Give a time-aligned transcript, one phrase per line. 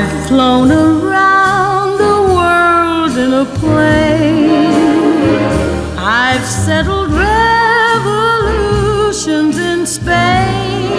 [0.00, 4.70] I've flown around the world in a plane.
[5.98, 10.92] I've settled revolutions in Spain.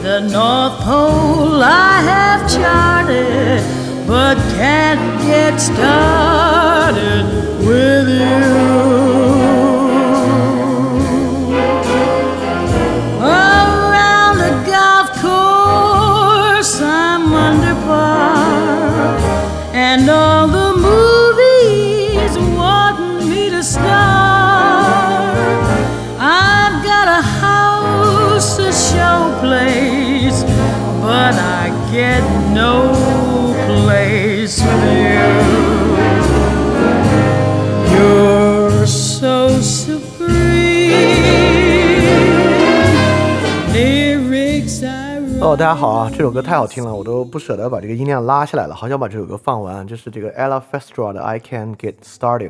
[0.00, 3.62] The North Pole I have charted,
[4.06, 7.26] but can't get started
[7.66, 9.01] with you.
[45.52, 46.10] 大家好啊！
[46.10, 49.86] 这首歌太好听了，我都不舍得把这个音量拉下来了，好想把这首歌放完。
[49.86, 52.48] 这是这个 Ella Fitzgerald 的《I Can Get Started》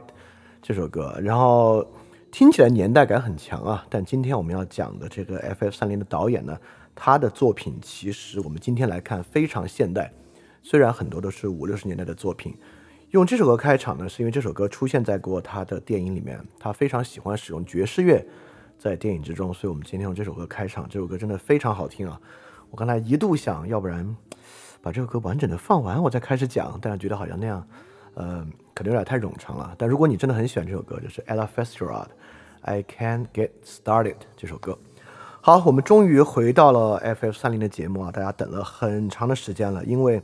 [0.62, 1.84] 这首歌，然后
[2.30, 3.84] 听起来年代感很强啊。
[3.90, 6.56] 但今天我们要讲的这个 FF 三零的导演呢，
[6.94, 10.12] 他的作品其实我们今天来看非常现代，
[10.62, 12.56] 虽然很多都是五六十年代的作品。
[13.10, 18.24] 用这首歌开场呢，是因为这首歌出现在过他的电影里面，他非常喜欢使用爵士乐
[18.78, 20.86] 在电影之中，所以我们今天用这首歌开场。
[20.88, 22.20] 这首歌真的非常好听啊！
[22.72, 24.16] 我刚才一度想要不然
[24.80, 27.68] 把这首歌完整的放完，我再开始讲，但是觉得好像那样，
[28.14, 29.74] 呃，可能有点太冗长了。
[29.76, 32.06] 但如果你真的很喜欢这首歌，就是 Ella Fitzgerald，
[32.62, 34.78] 《I Can't Get Started》这首歌。
[35.42, 38.10] 好，我们终于回到了 FF 三零的节目啊！
[38.10, 40.22] 大家等了很长的时间了，因为，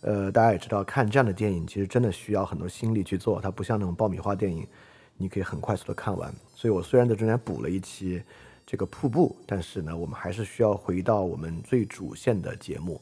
[0.00, 4.66] 呃，大家也知道，看这样的电影其实真的需要很多心力去做，它不像那种爆米花电影，
[5.18, 6.32] 你可以很快速的看完。
[6.54, 8.22] 所以我虽然在中间补了一期
[8.72, 12.98] 这个瀑布，但是呢，我们还是需要回到我们最主线的节目。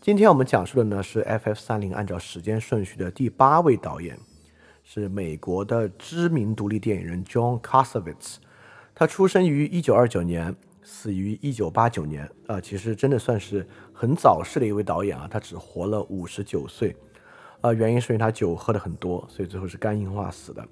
[0.00, 4.18] 今天我们讲述的呢是 FF 三零按照时间顺序的第八位导演，
[4.82, 8.38] 是美国的知名独立电影人 John Cassavetes。
[8.96, 10.52] 他出生于一九二九年，
[10.82, 12.28] 死于一九八九年。
[12.48, 16.96] 啊、其实真的算是很早逝的一位导演啊，他只活了五十九岁。
[17.60, 20.66] 啊、原因是因为他酒喝的很多，所以最后是肝硬化死的。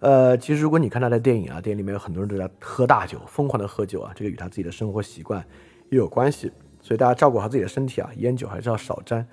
[0.00, 5.44] 呃，其实如果你看他的电影啊，电影里面有很多人都在喝大酒，疯狂的喝酒啊，这个与他自己的生活习惯
[5.90, 6.52] 也有关系。
[6.80, 9.26] 所以大家照顾好自己的身体啊，烟酒还是要少沾，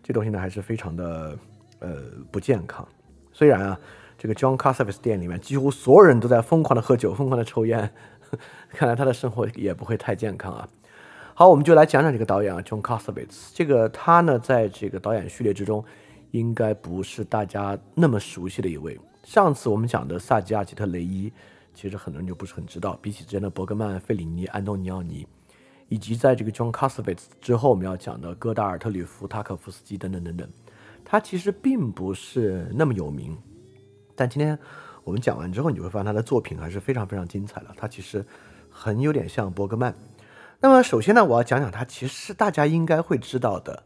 [0.00, 1.36] 这东西呢还是非常的
[1.80, 1.96] 呃
[2.30, 2.86] 不健康。
[3.32, 3.80] 虽然啊，
[4.16, 7.92] 这个 John c a s a v e s 店里面几乎所有人都在疯狂的喝酒，疯狂的抽烟，
[8.70, 10.68] 看来他的生活也不会太健康啊。
[11.34, 13.50] 好，我们就来讲讲这个导演啊，John Cassavetes。
[13.52, 15.84] 这个他呢，在这个导演序列之中，
[16.30, 18.96] 应该不是大家那么熟悉的一位。
[19.22, 21.32] 上次我们讲的萨基亚吉特雷伊，
[21.74, 22.98] 其实很多人就不是很知道。
[23.00, 25.26] 比起之前的伯格曼、费里尼、安东尼奥尼，
[25.88, 30.48] 以及在这个 John Cassavetes 之后我们要讲的戈达尔、特吕弗、塔可夫斯基等等等等，
[31.04, 33.38] 他其实并不是那么有名。
[34.16, 34.58] 但今天
[35.04, 37.68] 我们讲完之后，你就会发现他的作品还是非常非常精彩的。
[37.76, 38.24] 他其实
[38.68, 39.94] 很有点像伯格曼。
[40.60, 43.84] 那么首先呢，我要讲讲他其实是大家应该会知道的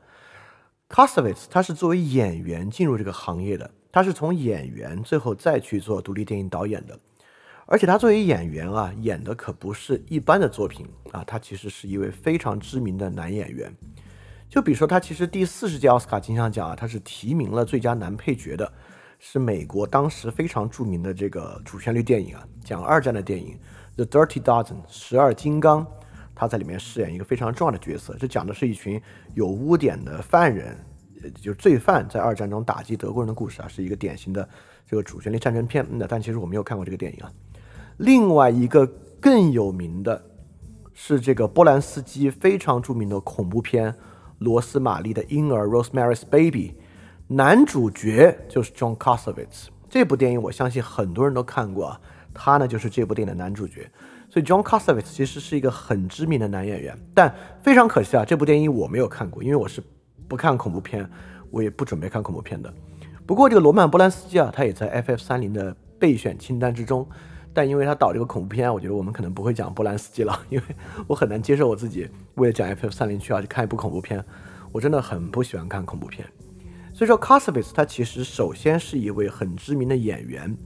[0.88, 6.98] Cassavetes，他是作为演员进入这个行业的，他是从演员最后再去做独立电影导演的。
[7.64, 13.74] 而且他作为演员啊，演的可不是一般的作品啊，他其实是一位非常知名的男演员。
[14.50, 18.70] 就比如说，他其实第四十届奥斯卡金像奖啊，他是提名了最佳男配角的，
[19.18, 23.58] 是美国当时非常著名的这个主旋律电影啊，讲二战的电影
[23.96, 25.86] 《The Dirty Dozen》十二金刚，
[26.34, 28.14] 他在里面饰演一个非常重要的角色。
[28.20, 29.00] 这讲的是一群
[29.32, 30.76] 有污点的犯人，
[31.30, 34.48] 就是罪犯在二战中打击德国人的故事啊，是一个典型的
[34.88, 35.86] 这个主旋律战争片。
[35.92, 37.30] 那但其实我没有看过这个电影啊。
[37.98, 38.86] 另外一个
[39.20, 40.22] 更有名的
[40.92, 43.92] 是这个波兰斯基非常著名的恐怖片
[44.38, 46.74] 《罗斯玛丽的婴儿》（Rosemary's Baby），
[47.28, 49.68] 男主角就是 John Cassavetes。
[49.88, 52.00] 这部电影我相信很多人都看过啊，
[52.34, 53.90] 他呢就是这部电影的男主角。
[54.28, 59.82] 所以 John Cassavetes 其实是一个很知名的男演员，但非常可惜啊，这部电影我没有看过，因为我是
[60.28, 61.08] 不看恐怖片，
[61.50, 62.72] 我也不准备看恐怖片的。
[63.26, 67.06] 不过这个罗曼·波兰斯基啊，他也在 FF 三零的备选清单之中，
[67.52, 70.64] 但因为他导这个恐怖片，我觉得我们可能不会讲波兰斯基了，因为
[71.06, 74.24] 我很难接受我自己为了讲 FF 三零去要去看一部恐怖片，
[74.70, 76.26] 我真的很不喜欢看恐怖片。
[76.94, 80.56] 所以说 Cassavetes 他其实首先是一位很知名的演员，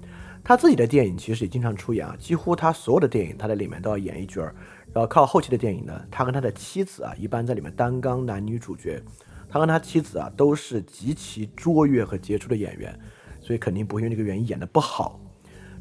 [0.45, 4.55] 他自己的电影其实也经常出演啊，几乎他所有的电影他在里面都要演一角儿。
[4.93, 9.03] 然后靠后期的电影呢，他跟他的妻子啊，一般在里面担纲男女主角。
[9.51, 12.99] 他跟他妻子啊都是极其卓越和杰出的演员，
[13.41, 15.21] 所以肯定不会因为这个原因演得不好。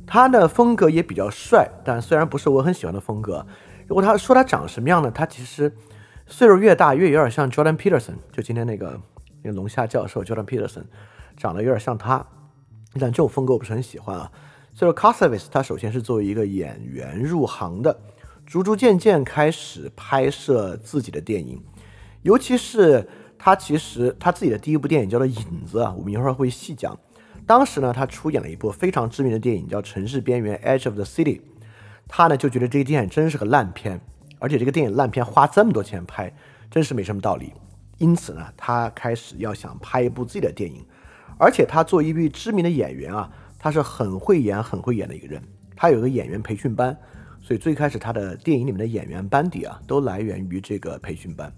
[0.07, 3.45] 他的风格也比较帅，但虽然不是我很喜欢的风格。
[3.87, 5.11] 如果他说他长什么样呢？
[5.11, 5.71] 他其实
[6.25, 8.99] 岁数越大越有点像 Jordan Peterson，就今天那个
[9.43, 10.83] 那个龙虾教授 Jordan Peterson，
[11.37, 12.25] 长得有点像他，
[12.93, 14.31] 但这种风格我不是很喜欢啊。
[14.73, 17.99] 所以说 c a s a v i s 他首先是作为一个演员入行的，
[18.45, 21.61] 逐逐渐渐开始拍摄自己的电影，
[22.21, 23.07] 尤其是
[23.39, 26.95] 他其实他自己的第一部电影叫做《影子》啊，我们一会儿会细讲。
[27.47, 31.41] 当时呢，他出演了一部非常知名的电影叫《城市边缘》（Edge of the City），
[32.07, 34.01] 他呢就觉得这个电影真是个烂片。
[34.39, 36.31] 而且这个电影烂片花这么多钱拍，
[36.69, 37.53] 真是没什么道理。
[37.97, 40.85] 因此呢，他开始要想拍一部自己的电影。
[41.37, 45.41] 而且他作为一位知名的演员啊，他是很会演、很会演的一个人。
[45.75, 46.95] 他有个演员培训班，
[47.41, 51.51] 所以最开始他的电影里面的演员班底啊，都来源于这个培训班。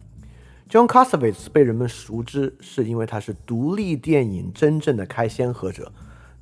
[0.72, 5.92] John c a s s a v e t s 被人们熟知，是因为他是独立电影真正的开先河者。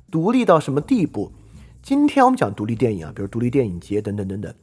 [0.08, 1.32] 独立到什么地步？
[1.82, 4.54] 今天我们讲独立电影啊，比如独立电影节等等等等。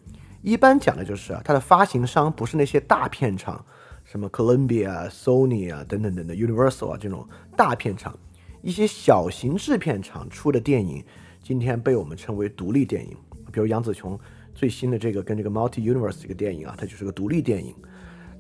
[0.42, 3.66] 一般讲的就是啊，它的发行商不是那些大片厂，
[4.06, 7.28] 什么 Columbia、Sony 啊等等等等，Universal 啊这种
[7.58, 8.18] 大片厂，
[8.62, 11.04] 一些小型制片厂出的电影，
[11.44, 13.18] 今天被我们称为独立电影。
[13.52, 14.18] 比如杨紫琼
[14.56, 17.76] 最新的这个跟这个 Multi Universe 这个电影啊，它就是个独立电影。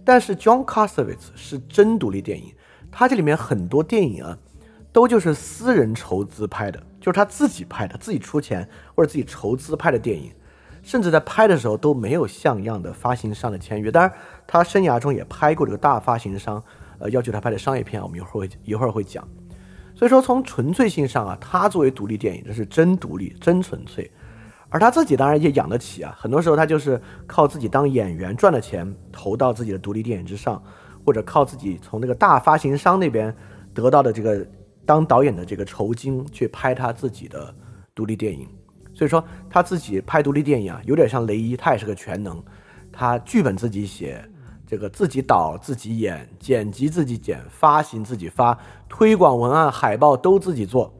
[0.07, 2.53] 但是 John Cassavetes 是真独立电影，
[2.89, 4.37] 他这里面很多电影啊，
[4.93, 8.65] 都就是私人筹资拍的，就是他自己拍的，自己出钱
[8.95, 10.31] 或者自己筹资拍的电影。
[10.81, 13.91] 甚至在拍的时候都没有像样的发行商的签约。
[13.91, 14.13] 当然，
[14.47, 16.63] 他生涯中也拍过这个大发行商，
[16.99, 19.27] 呃，要求他拍的商业片，我们一会儿会一会儿会讲。
[19.93, 24.09] 所以说，从纯粹性上啊，他作为独立电影，这是真独立、真纯粹。
[24.69, 30.61] 而他自己当然也养得起啊，很多时候他就是靠自己当演员赚的钱投到自己的独立电影之上，
[31.05, 33.33] 或者靠自己从那个大发行商那边
[33.73, 34.45] 得到的这个
[34.85, 37.53] 当导演的这个酬金去拍他自己的
[37.95, 38.47] 独立电影。
[38.93, 42.43] 所以说他自己拍独立电影啊，有点像雷伊，他也是个全能，
[42.91, 44.27] 他剧本自己写，
[44.65, 48.57] 这个自己导自己演，剪辑自己剪，发行自己发，
[48.89, 50.91] 推广文案海报都自己做，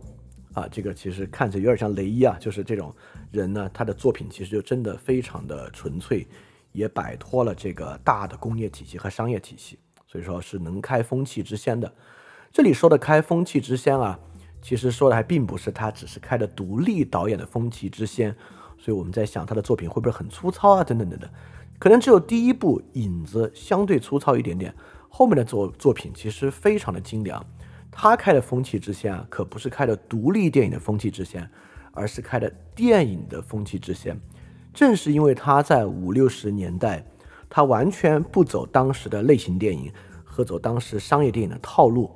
[0.54, 2.94] 啊，这个其实看着有点像雷伊啊，就是这种
[3.32, 6.28] 人呢，他的作品其实就真的非常的纯粹，
[6.72, 9.78] 也摆脱了这个大的工业体系和商业体系，
[10.08, 11.94] 所以说是能开风气之先的。
[12.52, 14.20] 这里说的开风气之先啊。
[14.60, 18.36] 其实说的还并不是他只是开的独立导演的风气之先，
[18.78, 20.84] 所以我们在想他的作品会不会很粗糙啊？
[20.84, 21.30] 等等等等，
[21.78, 24.74] 可能只有第一部《影子》相对粗糙一点点，
[25.08, 27.46] 后面的作作品其实非常的精良。
[27.92, 31.50] 他开的风气之先啊，可不是开的独立电影的风气之先，
[31.98, 34.18] 而是开的电影的风气之先。
[34.74, 37.04] 正是因为他在五六十年代，
[37.50, 39.92] 他完全不走当时的类型电影
[40.24, 42.12] 和走当时商业电影的套路。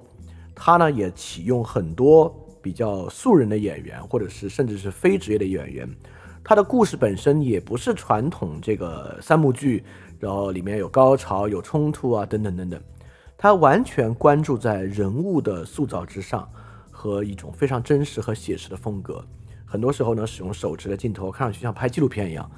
[0.54, 2.32] 他呢也启用很多
[2.62, 5.90] 比较素人的演员，或者是甚至是非职业的演员。
[6.44, 9.84] 他的故事本身也不是传统这个三幕剧，
[10.20, 12.80] 然后里面有高潮、有冲突啊等等等等。
[13.38, 16.48] 他完全关注在人物的塑造之上，
[16.92, 19.26] 和一种非常真实和写实的风格。
[19.72, 22.52] 很多时候呢，使用手持的镜头，看上去像拍纪录片一样。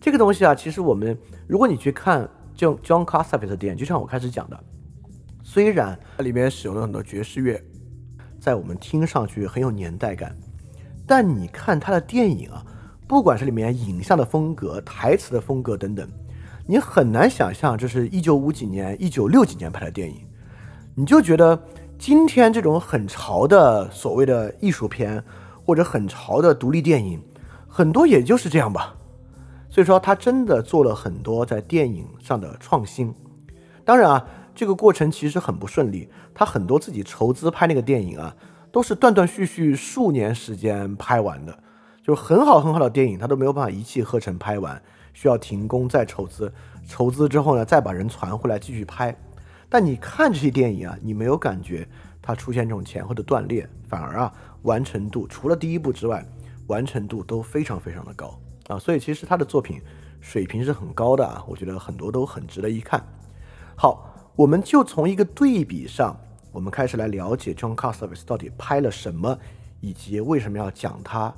[0.00, 1.16] 这个东西啊，其实我们
[1.46, 4.58] 如果你去看 John John c a s s a v e t 的电影，就像我开始讲的。
[5.44, 7.62] 虽然它里面使用了很多爵士乐，
[8.40, 10.36] 在我们听上去很有年代感，
[11.06, 12.66] 但你看他的电影啊，
[13.06, 16.08] 不管是里面影像的风格、台词的风格等等，
[16.66, 20.26] 你很难想象这是一九五几年、一九六几年拍的电影。
[20.96, 21.56] 你就觉得
[21.96, 25.22] 今天这种很潮的所谓的艺术片
[25.68, 27.22] 或者很潮的独立电影，
[27.68, 28.96] 很多也就是这样吧。
[29.68, 33.14] 所以说，他真的做了很多在电影上的创新。
[33.84, 34.26] 当然啊。
[34.54, 38.34] 这个过程其实很不顺利，他很多自己筹资拍那个电影啊，
[38.72, 41.56] 都是断断续续数年时间拍完的，
[42.02, 44.82] 就是很好很好的电影，他都没有办法一气呵成拍完，
[45.14, 46.52] 需要停工再筹资，
[46.88, 49.16] 筹资之后呢，再把人传回来继续拍。
[49.68, 51.86] 但你看这些电影啊，你没有感觉
[52.20, 54.32] 它出现这种前后的断裂，反而啊，
[54.68, 56.24] 完成度除了第一部之外，
[56.68, 59.80] 完成度都非常非常的高啊，所以其实他的作品
[60.20, 63.02] 水平是很高的啊，我觉得很多都很值得一看。
[63.74, 64.04] 好。
[64.38, 66.16] 我们就从一个对比上，
[66.52, 69.36] 我们开始来了解 John Cassavetes 到底拍了什么，
[69.80, 71.34] 以及为什么要讲他。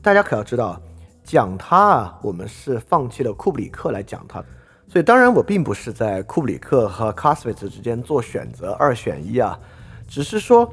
[0.00, 0.80] 大家可要知道，
[1.24, 4.40] 讲他啊，我们是放弃了库布里克来讲他。
[4.86, 9.58] 所以当然我并不是在库布里克和 Cassavetes 之间做选择，二选一啊，
[10.06, 10.72] 只是说，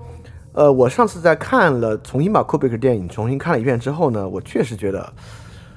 [0.59, 5.13] 呃，我上次在看了重新把库布里克电影重新看了一遍之后呢，我确实觉得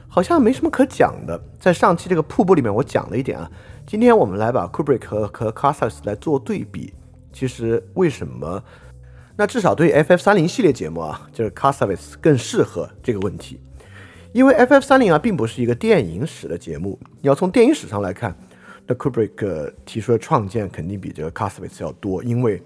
[0.09, 1.41] 好像没什么可讲的。
[1.61, 3.49] 在上期这个瀑布里面，我讲了一点啊。
[3.87, 6.93] 今天我们来把 Kubrick 和和 Cassavetes 来做对比。
[7.33, 8.61] 其实为什么？
[9.37, 13.61] 那至少对 FF 三零系列节目啊，就是 Casas 更适合这个问题。
[14.33, 16.99] 因为 FF 三零啊，并不是一个电影史的节目。
[17.21, 18.37] 你要从电影史上来看，
[18.89, 22.61] 那 Kubrick 提出的创建肯定比这个 c a s a v i t z 要多，因为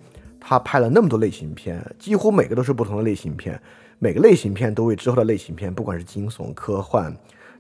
[0.49, 3.61] 他拍了那么多类型片，几乎每个都是不同的类型片，
[3.99, 7.13] 每个类型片都为之后的类型片，不管是惊悚、科幻、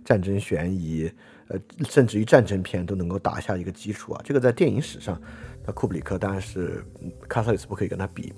[0.04, 1.10] 战争、悬疑，
[1.48, 4.20] 呃，甚至于战争片都能够打下一个基础啊。
[4.22, 5.20] 这个在电影史上，
[5.66, 6.84] 那库布里克当然是
[7.28, 8.32] 卡萨里斯不可以跟他比。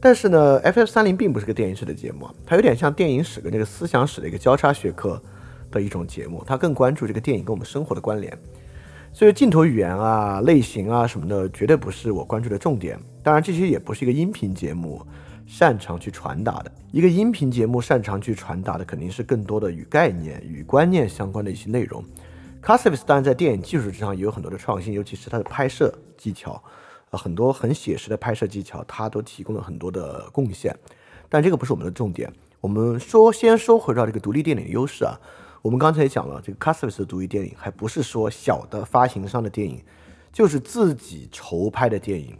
[0.00, 5.22] 但是呢，FF 三零并不是个电影史的节目，它有点像电影史跟这个思想史的一个交叉学科
[5.70, 8.34] 的一种节目，它更关注这个电影跟我们生活的关联。
[9.12, 12.98] 所以镜头语言啊、类型啊什么的，绝对不是我关注的重点。
[13.26, 15.04] 当然，这些也不是一个音频节目
[15.48, 16.70] 擅长去传达的。
[16.92, 22.04] 一个音频节目擅长去传达的，肯定是更多的与概念、与观念相关的一些内容。
[22.62, 26.62] c a s a v i s 当然在电影技术之上也有很多的创新，尤其是它的拍摄技巧。
[27.10, 30.72] 很多很写实的拍摄技巧，它都提供了很多的贡献，
[31.28, 32.32] 但这个不是我们的重点。
[32.60, 35.18] 我们说，先说回到这个独立电影的优势啊。
[35.62, 39.82] 我们刚才也讲了，这个 c a s a v i s 的独立电影，还不是说小的发行商的电影，
[40.32, 42.36] 就是自己筹拍的电影。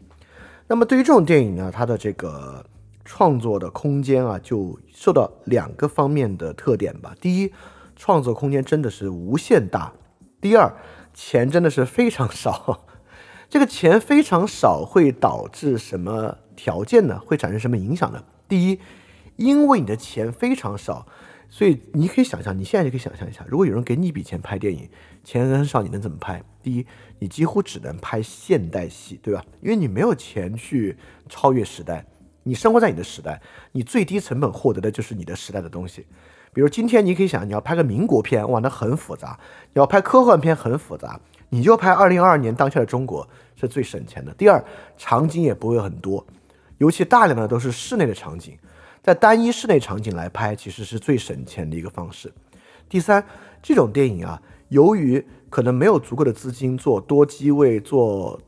[0.68, 2.64] 那么对于这种电影呢，它的这个
[3.04, 7.14] 创作的空间啊，就受到两个方面的特点吧。
[7.20, 7.52] 第一，
[7.94, 9.92] 创作空间真的是无限大；
[10.40, 10.74] 第二，
[11.14, 12.84] 钱真的是非常少。
[13.48, 17.20] 这个钱非常少，会导致什么条件呢？
[17.24, 18.24] 会产生什么影响呢？
[18.48, 18.80] 第一，
[19.36, 21.06] 因为你的钱非常少，
[21.48, 24.90] 所以你可以想象，你现在就可以想象一下，如果有人给你一笔钱拍电影，
[25.22, 26.42] 钱很少，你能怎么拍？
[26.60, 26.84] 第一，
[27.18, 29.44] 你几乎只能拍现代戏，对吧？
[29.60, 30.96] 因为你没有钱去
[31.28, 32.04] 超越时代，
[32.42, 33.40] 你生活在你的时代，
[33.72, 36.06] 你最低成本获得的就是你的时代的东西。
[36.52, 39.38] 比如今天你可以想，你要拍个民国片，哇，那很复杂；
[39.72, 41.20] 你要拍科幻片，很复杂。
[41.48, 44.32] 你就拍二零二二年当下的中国是最省钱的。
[44.34, 44.64] 第二，
[44.96, 46.26] 场景也不会很多，
[46.78, 48.58] 尤其大量的都是室内的场景，
[49.02, 52.32] 在单一室内场景来拍，其实是最省钱的一个方式。
[52.88, 53.24] 第三，
[53.62, 58.40] 这种电影啊，由于可能没有足够的资金做多机位、做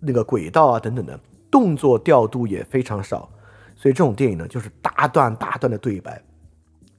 [0.00, 1.18] 那个轨道啊等等的
[1.50, 3.28] 动作调度也非常少，
[3.74, 6.22] 所以这种电影呢，就是大段大段的对白，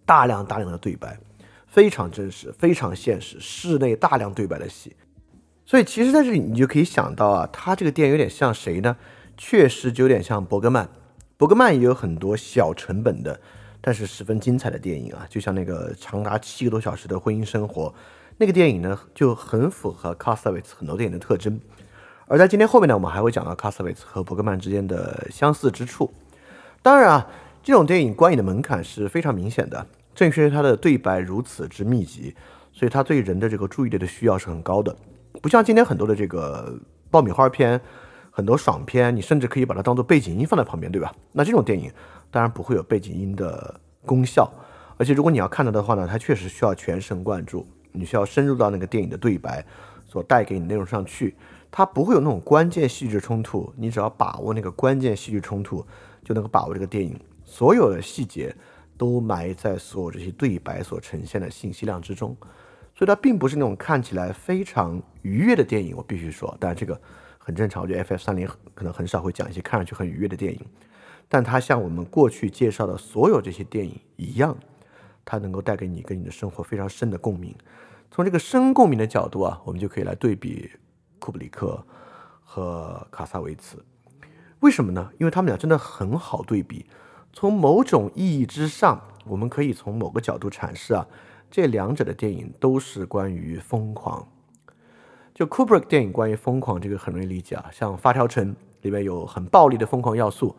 [0.05, 1.17] 大量大量的对白，
[1.65, 4.95] 非常真实，非常现实，室内大量对白的戏。
[5.65, 8.95] 所以其实在这里你就可以想到啊，他这个电影有点像谁呢？
[9.35, 10.89] 确实就有点像伯格曼。
[11.35, 13.39] 伯格曼也有很多小成本的，
[13.79, 17.93] 但是十分精彩的电影啊，就像那个长达七个多小时的婚姻生活，
[18.37, 21.59] 那个电影呢就很符合 c a s a v i t z 很多电影的特征。
[22.27, 26.13] 而在今天后面呢，我们还会讲到 c a s a v i t z 和伯格曼之间的相似之处。
[26.81, 27.27] 当然啊，
[27.63, 32.35] 这种电影观影的门槛是非常明显的，正是因为它的对白如此之密集，
[32.71, 34.95] 所以它对人的这个注意力的需要是很高的。
[35.41, 36.79] 不像今天很多的这个
[37.09, 37.79] 爆米花片，
[38.29, 41.11] 很多爽片，你甚至可以把它当做背景音放在旁边，对吧？
[41.31, 41.91] 那这种电影
[42.29, 44.51] 当然不会有背景音的功效，
[44.97, 49.65] 而且如果你要看它的话呢，它确实需要全神贯注，你需要深入到那个电影的对白
[50.05, 51.35] 所带给你内容上去，
[51.69, 55.85] 它不会有那种关键戏剧冲突，你只要把握那个关键戏剧冲突，
[56.23, 58.55] 就能够把握这个电影所有的细节
[58.97, 62.35] 都埋在所有这些对白所呈现的信息量之中。
[62.95, 66.99] 所以它并不是那种看起来非常愉悦的电影，我必须说，但这个
[67.37, 67.83] 很正常。
[67.83, 70.59] 我觉得 FF 三零可能很少会讲一些看上去很愉悦的电影，
[71.29, 74.57] 但它像我们过去介绍的所有这些电影一样，
[75.29, 77.53] 它能够带给你跟你的生活非常深的共鸣。
[78.09, 80.71] 从这个深共鸣的角度啊，我们就可以来对比
[81.19, 81.83] 库布里克
[82.41, 83.83] 和卡萨维茨。
[84.61, 85.11] 为什么呢？
[85.17, 86.85] 因为他们俩真的很好对比。
[87.33, 91.05] 从某种意义之上，我们可以从某个角度阐释啊。
[91.51, 94.27] 这两者的电影都是关于疯狂。
[95.33, 97.69] 就 Kubrick 电影关于疯狂，这个很容易理解啊。
[97.71, 100.55] 像《发条城》里面有很暴力的疯狂要素，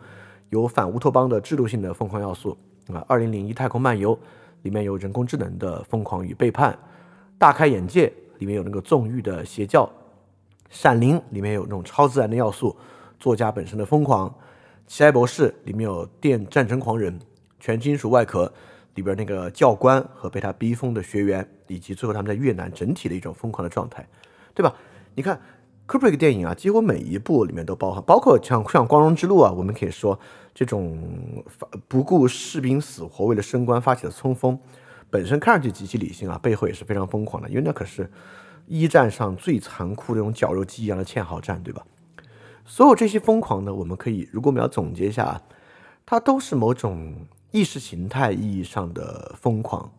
[0.50, 2.56] 有反乌托邦的制度性的疯狂要素
[2.88, 3.00] 啊。
[3.08, 4.16] 《二零零一太空漫游》
[4.62, 6.72] 里面有人工智能的疯狂与背叛，
[7.38, 8.06] 《大开眼界》
[8.38, 9.84] 里面有那个纵欲的邪教，
[10.70, 12.76] 《闪灵》里面有那种超自然的要素，
[13.18, 14.28] 作家本身的疯狂，
[14.86, 17.18] 《奇爱博士》里面有电战争狂人，
[17.58, 18.52] 全金属外壳。
[18.94, 24.04] 里边那个教官和被他逼疯的学员，以及最后他们在越南整体的一种疯狂的状态，
[24.52, 24.74] 对吧？
[25.14, 25.40] 你看
[25.88, 30.20] Kubrick 电影啊，几乎每一部里面都包含，包括像像《光荣之路》啊，我们可以说
[30.54, 30.98] 这种
[31.88, 34.58] 不顾士兵死活为了升官发起的冲锋，
[35.08, 38.10] 本身看上去极其理性啊，背后也是非常疯狂的，因为那可是
[38.66, 41.82] 一战上最残酷这种绞肉机一样的堑壕战，对吧？
[42.66, 45.40] 所有这些疯狂呢，我们可以如果我们要总结一下，
[46.04, 47.14] 它都是某种。
[47.50, 49.90] 意识形态意义上的疯狂，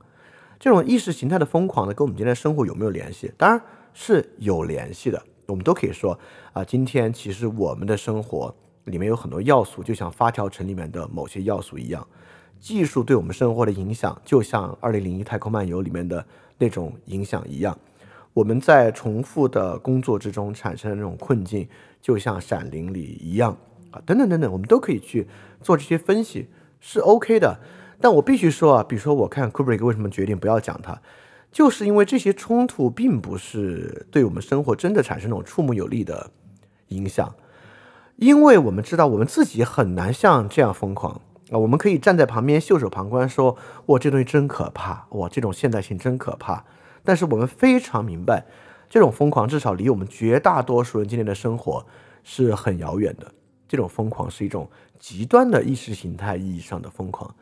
[0.59, 3.33] 这种意识形态的疯狂呢，跟我们今天生活有没有联系？
[3.37, 3.59] 当然
[3.91, 5.19] 是有联系的。
[5.49, 6.17] 我们都可以说
[6.53, 8.53] 啊，今天其实我们的生活
[8.85, 12.07] 里面有很多要素，就像发条城里面的某些要素一样。
[12.59, 16.25] 技术对我们生活的影响，就像《二零零一太空漫游》里面的
[16.57, 17.77] 那种影响一样。
[18.33, 21.67] 我们在重复的工作之中产生的那种困境，
[22.01, 23.57] 就像《闪灵》里一样
[23.91, 25.27] 啊，等等等等，我们都可以去
[25.61, 26.47] 做这些分析，
[26.79, 27.59] 是 OK 的。
[28.01, 31.01] 但我必须说啊，比如说我看库布里克为什么决定不要讲它，
[31.51, 36.29] 就是因为这些冲突并不是对我们生活真的产生那种触目有力的
[36.89, 37.33] 影响，
[38.17, 46.63] 因为我们知道我们自己很难像这样疯狂啊，我们可以站在旁边袖手旁观，说哇这东西真可怕，哇这种现代性真可怕。
[47.03, 48.45] 但是我们非常明白，
[48.87, 51.83] 这种疯狂至少离我们绝大多数人今天的生活
[52.23, 53.31] 是很遥远的。
[53.67, 57.33] 这种疯狂是一种极端的意识形态意义上的疯狂。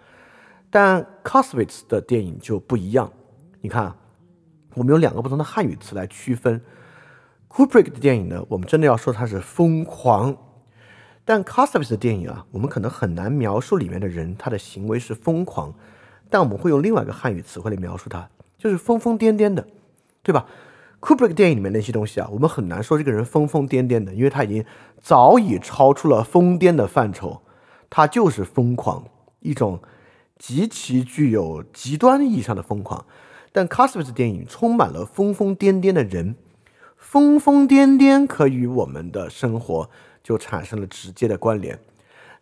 [0.70, 3.12] 但 c o s w i t z 的电影就不一样。
[3.68, 3.94] 你看，
[4.76, 6.62] 我们有两个不同的汉语词来区分。
[7.50, 10.32] Kubrick 的电影呢，我们真的要说它是疯狂；
[11.26, 15.74] 但 c o s w i t z 的电影啊，我们可能很难描述里面的人他的行为是疯狂，
[16.30, 18.30] 但我们会用另外一个汉语词汇来描述他。
[18.58, 19.68] 就是疯疯癫癫的，
[20.24, 20.46] 对吧
[21.02, 24.64] ？Kubrick 电影里面那些东西啊，我们很难说这个人疯疯癫癫的，因为他已经
[25.02, 27.42] 早已超出了疯癫的范畴，
[27.90, 29.04] 他就是疯狂，
[29.42, 29.82] 一种
[30.38, 33.06] 极其具有极端意义上的疯狂。
[33.52, 36.36] 但 c a s w i t z 电影充满了疯疯癫癫的人，
[36.98, 39.90] 疯疯癫癫可与我们的生活
[40.24, 41.80] 就产生了直接的关联，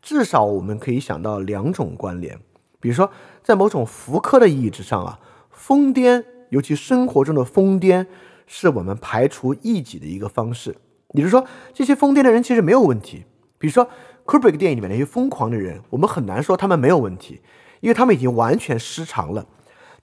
[0.01, 2.39] 至少我们可以想到两种关联，
[2.79, 3.11] 比如说
[3.43, 5.19] 在某种福柯的意义之上啊。
[5.57, 8.05] 疯癫，尤其生活中的疯癫，
[8.45, 10.75] 是我们排除异己的一个方式。
[11.13, 13.23] 也就是说，这些疯癫的人其实没有问题。
[13.57, 13.87] 比如说
[14.25, 17.39] ，Kubrick 电影里面那些疯狂的人，我们很难说他们没有问题，
[17.79, 19.47] 因为他们已经完全失常了。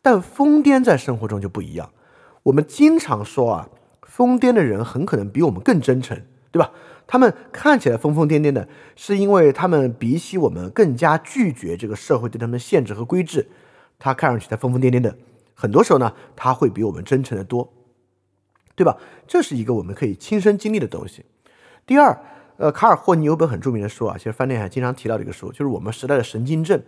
[0.03, 1.91] 但疯癫在生活中就不一样。
[2.43, 3.69] 我们经常说啊，
[4.03, 6.73] 疯癫的人很可能比我们更真诚，对吧？
[7.07, 13.47] 他们看起来疯疯癫癫的，是因为他们比起我们更加拒绝这个社会对他们的限制和规制。
[13.99, 15.17] 他看上去他疯疯癫癫的。
[15.55, 17.73] 很多时候呢，他会比我们真诚的多，
[18.75, 18.97] 对吧？
[19.29, 21.25] 这是一个我们可以亲身经历的东西。
[21.87, 22.19] 第二，
[22.57, 26.83] 呃，卡尔霍尼有本很著名的书啊，其实饭店还经常提到这个书，就是我们时代的神经症。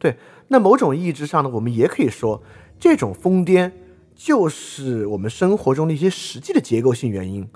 [0.00, 0.16] 对，
[0.48, 2.42] 那某种意义之上呢，我们也可以说，
[2.80, 3.70] 这种疯癫
[4.14, 7.46] 就是我们生活中的一些实际的结构性原因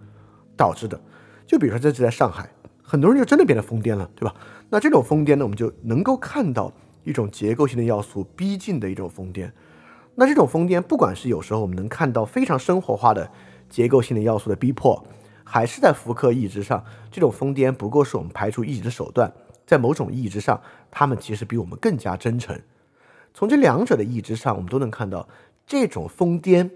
[0.55, 1.01] 导致的。
[1.47, 2.51] 就比如说这次在上海，
[2.83, 4.37] 很多人就真的变得疯癫了，对吧？
[4.69, 6.71] 那这种疯癫呢，我们就能够看到
[7.05, 9.51] 一种结构性的要素逼近的一种疯癫。
[10.15, 13.31] 那这种疯癫，不管是有时候我们能看到非常生活化的
[13.71, 15.03] 结构性的要素的逼迫，
[15.45, 19.33] 还是在福柯意义上，这种疯癫不过是我们排除异己的手段。
[19.67, 22.61] 在某种意义之上，他们其实比我们更加真诚。
[23.33, 25.29] 从这两者的意义之上，我们都能看到，
[25.67, 26.71] 这种疯癫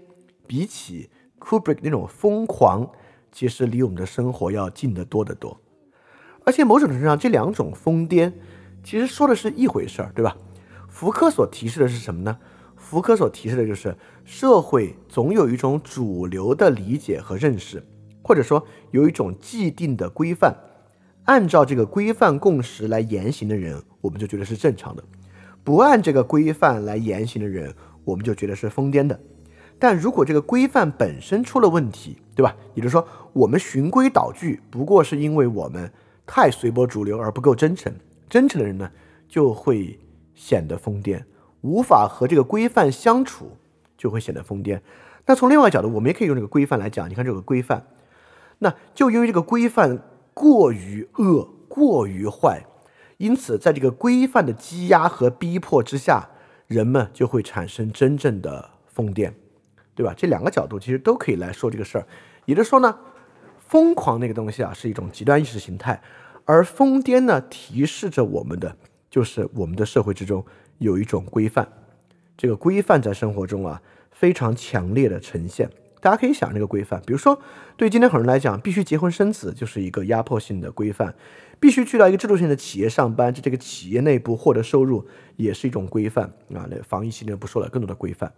[0.45, 2.91] 比起 Kubrick 那种疯狂，
[3.31, 5.59] 其实离我们的生活要近得多得多。
[6.45, 8.33] 而且某种程度上，这两种疯癫
[8.83, 10.35] 其实说的是一回事儿，对吧？
[10.87, 12.37] 福柯所提示的是什么呢？
[12.75, 17.85] 福柯所提示的就是社会总有一种主流的理解和认识，
[18.23, 20.55] 或者说有一种既定的规范，
[21.25, 25.03] 按照这个规范共识来言行的人，我们就觉得是正常的；
[25.63, 29.19] 不按这个规范来言行的人，我们就觉得是疯癫的。
[29.77, 32.55] 但如果这个规范本身出了问题，对吧？
[32.73, 35.91] 也就是说，我们循规蹈矩，不过是因为我们
[36.25, 37.93] 太随波逐流而不够真诚，
[38.27, 38.91] 真诚的人呢，
[39.27, 39.97] 就会
[40.35, 41.23] 显得疯癫。
[41.61, 43.57] 无法和这个规范相处，
[43.97, 44.81] 就会显得疯癫。
[45.25, 47.09] 那从另外角度，我们也可以用这个规范来讲。
[47.09, 47.85] 你看这个规范，
[48.57, 49.99] 那就因为这个规范
[50.39, 52.65] 过于恶、过于坏，
[53.17, 56.29] 因此在这个规范的积压和逼迫之下，
[56.65, 59.33] 人们就会产生真正的疯癫，
[59.93, 60.13] 对吧？
[60.15, 62.07] 这两个角度其实都可以来说这个事儿。
[62.45, 62.97] 也就是说呢，
[63.67, 66.01] 疯狂那个东西啊，是一种极端意识形态，
[66.45, 68.73] 而疯癫呢，提示着我们的
[69.09, 70.41] 就是我们的社会之中。
[70.77, 71.67] 有一种规范，
[72.37, 75.69] 这个规范在生活中啊非常强烈的呈现。
[75.99, 77.41] 大家可以想这个规范，比如说
[77.75, 81.11] 对今天很多人来讲，必须结婚生子就是一个压迫性的规范；
[81.59, 86.65] 必须去到一个制度性的企业上班，在这个企业内部获得收入也是一种规范啊。
[86.69, 88.31] 那防疫系列不说了，更多的规范。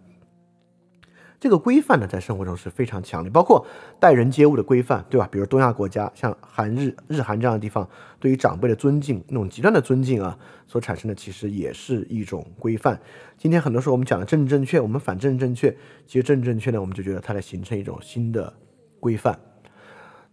[1.42, 3.66] 这个规范呢，在生活中是非常强烈，包括
[3.98, 5.28] 待人接物的规范，对吧？
[5.28, 7.88] 比如东亚国家，像韩日、日韩这样的地方，
[8.20, 13.00] 对于长辈的尊敬，那种极端的尊敬啊，所产生的其实也是一种规范。
[13.36, 15.76] 今天很多时候我们讲的政治正确，我们反政治正确，
[16.06, 18.54] 其实政治正确呢，我们就觉得它在形成一种新的
[19.00, 19.36] 规范。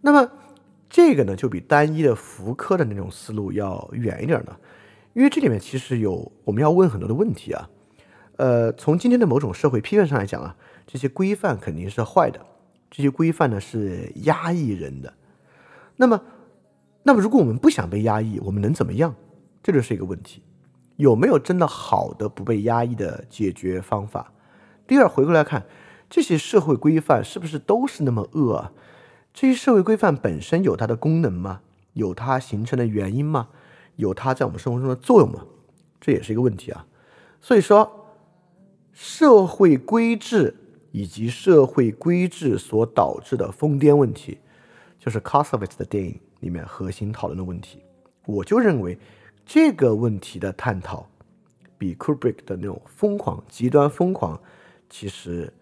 [0.02, 0.30] 那么
[0.88, 4.56] 这个呢，就比单一的福柯的那种思路要远一点呢，
[5.14, 7.68] 因为这里面其实有我们要问很多的问题啊。
[8.36, 10.54] 呃，从今天的某种社会批判上来讲啊。
[10.92, 12.44] 这些规范肯定是坏的，
[12.90, 15.14] 这些规范呢是压抑人的。
[15.94, 16.20] 那么，
[17.04, 19.14] 那么如果我们不想被压抑，我们能怎么样？
[19.62, 20.42] 这就是一个问题。
[20.96, 24.32] 有没有真的好的不被压抑的解决方法？
[24.84, 25.64] 第二，回过来看，
[26.08, 28.72] 这些社会规范是不是都是那么恶啊？
[29.32, 31.60] 这些社会规范本身有它的功能吗？
[31.92, 33.50] 有它形成的原因吗？
[33.94, 35.46] 有它在我们生活中的作用吗？
[36.00, 36.84] 这也是一个问题啊。
[37.40, 38.08] 所以说，
[38.92, 40.56] 社会规制
[40.92, 44.38] 以及社会规制所导致的疯癫问题，
[44.98, 47.82] 就是 Kossovitz 的电影里面核心讨论的问题。
[48.26, 48.98] 我就认为
[49.44, 51.08] 这个问题的探讨，
[51.78, 54.40] 比 Kubrick 的那种疯狂、极端疯狂，
[54.88, 55.52] 其实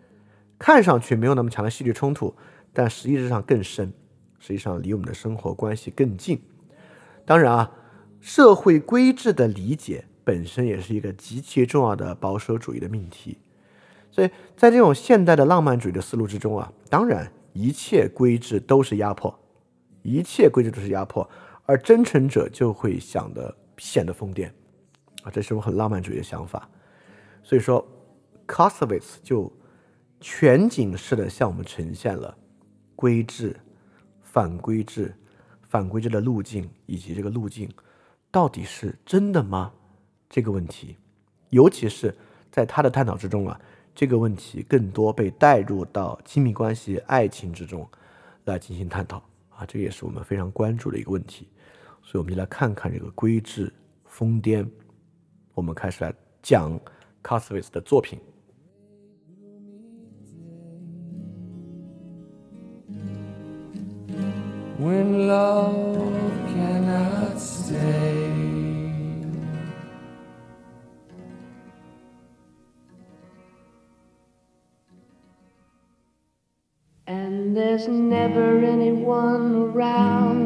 [0.59, 2.35] 看上去没有那么强的戏剧冲突，
[2.73, 3.93] 但实际上更深，
[4.39, 6.41] 实际上离我们的生活关系更近。
[7.25, 7.73] 当然啊，
[8.21, 13.39] 社会规制的理解本身也是一个极其重要的保守主义的命题。
[14.19, 19.33] 所以在这种现代的浪漫主义的思路之中啊，当然一切规制都是压迫，
[20.03, 21.31] 一切规制都是压迫。
[21.67, 24.51] 而真诚者就会想的显得疯癫，
[25.23, 26.69] 啊，这是我很浪漫主义的想法。
[27.45, 27.79] 所以说
[28.49, 29.53] c o s o v i t z 就
[30.21, 32.37] 全景式的向我们呈现了
[32.97, 33.55] 规制、
[34.21, 35.15] 反规制、
[35.63, 37.71] 反规制的路径，以及这个路径
[38.33, 39.71] 到底是真的吗？
[40.29, 40.97] 这个问题，
[41.51, 42.13] 尤其是
[42.51, 43.61] 在他的探讨之中啊，
[43.99, 47.85] 这个问题更多被带入到亲密关系、爱情之中
[48.45, 51.49] 来进行探讨啊，这也是我们非常关注的一个问题。
[52.01, 53.73] 所以，我们就来看看这个规制
[54.05, 54.65] 疯癫。
[55.53, 56.79] 我们开始来讲
[57.25, 58.21] c o s w i t z 的作品。
[64.81, 66.13] When love
[66.55, 68.28] cannot stay.
[77.09, 80.45] And there's never anyone around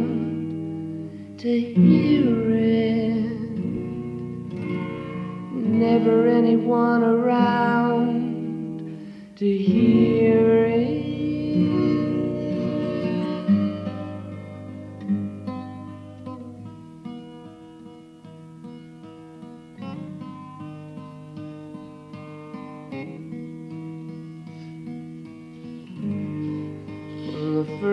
[1.39, 3.59] to hear it.
[5.53, 8.15] Never anyone around
[9.35, 11.02] to hear it.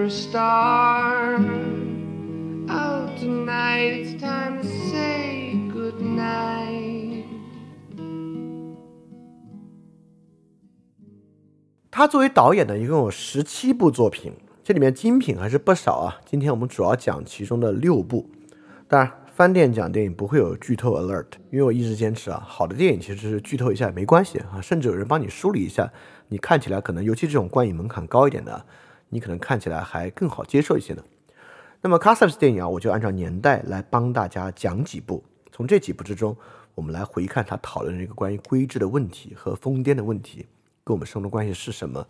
[0.09, 1.37] The first star
[3.19, 3.93] tonight.
[3.93, 7.25] It's time to say good night.
[11.91, 16.17] 他作为导演呢，一共有十七部作品，这里面精品还是不少啊。
[16.25, 18.29] 今天我们主要讲其中的六部。
[18.87, 25.91] 当然，翻店讲电影不会有剧透 alert，因为我一直坚持啊，好的电影其实是剧透一下也没关系啊，甚至有人帮你梳理一下，
[26.29, 28.65] 你看起来可能，尤其这种观影门槛高一点的，
[29.09, 31.03] 你可能看起来还更好接受一些呢。
[31.81, 35.23] 那么 c a s s a v 电影啊，我就按照年代来帮大家讲几部。
[35.51, 36.35] 从这几部之中，
[36.75, 40.45] 我们来回看他讨论这个关于规制的问题和疯癫的问题，
[40.83, 42.07] 跟我们生活关系是什么？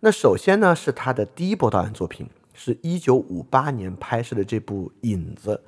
[0.00, 5.62] 那首先呢，是他的第一部导演作品，是一九五八年拍摄的这部《影子》。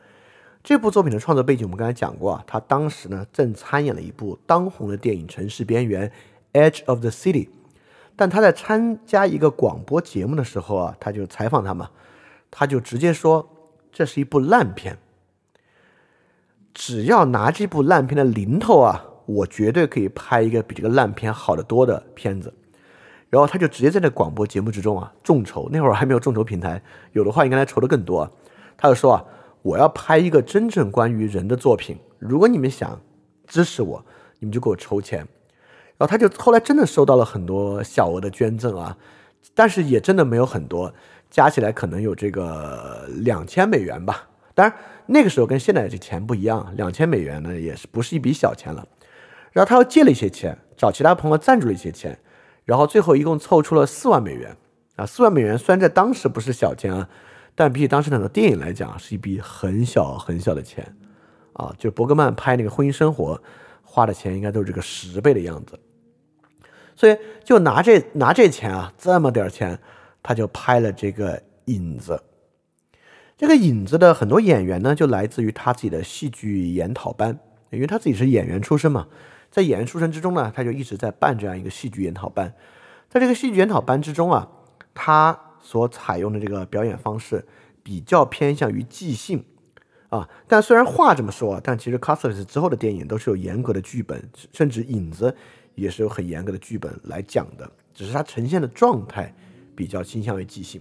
[0.63, 6.13] 这部作品的创作背景我们刚才讲过啊，他当时呢正参演了一部当红的电影《城市边缘》
[6.71, 7.49] （Edge of the City），
[8.21, 11.89] 但他在参加一个广播节目的时候啊，他就采访他嘛。
[12.51, 13.49] 他就直接说
[13.91, 14.99] 这是一部烂片，
[16.75, 22.53] 只要拿这部烂片的零头啊，我绝对可以拍一个比这个烂片好得多的片子。
[23.31, 28.31] 然后他就直接在那广播节目之中啊众筹，那会儿还没有众筹平台，有的话应该来筹的更多。
[28.77, 29.25] 他就说啊，
[29.63, 33.01] 我要拍一个真正关于人的作品，如果你们想
[33.47, 34.05] 支持我，
[34.41, 35.27] 你们就给我筹钱。
[36.01, 38.97] 然后他就后来真的收到了很多小额的捐赠啊，
[39.55, 40.95] 但是也真的没有很多。
[41.29, 48.89] 加起来可能有这个两千美元吧，当然那个时候跟现在这钱不一样，两千美元呢也是不是一笔小钱了。
[49.53, 52.19] 然后他又借了一些钱，找其他朋友赞助了一些钱，
[52.65, 54.57] 然后最后一共凑出了四万美元
[54.97, 55.05] 啊！
[55.05, 57.09] 四万美元虽然在当时不是小钱啊，
[57.55, 60.97] 但比起当时很多电影来讲是一笔很小很小的钱
[61.53, 61.73] 啊！
[61.79, 63.37] 就伯格曼拍那个《婚姻生活》
[63.85, 65.79] 花的钱应该都是这个十倍的样子，
[67.01, 69.79] 所以就拿这拿这钱啊，这么点钱。
[70.23, 72.23] 他就拍了这个影子，
[73.39, 77.39] 这个影子的很多演员呢，就来自于他自己的戏剧研讨班，
[77.71, 79.09] 因为他自己是演员出身嘛，
[79.51, 82.53] 在演员出身之中呢，他就一直在办这样一个戏剧研讨班。
[83.09, 84.47] 在这个戏剧研讨班之中啊，
[84.93, 87.47] 他所采用的这个表演方式
[87.83, 89.43] 比较偏向于即兴
[90.11, 95.35] 啊，但虽然话这么说，但其实 c a s t l e s 之后的电影都是有严格的剧本，甚至影子
[95.81, 99.35] 也是有很严格的剧本来讲的，只是它呈现的状态。
[99.73, 100.79] 比较倾向于即兴，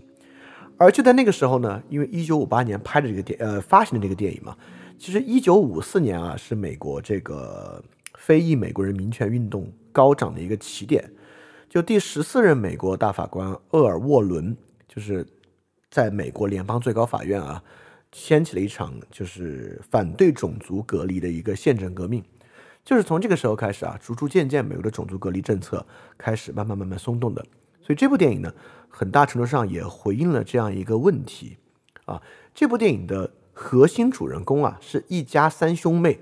[0.75, 4.57] 而就在那个时候呢，因为一九五八年拍的这个电呃发行的这个电影嘛，
[4.97, 7.81] 其实一九五四年啊是美国这个
[8.15, 11.09] 非裔美国人民权运动高涨的一个起点。
[11.69, 15.25] 就第十四任美国大法官厄尔沃伦，就是
[15.89, 17.63] 在美国联邦最高法院啊，
[18.12, 22.21] 掀起了一场就是反对种族隔离的一个宪政革命。
[22.89, 25.86] 就是从这个时候开始啊，逐逐渐渐，美国的种族隔离政策
[26.17, 27.45] 开始慢慢慢慢松动的。
[27.80, 28.52] 所以这部电影呢，
[28.89, 31.58] 很大程度上也回应了这样一个问题
[32.06, 32.19] 啊。
[32.52, 36.19] 这部电影的核心主人公啊，是一家三兄妹。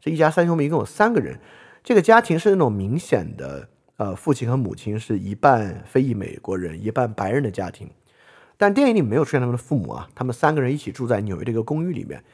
[0.00, 1.38] 这一家三兄妹一共有三个人，
[1.84, 3.68] 这个家庭是那种明显的。
[3.98, 7.90] 呃，父亲和母亲是一半非裔美国人，一半白人的家庭，
[8.56, 10.08] 但电影里没有出现他们的父母啊。
[10.14, 12.24] 他们三个人一起住在纽约的一个公寓里面，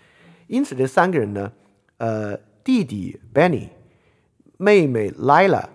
[0.47, 1.53] 因此这三个人呢，
[1.97, 3.69] 呃，弟弟 Benny，
[4.57, 5.69] 妹妹 Lila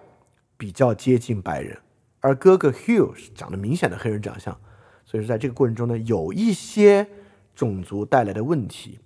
[0.58, 1.78] 比较接近白人，
[2.20, 4.60] 而哥哥 Hugh 是长得明显的黑人长相，
[5.06, 7.08] 所以说在这个过程中呢，有一些
[7.56, 9.00] 种族带来的问题。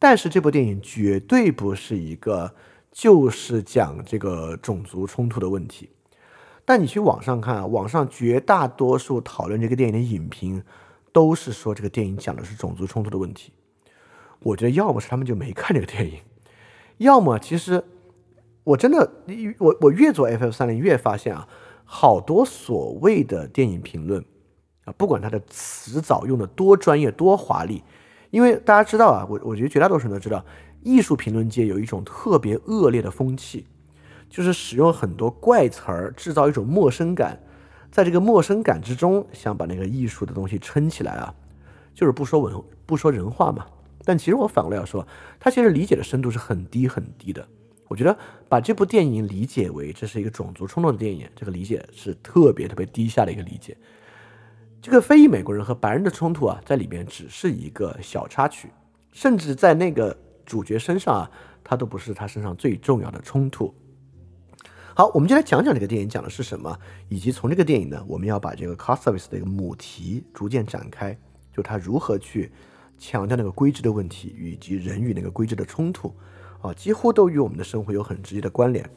[0.00, 2.56] 但是这部电影绝对不是一个
[2.90, 5.90] 就是讲这个种族冲突的问题。
[6.64, 10.60] 但你去网上看啊，网上绝大多数讨论这个电影的影评，
[11.12, 13.52] 都是说这个电影讲的是种族冲突的问题。
[14.40, 16.18] 我觉得要么是他们就没看这个电影，
[17.02, 17.84] 要么其实
[18.64, 19.12] 我真的，
[19.58, 21.46] 我我越做 FF 三零越发现啊，
[21.84, 24.24] 好多所谓的电影评论
[24.84, 27.82] 啊，不管它的词藻用的多专业多华丽，
[28.30, 30.44] 因为大家知道啊，我我觉得绝大多数人都知道，
[30.82, 33.66] 艺术评论界有一种特别恶劣的风气。
[34.30, 37.38] 就是使用很多怪词儿，制造一种陌生感，
[37.90, 41.34] 在这个陌生感之中，想把那个艺术的东西撑起来啊，
[41.92, 42.54] 就是不说文
[42.86, 43.66] 不说人话嘛。
[44.04, 45.06] 但其实我反过来要说，
[45.38, 47.46] 他其实理解的深度是很低很低的。
[47.88, 48.16] 我觉得
[48.48, 53.76] 把这部电影理解为这是一个种族冲突的电影，这个理解是特别特别低下的一个理解。
[54.80, 58.70] 这个非裔美国人和白人的冲突啊，在里边只是一个小插曲，
[59.12, 61.30] 甚至在那个主角身上啊，
[61.62, 63.72] 他都不是他身上最重要的冲突。
[64.94, 66.76] 好，我们就来讲讲这个电影讲的是什么，
[67.08, 71.16] 以及从这个电影呢，我们要把这个 cost service 的一个母题逐渐展开，
[71.54, 72.50] 就它如何去
[73.02, 76.14] 强调那个规制的问题，以及人与那个规制的冲突，
[76.60, 78.88] 啊，几乎都与我们的生活有很直接的关联。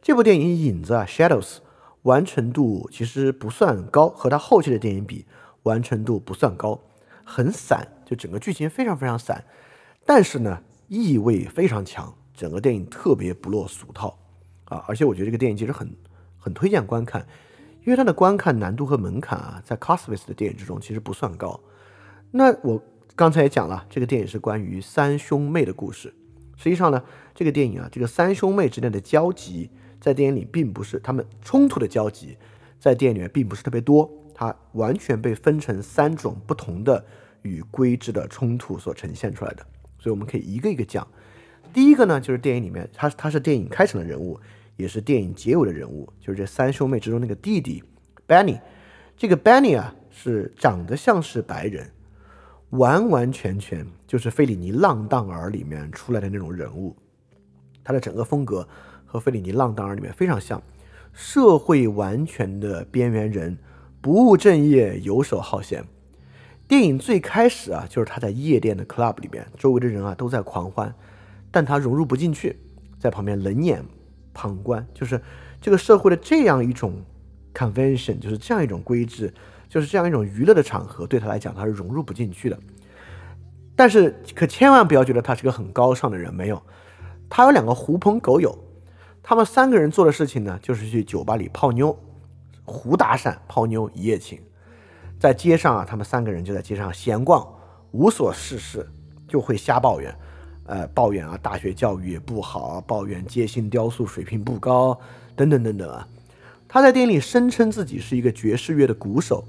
[0.00, 1.56] 这部电影影子啊，Shadows
[2.02, 5.26] 完成度其实不算高，和它后期的电影比，
[5.64, 6.80] 完成度不算高，
[7.24, 9.44] 很散，就整个剧情非常非常散，
[10.06, 14.16] 但是呢，意味非常强，整个电影特别不落俗套。
[14.66, 15.92] 啊，而且我觉得这个电影其实很
[16.38, 17.26] 很推荐观看，
[17.84, 21.58] 因为它的观看难度和门槛啊，在 c o s m i s 的电影之中其实不算高。
[22.30, 22.80] 那我
[23.14, 26.14] 刚才也讲了，这个电影是关于三兄妹的故事。
[26.56, 27.02] 实际上呢，
[27.34, 29.70] 这个电影啊，这个三兄妹之间的交集，
[30.00, 32.36] 在电影里并不是他们冲突的交集，
[32.78, 37.04] 在电影里面并不是特别多，它完全被分成三种不同的
[37.42, 39.66] 与规制的冲突所呈现出来的。
[39.98, 41.06] 所以我们可以一个一个讲。
[41.72, 44.38] 第一个呢，就是电影里面，他他是电影开场的人物。
[44.78, 47.84] 也是电影结尾的人物，就是这三兄妹之中那个弟弟
[48.26, 48.58] ，Benny。
[49.18, 51.90] 这个 Benny 啊，是长得像是白人，
[52.72, 56.94] 完完全全就是费里尼《浪荡儿》里面出来的那种人物。
[57.82, 58.66] 他的整个风格
[59.06, 60.62] 和费里尼《浪荡儿》里面非常像，
[61.12, 63.56] 社会完全的边缘人，
[64.00, 65.84] 不务正业，游手好闲。
[66.66, 70.94] 电影最开始啊，就是他在夜店的 club 里边，周围的人啊都在狂欢，
[71.50, 72.56] 但他融入不进去，
[72.98, 73.84] 在旁边冷眼。
[74.34, 75.20] 旁观就是
[75.60, 77.02] 这个社会的这样一种
[77.52, 79.30] convention，就是这样一种规制，
[79.72, 82.58] 就是这样一种娱乐的场合，对他来讲他是融入不进去的。
[83.74, 86.62] 但是可千万不要觉得他是个很高尚的人，没有，
[87.30, 88.54] 他有两个狐朋狗友，
[89.22, 91.98] 他们三个人做的事情呢，就是去酒吧里泡妞、
[92.66, 94.38] 胡搭讪、泡妞、一夜情。
[95.18, 97.48] 在街上啊，他们三个人就在街上闲逛，
[97.92, 98.86] 无所事事，
[99.26, 100.14] 就会瞎抱怨。
[100.66, 105.00] 呃，抱怨啊，大学教育也不好，抱怨街心雕塑水平不高，
[105.34, 106.06] 等等等等啊。
[106.68, 109.44] 他在电影里声称自己是一个爵士乐的鼓手，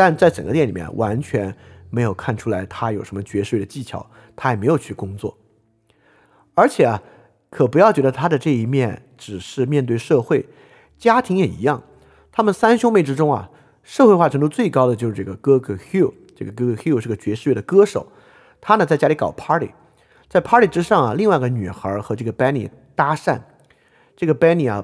[0.00, 1.54] 但在整个电影里面完全
[1.90, 5.36] 没有看出来他有什么爵士乐的技巧，他也没有去工作。
[6.54, 7.02] 而且啊，
[7.50, 10.48] 可不要觉得他的这一面只是面对社会，
[10.96, 11.82] 家庭也一样。
[12.32, 13.50] 他们三兄妹之中啊，
[13.82, 18.10] 社会化程度最高的就是这个哥哥 Hugh，这个哥哥 Hugh 是个爵士乐的歌手，
[18.58, 19.72] 他呢在家里搞 party。
[20.30, 23.38] 在 party 之上啊，另外一个女孩和这个 Benny 搭讪，
[24.16, 24.82] 这个 Benny 啊，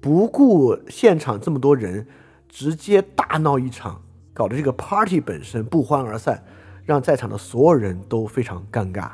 [0.00, 2.08] 不顾现场这么多人，
[2.48, 6.42] 直接大闹一场，搞得这个 party 本身不欢而散，
[6.84, 9.10] 让在场的所有人都非常尴尬。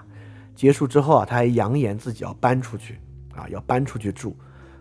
[0.54, 2.98] 结束之后啊，他还扬言自己要搬出去
[3.34, 4.36] 啊，要搬出去住，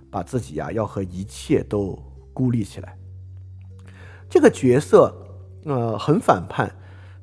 [0.10, 2.02] 把自己呀要和一切都
[2.34, 2.98] 孤立起来。
[4.30, 5.14] 这个角色
[5.66, 6.74] 呃很反叛，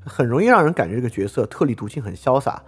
[0.04, 2.62] 很容易让人感觉这个角色特立独行，很潇洒。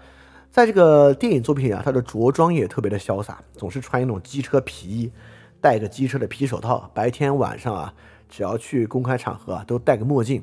[0.50, 5.12] 在这个电影作品里啊，他的着装也特别的潇洒，总是穿一种机车皮衣，
[5.60, 7.92] 戴个机车的皮手套，白天晚上啊，
[8.28, 10.42] 只要去公开场合啊，都戴个墨镜，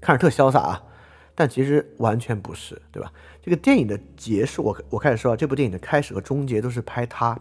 [0.00, 0.82] 看着特潇洒啊。
[1.34, 3.10] 但其实完全不是，对吧？
[3.40, 7.38] 这个电影的结束，我我开始说啊，这部电影的开始和终结都是拍他。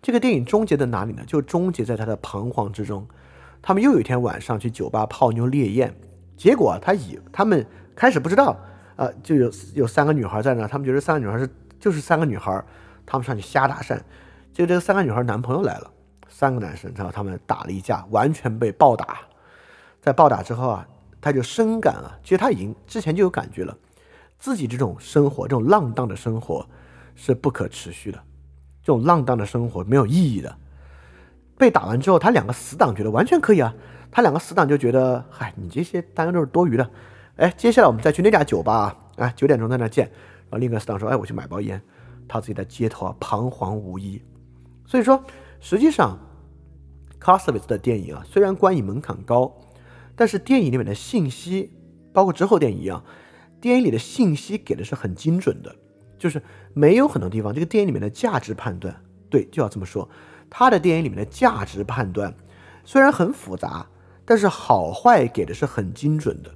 [0.00, 1.24] 这个电影终结在哪里呢？
[1.26, 3.08] 就终结在他的彷徨之中。
[3.62, 5.92] 他们又有一天晚上去酒吧泡妞烈焰，
[6.36, 7.66] 结果他以他们
[7.96, 8.56] 开始不知道，
[8.94, 11.48] 呃，就有有三个女孩在那，他们觉得三个女孩是
[11.80, 12.62] 就是三个女孩，
[13.04, 13.98] 他们上去瞎搭讪，
[14.52, 15.90] 结果这三个女孩男朋友来了，
[16.38, 19.20] 三个男生，然后他们打了一架，完全被暴打。
[20.02, 20.86] 在暴打之后啊。
[21.18, 23.76] 他就深感啊，其实他已经之前就有感觉了，
[24.38, 26.64] 自己这种生活，这种浪荡的生活
[27.16, 28.22] 是不可持续的，
[28.80, 30.56] 这种浪荡的生活没有意义的。
[31.58, 33.74] 被打完之后，他两个死党觉得完全可以啊，
[34.08, 36.88] 他两个死党就觉得，嗨，你这些大家都是多余的。
[37.38, 40.04] 哎，接下来我们再去那家酒吧啊，哎，九点钟在那见。
[40.04, 41.82] 然后另一个死党说，哎，我去买包烟。
[42.28, 44.22] 他自己在街头啊，彷徨无依。
[44.86, 45.20] 所以说，
[45.58, 46.16] 实际上
[47.26, 49.52] c a s v i t 的电影啊，虽然观影门槛高。
[50.18, 51.70] 但是电影里面的信息，
[52.10, 53.04] 包括之后电影一样，
[53.60, 55.76] 电影里的信息给的是很精准的，
[56.16, 56.40] 就是
[56.72, 58.96] 没有很多地方，这个电影里面的价值判断，
[59.28, 60.08] 对，就要这么说，
[60.48, 62.34] 他的电影里面的价值判断
[62.82, 63.86] 虽然很复杂，
[64.24, 66.50] 但是好坏给的是很精准的。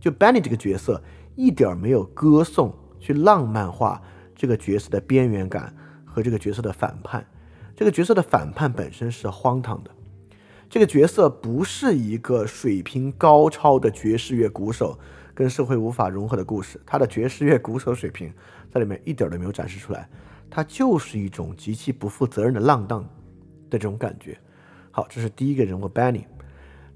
[0.00, 1.02] 就 Benny 这个角色
[1.36, 4.00] 一点没有歌颂去浪漫化
[4.34, 7.26] 这个角色的边缘感和这个角色的反叛，
[7.76, 9.90] 这个角色的反叛本身是荒唐的。
[10.72, 14.98] 这个角色不是一个水平高超的爵士乐鼓手，
[15.34, 16.80] 跟社会无法融合的故事。
[16.86, 18.32] 他的爵士乐鼓手水平
[18.72, 20.08] 在里面一点都没有展示出来，
[20.48, 23.02] 他就是一种极其不负责任的浪荡
[23.68, 24.38] 的这种感觉。
[24.90, 26.24] 好，这是第一个人物 Benny。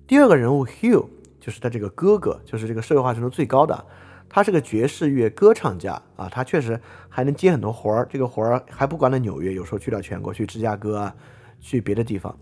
[0.07, 1.07] 第二个人物 Hugh
[1.39, 3.85] 就是他这个哥哥，就是这个社会化程度最高的。
[4.27, 11.15] 他是个爵士乐歌唱家啊，他确实还能接很多活儿，这个活儿还不管在纽约，有时候去到全国，去芝加哥啊，
[11.61, 12.35] 去别的地方。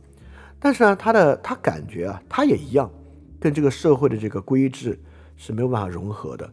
[0.64, 2.90] 但是呢，他的他感觉啊，他也一样，
[3.38, 4.98] 跟这个社会的这个规制
[5.36, 6.50] 是没有办法融合的，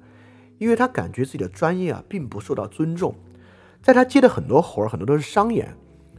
[0.57, 3.15] 因为他感觉自己的专业啊并不受到尊重，
[3.81, 5.73] 在他接的很多活儿，很多都是商演，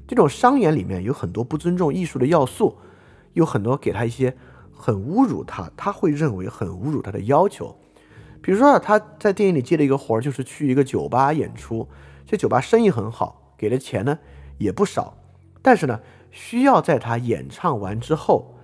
[0.09, 2.79] 这种商演里面有很多不尊重艺术的要素，
[3.35, 4.35] 有很多给他一些
[4.73, 7.77] 很侮辱他，他会认为很侮辱他的要求，
[8.41, 11.87] 比如说啊，他在电影里接了一个活儿，就是去一个酒吧演出，
[12.25, 14.19] 这酒吧生意很好，给的钱呢
[14.57, 15.15] 也不少，
[15.61, 16.01] 但是呢。
[16.33, 18.57] 需要在他演唱完之后，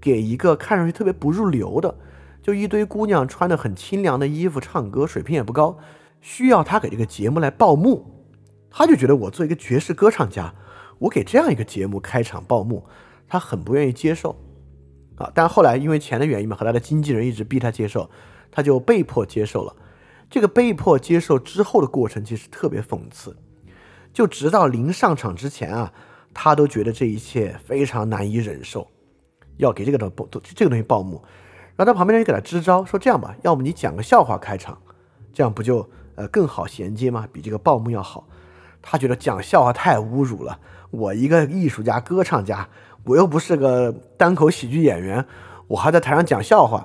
[0.00, 1.96] 给一个看上去特别不入流的，
[2.42, 5.78] 就一堆姑娘穿的很清凉的衣服唱歌，水平也不高，
[6.20, 8.26] 需要他给这个节目来报幕，
[8.68, 10.52] 他就觉得我做一个爵士歌唱家，
[10.98, 12.84] 我给这样一个节目开场报幕，
[13.28, 14.36] 他很不愿意接受，
[15.14, 18.10] 啊，但后来因为钱的原因嘛，和他的经纪人一直逼他接受，
[18.50, 19.76] 他就被迫接受了。
[20.28, 23.36] 这个被迫接受之后的过程其实特别讽刺，
[24.12, 25.92] 就直到临上场之前啊。
[26.34, 28.88] 他都觉得这一切非常难以忍受，
[29.56, 31.22] 要给这个东报这个东西报幕，
[31.76, 34.78] 然后他旁边人给他支招，说这样吧，要么你讲个笑话开场，
[35.32, 37.26] 这样不就呃更好衔接吗？
[37.32, 38.26] 比这个报幕要好。
[38.80, 40.58] 他觉得讲笑话太侮辱了，
[40.90, 42.68] 我一个艺术家、歌唱家，
[43.04, 45.24] 我又不是个单口喜剧演员，
[45.68, 46.84] 我还在台上讲笑话。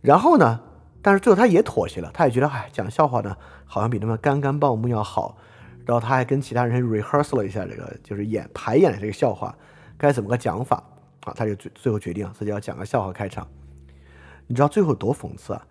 [0.00, 0.60] 然后呢，
[1.02, 5.36] 但是最后他也妥协了，他也觉得哎，讲笑话呢好像比他们干干报幕要好。
[5.86, 9.56] 然后他还跟其他人 rehearsal 了一下这个，就是演排演这个笑话
[9.98, 10.82] 该怎么个讲法
[11.24, 11.32] 啊？
[11.36, 13.46] 他就最最后决定自己要讲个笑话开场。
[14.46, 15.66] 你知道最后多讽刺啊？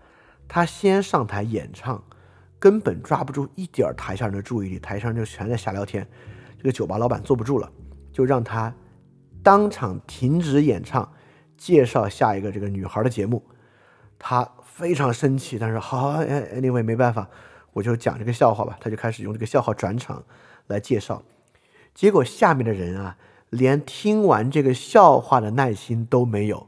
[0.47, 2.03] 他先上台演唱，
[2.59, 6.07] 根本抓不住一点台下人的注意力，台上人就全在瞎聊天。
[6.57, 7.71] 这个酒吧老板坐不住了，
[8.11, 8.73] 就让他
[9.41, 11.11] 当场停止演唱，
[11.57, 13.43] 介绍下一个这个女孩的节目。
[14.17, 17.29] 他非常生气，但是好，anyway 没办法。
[17.73, 20.23] 我就讲这个笑话吧，他就开始用这个笑话转场
[20.67, 21.23] 来介绍，
[21.93, 23.17] 结果下面的人啊，
[23.49, 26.67] 连听完这个笑话的耐心都没有。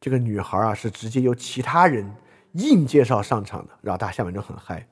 [0.00, 2.14] 这个女孩啊，是直接由其他人
[2.52, 4.86] 硬介绍上场的，然后大家下面就很嗨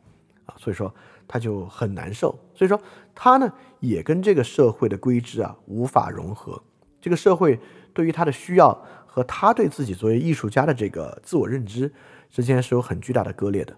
[0.47, 0.93] 啊，所以说
[1.29, 2.37] 他就很难受。
[2.55, 2.81] 所以说
[3.15, 6.61] 他呢，也跟这个社会的规制啊无法融合。
[7.01, 7.61] 这个社会
[7.95, 11.93] 对于他的需要和他对自己作为艺术家的这个自我认知
[12.29, 13.77] 之间是有很巨大的割裂的。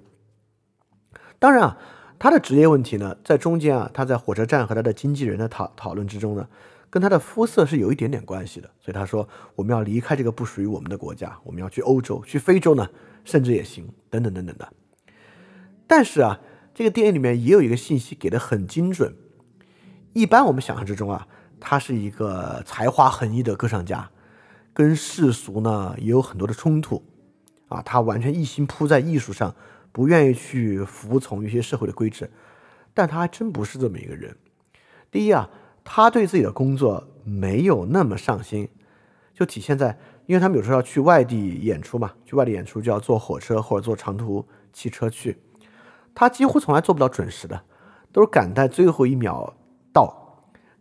[1.39, 1.78] 当然啊，
[2.18, 6.49] 他的职业问题呢，在中间啊，他在火车站和他的经纪人的讨讨论之中呢，
[6.91, 8.68] 跟他的肤色是有一点点关系的。
[8.80, 12.89] 所以他说，我们要离开这个不属于我们的国家，我们要去欧洲，去非洲呢，
[13.24, 14.68] 甚至也行，等等等等的。
[15.86, 16.41] 但是啊，
[16.74, 19.14] 这个电影里面也有一个信息给的很精准。
[20.12, 21.28] 一般我们想象之中啊，
[21.61, 24.11] 他是一个才华横溢的歌唱家，
[24.72, 27.05] 跟世俗呢也有很多的冲突
[27.68, 29.55] 啊，他完全一心扑在艺术上。
[29.93, 32.30] 不愿意去服从一些社会的规制，
[32.95, 34.36] 但他还真不是这么一个人。
[35.11, 35.49] 第一啊，
[35.84, 38.68] 他对自己的工作没有那么上心，
[39.34, 45.36] 就体现在，因为他们有时候要去外地演出嘛，去外地演出就要坐火车或者坐长途汽车去，
[46.14, 47.62] 他几乎从来做不到准时的，
[48.12, 49.55] 都是赶在最后一秒
[49.93, 50.14] 到。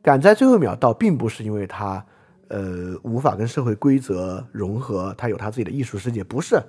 [0.01, 2.05] 赶在最后一秒到，并不是因为他，
[2.47, 6.62] 呃，无法跟社会规则融合，他有他自己的艺术世界，不是，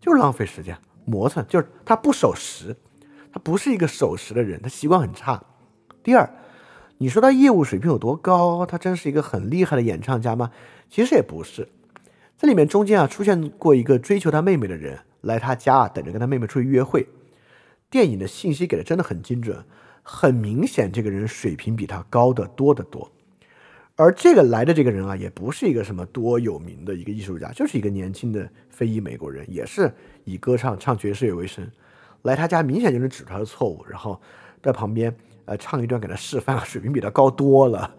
[0.00, 0.74] 就是浪费时间
[1.10, 2.76] 磨蹭，就是他不守时，
[3.32, 5.42] 他不是一个守时的人，他习惯很差。
[6.02, 6.30] 第二，
[6.98, 8.64] 你说他业务水平有多高？
[8.64, 10.50] 他真是一个很厉害的演唱家吗？
[10.88, 11.68] 其实也不是，
[12.38, 17.08] 这里面中间啊出现过一个追求他妹妹的人来他家啊等着跟他妹妹出去约会，
[17.90, 19.64] 电影的信息给的真的很精准。
[20.02, 23.12] 很明显，这个人水平比他高得多得多，
[24.00, 29.92] 而这个来的这个人啊，也不是一个什么多有名的一个艺术家，就是一个年轻的非裔美国人，也是
[30.24, 31.70] 以歌唱唱爵士乐为生。
[32.22, 34.18] 来他家明显就能指出他的错误，然后
[34.62, 37.94] 在旁边呃唱一段给他示范， 水平比他高多了。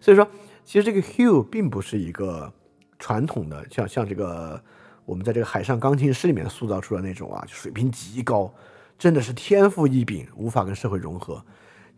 [0.00, 0.26] 所以说，
[0.64, 2.52] 其实这个 Hugh 并不是一个
[2.98, 4.62] 传统的像像这个
[5.04, 8.52] 我们在这个海上钢琴师里面塑造出的那种啊，水平极高。
[8.96, 11.44] 真的是天赋异禀，无法跟社会融合，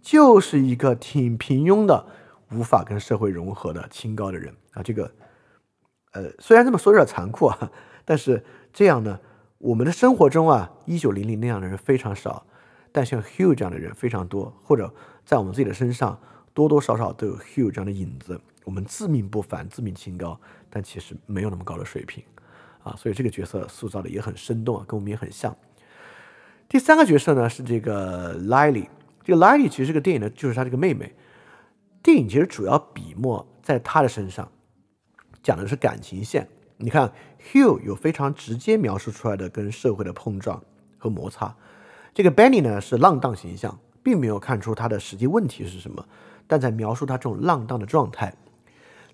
[0.00, 2.06] 就是一个挺平庸的，
[2.54, 4.82] 无法跟社会融合的清高的人啊。
[4.82, 5.10] 这个，
[6.12, 7.70] 呃，虽然这么说有点残酷啊，
[8.04, 9.18] 但是这样呢，
[9.58, 12.46] 我们的生活中啊，一九零零那样的人非常少，
[12.92, 14.92] 但像 Hugh 这样的人非常多，或者
[15.24, 16.18] 在我们自己的身上
[16.52, 18.40] 多多少少都有 Hugh 这样的影子。
[18.64, 20.40] 我们自命不凡，自命清高，
[20.70, 22.24] 但其实没有那么高的水平
[22.82, 22.94] 啊。
[22.96, 25.54] 所以这个角色塑造的也很生动啊，跟我们也很像。
[26.66, 28.88] 第三个角色呢是这个 Lily，
[29.22, 31.14] 这个 Lily 其实这个电影呢就是她这个妹妹。
[32.04, 34.46] 电影其实主要笔墨在他的身上，
[35.42, 36.46] 讲的是感情线。
[36.76, 37.10] 你看
[37.50, 40.62] Hugh 有非常直接描述出来的跟社会的碰撞
[40.98, 41.56] 和摩擦，
[42.12, 46.06] 这个 Benny 呢是浪荡形象，并没有看出他的实际问题是什么，
[46.46, 48.34] 但在描述他这种浪荡的状态。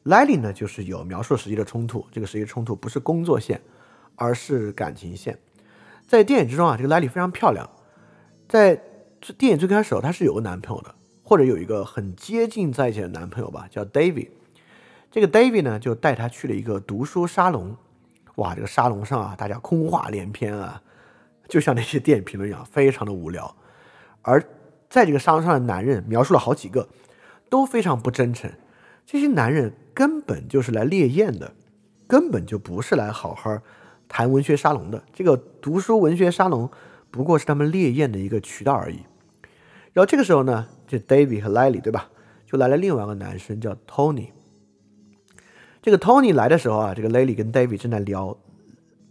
[0.03, 3.61] Lily 呢就是有描述实际的冲突，这个实际冲突不是工作线，
[4.17, 5.39] 而是感情线。
[6.09, 7.71] 在电影之中啊，这个 Lily 非常漂亮。
[8.49, 8.83] 在
[9.39, 10.93] 电影最开始，她是有个男朋友的，
[11.31, 14.31] 或者有一个很接近在一起的男朋友吧，叫 David。
[15.13, 17.77] 这个 David 呢，就带她去了一个读书沙龙。
[18.35, 20.83] 哇，这个沙龙上啊，大家空话连篇啊，
[21.49, 23.55] 就像那些电影评论一样，非常的无聊。
[24.23, 24.43] 而
[24.89, 26.89] 在这个沙龙上的男人，描述了好几个，
[27.49, 28.51] 都非常不真诚。
[29.07, 31.53] 这些男人根本就是来猎艳的，
[32.09, 33.57] 根本就不是来好好。
[34.09, 36.69] 谈文学沙龙的这个读书文学沙龙，
[37.13, 39.05] 不过是他们烈焰的一个渠道而已。
[39.93, 42.11] 然后这个时候呢，这 David 和 Lily 对吧，
[42.45, 44.31] 就来了另外一个男生叫 Tony。
[45.81, 48.37] 这个 Tony 来的时候啊，这个 Lily 跟 David 正在聊，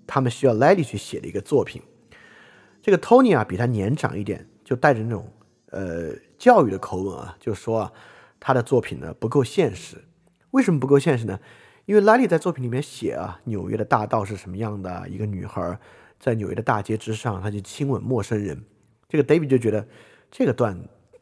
[0.06, 1.82] 他们需要 Lily 去写的一个作品。
[2.82, 5.32] 这个 Tony 啊，比他年长一点，就带着那种
[5.70, 7.94] 呃教育的口吻啊，就说啊，
[8.42, 10.04] 他的作品呢不够现实。
[10.52, 11.40] 为什么不够现实呢？
[11.86, 15.08] 因为 Lily 在作品里面写啊，纽约的大道是什么样的？
[15.08, 15.80] 一个女孩
[16.20, 18.62] 在纽约的大街之上，她就亲吻陌生人。
[19.08, 19.88] 这个 David 就觉得
[20.30, 20.78] 这个段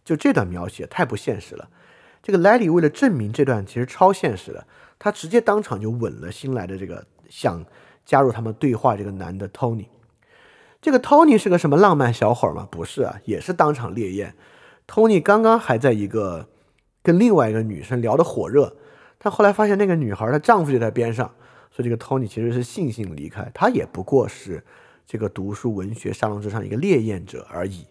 [0.07, 1.69] 就这段描写太不现实了。
[2.23, 4.65] 这个莱利为了证明这段其实超现实的，
[4.97, 7.65] 他直接当场就吻了新来的这个想
[8.05, 9.87] 加入他们对话这个男的 Tony。
[10.81, 12.65] 这个 Tony 是个什么浪漫小伙吗？
[12.71, 14.33] 不是啊，也是当场烈焰。
[14.87, 16.47] Tony 刚刚还在一个
[17.03, 18.77] 跟另外一个女生聊得火热。
[19.17, 21.33] 但后来发现那个女孩她丈夫就在边上，
[21.71, 23.51] 所以这个 Tony 其实是悻悻离开。
[23.53, 24.63] 他也不过是
[25.05, 27.85] 这个读书文学沙龙之上一个烈焰者而已。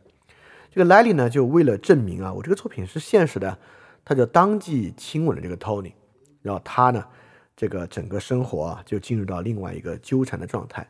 [0.77, 3.57] 这个 Lily 呢，就为了证明啊，我这个作品是现实的，
[4.05, 5.95] 他就当即亲吻了这个 Tony。
[6.43, 7.03] 然后他呢，
[7.57, 10.87] 这个整个生活啊，就进入到另外一个纠缠的状态。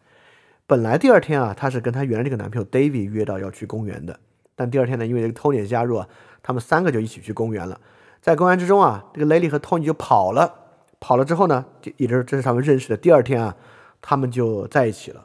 [0.66, 4.18] 本来第二天啊，他是跟他原来这个男朋友 David 约到要去公园的，
[4.56, 6.08] 但第二天呢，因为这个 Tony 的加入啊，
[6.42, 7.80] 他们三个就一起去公园了。
[8.20, 10.52] 在公园之中啊，这个雷利和托尼就跑了。
[10.98, 11.64] 跑了之后呢，
[11.96, 13.54] 也就是这是他们认识的第二天啊，
[14.02, 15.24] 他们就在一起了。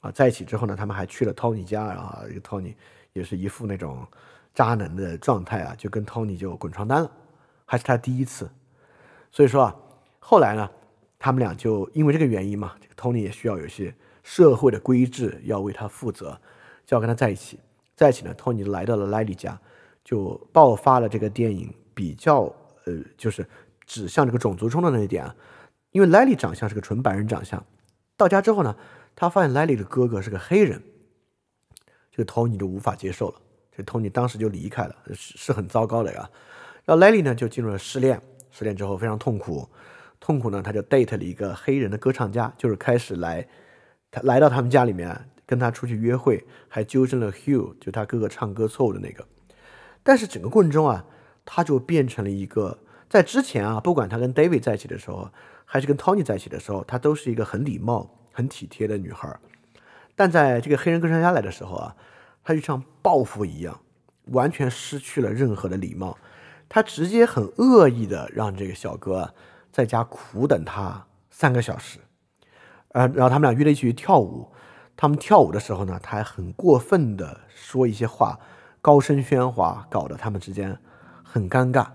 [0.00, 2.22] 啊，在一起之后呢，他们还去了托尼家啊。
[2.28, 2.76] 这个托尼
[3.12, 4.06] 也是一副那种
[4.54, 7.10] 渣男的状态啊，就跟托尼就滚床单了，
[7.64, 8.50] 还是他第一次。
[9.30, 9.76] 所以说啊，
[10.18, 10.70] 后来呢，
[11.18, 16.40] 他们俩就因为这个原因嘛，这个托尼也需要有些社会的规制要为他负责，
[16.86, 17.58] 就要跟他在一起。
[17.94, 19.60] 在一起呢，托尼来到了莱利家，
[20.02, 21.72] 就爆发了这个电影。
[21.94, 22.44] 比较
[22.86, 23.46] 呃，就是
[23.84, 25.36] 指向这个种族冲突那一点啊，
[25.90, 27.62] 因为莱利长相是个纯白人长相，
[28.16, 28.74] 到家之后呢，
[29.14, 30.82] 他发现莱利的哥哥是个黑人，
[32.12, 33.40] 这个 Tony 就无法接受了，
[33.76, 36.30] 这 Tony 当时就离开了，是是很糟糕的呀。
[36.84, 39.68] 然后莱利呢就进入了失恋，失恋之后非常痛苦，
[40.20, 43.48] 痛苦呢他就 date 了一个黑人的歌唱家，就是开始来
[44.10, 49.26] 他来到他们家里面跟他出去约会，还纠正了 Hugh 就他哥哥唱歌错误的那个，
[50.02, 51.04] 但是整个过程中啊。
[51.44, 52.78] 他就变成了一个
[53.10, 55.28] 在之前啊，不管他跟 David 在一起的时候，
[55.64, 59.36] 还是跟 Tony 在一起的时候，她都是一个很礼貌、很体贴的女孩。
[60.14, 61.96] 但在这个黑人歌唱家来的时候啊，
[62.44, 63.80] 他就像报复一样，
[64.26, 66.18] 完全失去了任何的礼貌。
[66.68, 69.34] 他直接很恶意的让这个小哥
[69.70, 71.98] 在家苦等他三个小时，
[72.92, 74.50] 呃，然后他们俩约了一起去跳舞。
[74.94, 78.38] 他们跳舞的时候呢，他还很过分的说一些话，
[78.80, 80.78] 高声喧哗，搞得他们之间
[81.24, 81.88] 很尴尬。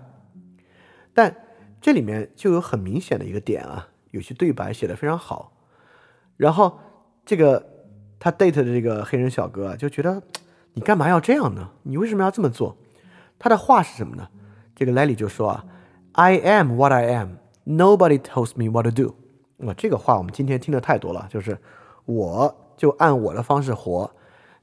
[1.14, 1.34] 但
[1.80, 5.52] 这里面就有很明显的一个点啊，有些对白写的非常好。
[6.36, 6.78] 然后
[7.24, 7.77] 这个
[8.18, 10.22] 他 date 的这个黑人小哥啊，就觉得
[10.74, 11.70] 你干嘛要这样呢？
[11.82, 12.76] 你为什么要这么做？
[13.38, 14.28] 他的话是什么呢？
[14.74, 15.64] 这个 Lily 就说啊
[16.12, 17.36] ，I am what I am.
[17.64, 19.14] Nobody tells me what to do。
[19.58, 21.58] 哇，这个话我们今天听的太多了，就是
[22.04, 24.10] 我就按我的方式活，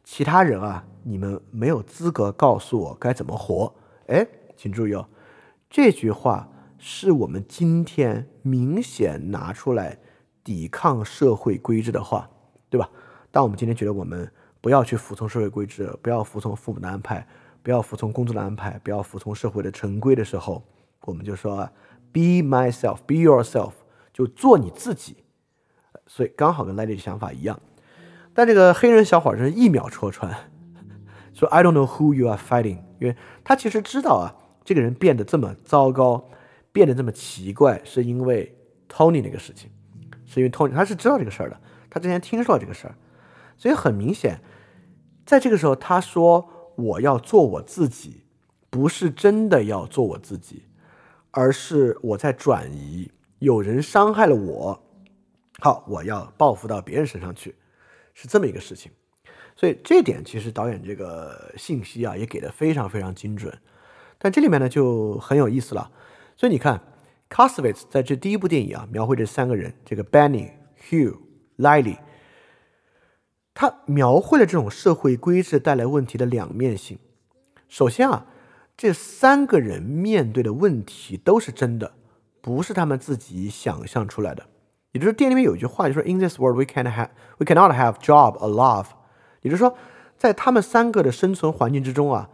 [0.03, 3.73] 其他人啊，你们没有资格告诉我该怎么活。
[4.07, 4.25] 哎，
[4.55, 5.07] 请注意哦。
[5.69, 9.99] 这句话是我们今天明显拿出来
[10.43, 12.29] 抵抗社会规制的话，
[12.69, 12.89] 对吧？
[13.35, 14.31] 当我们今天觉得我们
[14.61, 17.27] 不要去服从社会规制，不要服从父母的安排，
[17.61, 20.63] 不要服从工作的安排，不要服从社会的成规的时候，
[21.01, 21.69] 我们就说
[22.13, 23.73] “be myself, be yourself”，
[24.13, 25.17] 就做你自己。
[26.07, 27.59] 所以刚好跟莱利的想法一样。
[28.33, 30.33] 但这个黑人小伙是一秒戳穿，
[31.33, 34.33] 说 “I don't know who you are fighting”，因为他其实知道啊。
[34.63, 36.29] 这个人变得这么糟糕，
[36.71, 38.57] 变得这么奇怪，是因为
[38.87, 39.69] Tony 那个事情，
[40.25, 41.59] 是因为 Tony 他是知道这个事儿的，
[41.89, 42.95] 他之前听说了这个事儿，
[43.57, 44.41] 所以很明显，
[45.25, 48.23] 在这个时候他说我要做我自己，
[48.69, 50.63] 不是真的要做我自己，
[51.31, 54.83] 而是我在转移，有人伤害了我，
[55.59, 57.55] 好，我要报复到别人身上去，
[58.13, 58.91] 是这么一个事情，
[59.55, 63.57] 所以这点其实导演这个信息啊也给的非常非常精准。
[64.17, 65.91] 但这里面呢就很有意思了，
[66.35, 66.81] 所以你看
[67.29, 70.51] c a s v i t z 在这第一部电影啊，描绘这三个人，这个 Benny、
[70.89, 71.17] Hugh、
[71.57, 71.97] Lily，
[73.55, 76.99] 他描绘了这种社会规制带来问题的两面性。
[77.67, 78.27] 首先啊，
[78.77, 81.93] 这三个人面对的问题都是真的，
[82.41, 84.45] 不是他们自己想象出来的。
[84.91, 88.87] 也就是电影里面有一句话，就说 “In this world, we can't have, we cannot have job or love”，
[89.41, 89.75] 也就是说，
[90.17, 92.29] 在他们三个的生存环境之中啊。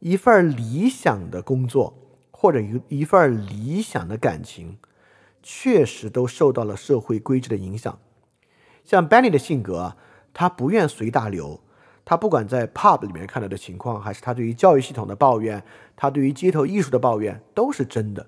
[0.00, 1.94] 一份理想的工作，
[2.30, 4.76] 或者一一份理想的感情，
[5.42, 7.98] 确实都受到了社会规制的影响。
[8.84, 9.96] 像 Benny 的性格啊，
[10.38, 11.58] 他不愿随大流，
[12.04, 15.64] 他不管在 pub 里面看到的情况，还是他对于教育系统的抱怨，
[15.96, 18.26] 他对于街头艺术的抱怨，都是真的。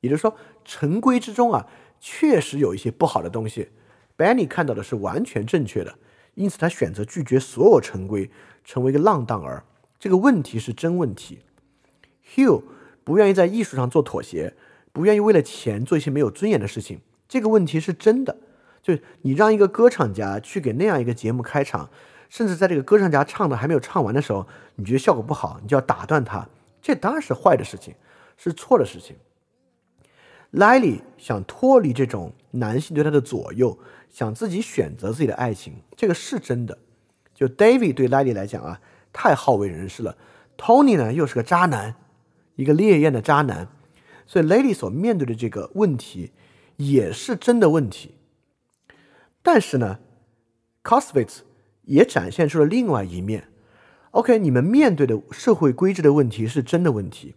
[0.00, 0.34] 也就是说，
[0.64, 1.66] 陈规之中啊，
[2.00, 3.68] 确实有一些不好的东西。
[4.16, 5.98] Benny 看到的是完全正确的，
[6.32, 8.30] 因此他选择拒绝所有陈规，
[8.64, 9.64] 成为一个浪荡儿。
[9.98, 11.40] 这个问题是真问题。
[12.34, 12.62] Hugh
[13.04, 14.54] 不愿意在艺术上做妥协，
[14.94, 17.02] 不愿意为了钱做一些没有尊严的事情。
[17.28, 18.38] 这个问题是真的。
[18.84, 21.88] 就你让一个歌唱家去给那样一个节目开场，
[22.28, 26.46] 甚至在这个歌唱家唱的还没有唱完的时候，你觉得效果不好，你就要打断他，
[26.82, 27.94] 这当然是坏的事情，
[28.36, 29.16] 是错的事情。
[30.52, 33.78] Lily 想脱离这种男性对他的左右，
[34.10, 36.76] 想自己选择自己的爱情，这个是真的。
[37.34, 38.80] 就 David 对 Lily 来讲啊。
[39.16, 40.16] 太好为人师了
[40.58, 41.94] ，Tony 呢又是个渣男，
[42.56, 43.68] 一个烈焰的渣男，
[44.26, 46.32] 所以 Lady 所面对的这个问题
[46.78, 48.16] 也是真的问题。
[49.44, 50.00] 但是呢
[50.82, 51.42] c o s v i t z
[51.84, 53.48] 也展现出了另外一面。
[54.10, 57.36] OK，你们面对的社会规制的问题是真的问题，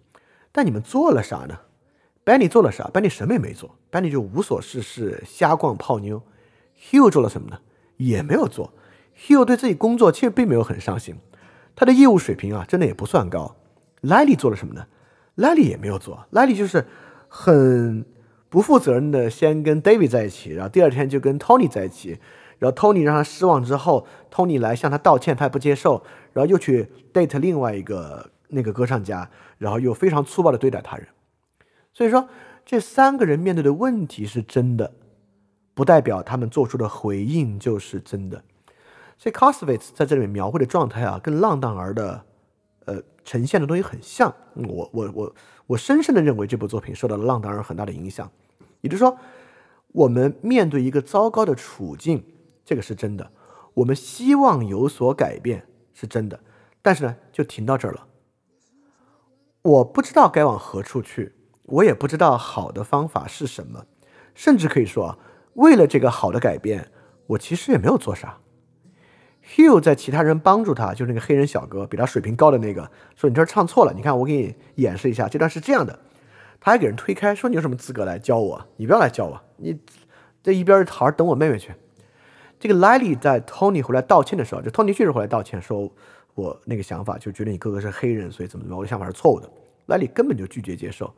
[0.51, 1.59] 但你们做了啥呢
[2.23, 6.23] ？Benny 做了啥？Benny 什么也没做，Benny 就无所事事，瞎逛泡妞。
[6.79, 7.59] Hugh 做了什么呢？
[7.97, 8.73] 也没有做。
[9.15, 11.15] Hugh 对自己工作其实并没有很上心。
[11.75, 13.55] 他的业务水平啊，真的也不算高。
[14.01, 14.87] Lily 做了什么呢
[15.35, 16.85] ？？Lily 也没有做，，Lily 就是
[17.27, 18.05] 很
[18.49, 22.19] 不负责任的，先跟 David 在一起，然后第二天就跟 Tony 在一起，
[22.59, 31.07] 然后 Tony 让他失望之后，Tony 来向他道歉，他也不接受，然后又去 date 另外一个那个歌唱家，然后又非常粗暴的对待他人。
[31.93, 32.29] 所以说，
[32.65, 34.93] 这三个人面对的问题是真的，
[35.73, 38.43] 不代表他们做出的回应就是真的。
[39.17, 42.23] 所以 c o s v i t z 在这里面描绘的状态啊，跟浪荡儿的，
[42.85, 44.33] 呃，呈现的东西很像。
[44.55, 45.35] 我我我
[45.67, 48.31] 我深深的认为这部作品受到了浪荡儿很大的影响。
[48.79, 49.17] 也就是说，
[49.89, 52.23] 我们面对一个糟糕的处境，
[52.63, 53.25] 这个是真的；
[53.73, 56.39] 我们希望有所改变，是真的。
[56.81, 58.07] 但是呢，就停到这儿了。
[59.61, 63.85] 我不知道该往何处去，我也不知道好的方法是什么，
[64.33, 65.19] 甚至可以说，
[65.55, 66.89] 为了这个好的改变，
[67.25, 68.39] 我其实也没有做啥。
[69.55, 75.97] Hugh 在其他人帮助他，就是那个黑人小哥，比他水平高的那个，说你这儿唱错了，你看我给你演示一下，这段是这样的。
[76.59, 78.67] 他还给人推开，说你有什么资格来教我？
[78.75, 79.79] 你不要来教我，你
[80.43, 81.71] 在一边好好等我妹妹去。
[82.59, 85.89] 这个 Lily 在 Tony 回来道歉的时候，就 Tony 确实回来道歉，说
[86.33, 89.49] 我那个想法就觉得你哥哥是黑人，所以怎么怎么，我的想法是错误的。
[89.87, 91.13] Lily 根本就拒绝接受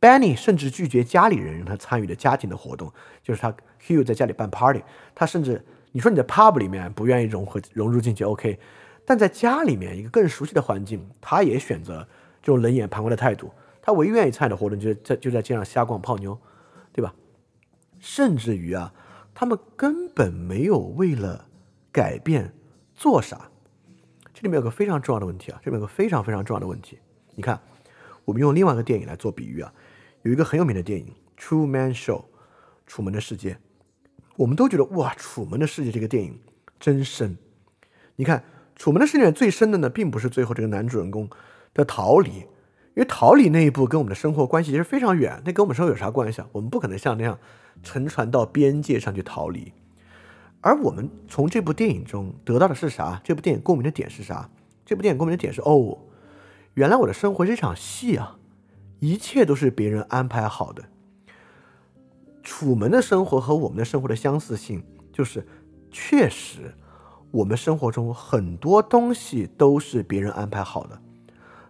[0.00, 2.92] ，Benny 甚至拒绝家里人让他参与的家庭的活动，
[3.22, 3.52] 就是他
[3.84, 4.84] Hugh 在家里办 party，
[5.14, 8.58] 他甚至你说你在 pub 里面不愿意融合融入进去 OK，
[9.04, 12.06] 但在家里面一个更熟悉的环境，他也选择
[12.42, 13.50] 这种冷眼旁观的态度。
[13.80, 16.38] 他唯一愿意参与的活动就是在就在街上瞎逛泡妞，
[16.92, 17.14] 对吧？
[17.98, 18.92] 甚至于啊。
[19.40, 21.46] 他们根本没有为了
[21.92, 22.52] 改变
[22.92, 23.52] 做啥，
[24.34, 26.98] 这里面有个非常重要的问题啊，这里面有个非常非常重要的问题。
[27.36, 27.60] 你看，
[28.24, 29.72] 我们用另外一个电影来做比喻啊，
[30.22, 32.22] 有一个很有名的电影《True Man Show》，
[32.84, 33.56] 楚门的世界，
[34.38, 36.40] 我们都觉得哇，楚门的世界这个电影
[36.80, 37.36] 真深。
[38.16, 38.44] 你看，
[38.76, 41.28] 楚门的世界最深的呢，并不是最后这个男主人公
[41.74, 46.48] 的逃离，因为逃离那一步跟我们的生活关系其实非常远，那跟我们生活有啥关系啊？
[46.52, 47.38] 我们不可能像那样。
[47.80, 49.72] 乘船到边界上去逃离，
[50.60, 53.20] 而我们从这部电影中得到的是啥？
[53.22, 54.50] 这部电影共鸣的点是啥？
[54.84, 55.98] 这部电影共鸣的点是：哦，
[56.74, 58.36] 原来我的生活是一场戏啊，
[58.98, 60.86] 一切都是别人安排好的。
[62.48, 64.82] 楚门的生活和我们的生活的相似性，
[65.12, 65.46] 就是
[65.90, 66.74] 确实，
[67.30, 70.98] 我们生活中很多东西都是别人安排好的，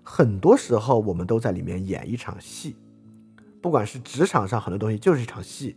[0.05, 2.77] 很多时候我们都在里面演一场戏，
[3.61, 5.77] 不管是职场上很多东西就是一场戏。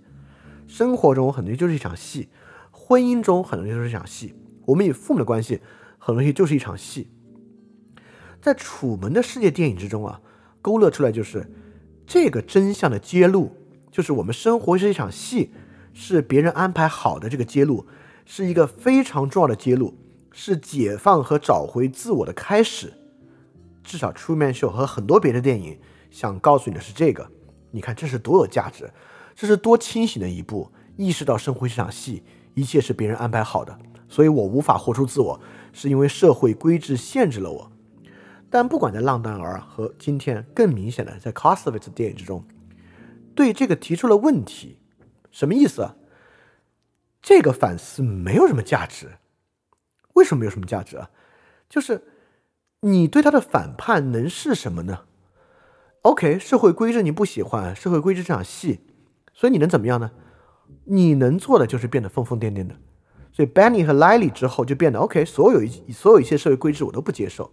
[0.67, 2.29] 生活中很多就是一场戏，
[2.69, 4.35] 婚姻中很多就是一场戏，
[4.67, 5.61] 我们与父母的关系
[5.97, 7.07] 很多东西就是一场戏。
[8.39, 10.21] 在《楚门的世界》电影之中啊，
[10.61, 11.51] 勾勒出来就是
[12.05, 13.51] 这个真相的揭露，
[13.91, 15.51] 就是我们生活是一场戏，
[15.93, 17.27] 是别人安排好的。
[17.27, 17.85] 这个揭露
[18.25, 19.93] 是一个非常重要的揭露，
[20.31, 22.93] 是解放和找回自我的开始。
[23.83, 25.77] 至少《出面秀》和很多别的电影
[26.09, 27.29] 想告诉你的是这个。
[27.71, 28.89] 你看，这是多有价值。
[29.35, 32.23] 这是多清醒的一步，意识到生活是场戏，
[32.53, 33.77] 一切是别人安排好的，
[34.07, 35.39] 所以我无法活出自我，
[35.73, 37.71] 是因为社会规制限制了我。
[38.49, 42.43] 但不管在《浪荡儿》和今天更明显的在《c o s t o v i t 电影之中，
[43.41, 44.77] 对这个提出了问题，
[45.31, 45.95] 什么意思？
[47.23, 49.13] 这个反思没有什么价值。
[50.13, 51.09] 为什么没有什么价值啊？
[51.67, 52.03] 就是
[52.81, 55.05] 你对他的反叛能是什么呢
[56.03, 58.81] ？OK，社会规制你不喜欢，社会规制这场戏。
[59.33, 60.11] 所以你能怎么样呢？
[60.83, 62.75] 你能做的就是变得疯疯癫癫的。
[63.31, 67.51] 所以 Benny 和 Lily 之后就变得 OK，所有一所有一切社会规制我都不接受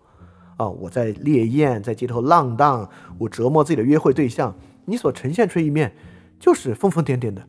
[0.59, 0.69] 啊！
[0.69, 4.55] 我在烈焰，在街头浪荡，我折磨自己的约会对象。
[4.89, 5.95] 你所呈现出一面
[6.41, 7.47] 就是疯疯癫癫的，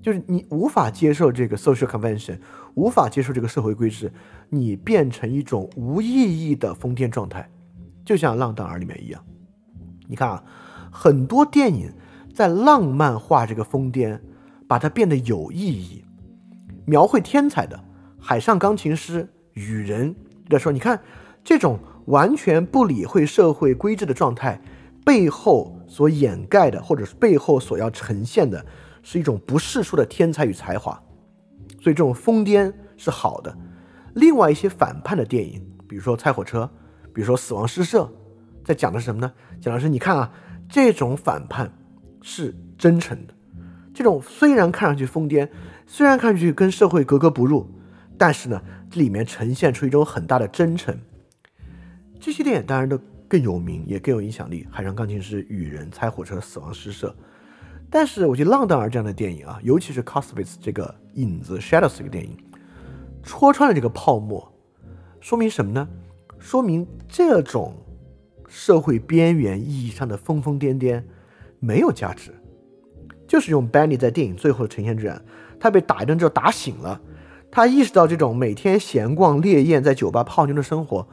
[0.00, 2.38] 就是你无法接受这个 social convention，
[2.74, 4.10] 无法接受这个社会规制，
[4.48, 6.06] 你变成一种无意
[6.50, 7.50] 义的疯癫状态，
[8.04, 9.22] 就像《浪荡儿》里面一样。
[10.08, 10.44] 你看啊，
[10.90, 11.92] 很多电影。
[12.32, 14.18] 在浪漫化这个疯癫，
[14.68, 16.04] 把它变得有意义。
[16.86, 17.78] 描绘天才的
[18.18, 20.14] 海上钢琴师雨人
[20.48, 21.02] 在说：“你看，
[21.42, 24.62] 这种完全不理会社会规制的状态，
[25.04, 28.64] 背后所掩盖的，或者是背后所要呈现的，
[29.02, 30.92] 是一种不世出的天才与才华。
[31.82, 33.54] 所以，这种疯癫是好的。
[34.14, 36.62] 另外一些反叛的电影，比如说《猜火车》，
[37.12, 38.04] 比如说《死亡诗社》，
[38.64, 39.32] 在讲的是什么呢？
[39.60, 40.32] 讲的是你看啊，
[40.68, 41.70] 这种反叛。
[42.22, 43.32] 是真诚的，
[43.94, 45.48] 这种虽然看上去疯癫，
[45.86, 47.66] 虽然看上去跟社会格格不入，
[48.18, 48.60] 但是呢，
[48.90, 51.00] 这里面呈现出一种很大的真诚。
[52.20, 53.00] 这些电影当然都
[53.30, 57.08] 更有名，也更有影响力，《海上钢琴师》《雨人》《猜火车》《死亡诗社》。
[57.88, 62.36] 但是我觉得《浪荡儿》这样的电影啊，尤其是《c o s t w i t z 这个影子《Shadows》这个电影，
[63.22, 64.52] 戳穿了这个泡沫，
[65.20, 65.88] 说明什么呢？
[66.38, 67.74] 说明这种
[68.48, 71.02] 社会边缘意义上的疯疯癫癫。
[71.62, 72.32] 没有价值，
[73.28, 75.20] 就是用 Benny 在电影最后的呈现这样，
[75.60, 76.98] 他被打一顿之后打醒了，
[77.50, 81.06] 他意识到这种每天闲逛烈焰在酒吧泡妞的生活，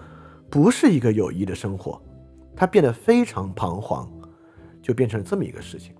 [0.49, 2.01] 不是一个有意义的生活，
[2.57, 4.11] 他变得非常彷徨，
[4.81, 5.95] 就变成了这么一个事情。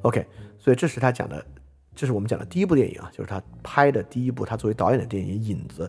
[0.00, 0.26] OK，
[0.58, 1.44] 所以这是他讲的，
[1.94, 5.86] 这是我们讲的第一部电影啊，就是他拍的第一部他作为导演的电影《影子》。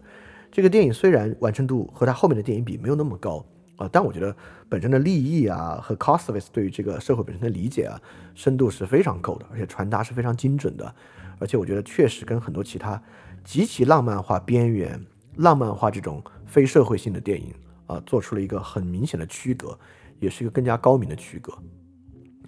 [0.52, 3.46] 这个电影虽然完成度和他后面的电影比没有那么高。
[3.76, 4.34] 啊，但我觉得
[4.70, 8.00] 本身的利益啊和 c o s t v i s 对于这个社会本身的理解啊，
[8.36, 10.94] 深度是非常够的，而且传达是非常精准的，
[11.40, 13.02] 而且我觉得确实跟很多其他
[13.44, 15.04] 极其浪漫化边缘、
[15.38, 17.52] 浪漫化这种非社会性的电影
[17.94, 19.78] 啊，做出了一个很明显的区隔，
[20.20, 21.54] 也是一个更加高明的区隔。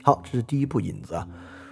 [0.04, 1.28] 好，这是第一步影子啊，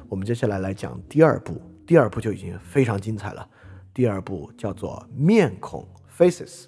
[0.10, 3.48] 我们接下来来讲第二步，第二步就已经非常精彩了，
[3.94, 6.66] 第二步叫做面孔 Faces。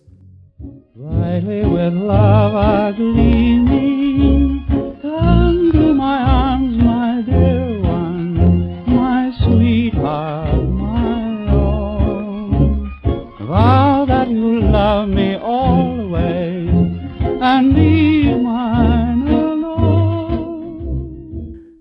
[0.95, 2.93] Brightly with love are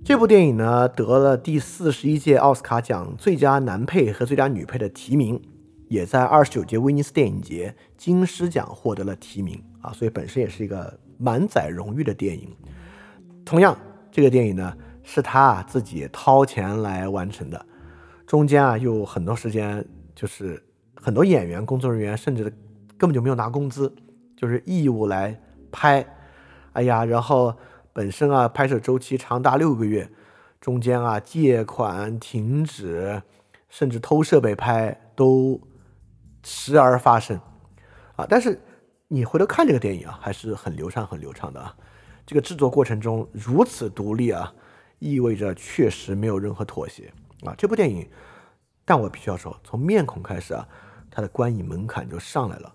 [0.05, 5.41] 这部电影呢，得了第四十一届奥斯卡奖最佳男配和最佳女配的提名，
[5.89, 12.49] 也在二十九届威尼斯电影节金狮奖获得了提名啊，所以本身也是一个满载荣誉的电影。
[13.45, 13.77] 同样，
[14.12, 14.72] 这个电影呢
[15.03, 17.66] 是他自己掏钱来完成的，
[18.27, 20.62] 中间啊有很多时间，就是
[20.95, 22.45] 很多演员、工作人员甚至
[22.97, 23.93] 根本就没有拿工资，
[24.37, 25.37] 就是义务来
[25.75, 26.07] 拍。
[26.75, 27.57] 哎呀，然后
[27.93, 30.09] 本身啊拍摄周期长达六个月，
[30.61, 33.20] 中间啊借款、停止，
[33.68, 35.61] 甚至偷设备拍都
[36.45, 37.41] 时而发生
[38.16, 38.25] 啊。
[38.29, 38.61] 但是
[39.09, 41.75] 你回头看这个电影啊，还是很流畅、很流畅的啊。
[42.25, 44.53] 这个制作过程中如此独立啊，
[44.99, 47.12] 意味着确实没有任何妥协
[47.45, 47.55] 啊。
[47.59, 48.09] 这部电影，
[48.85, 50.66] 但我必须要说，从面孔开始啊，
[51.11, 52.72] 它的观影门槛就上来了。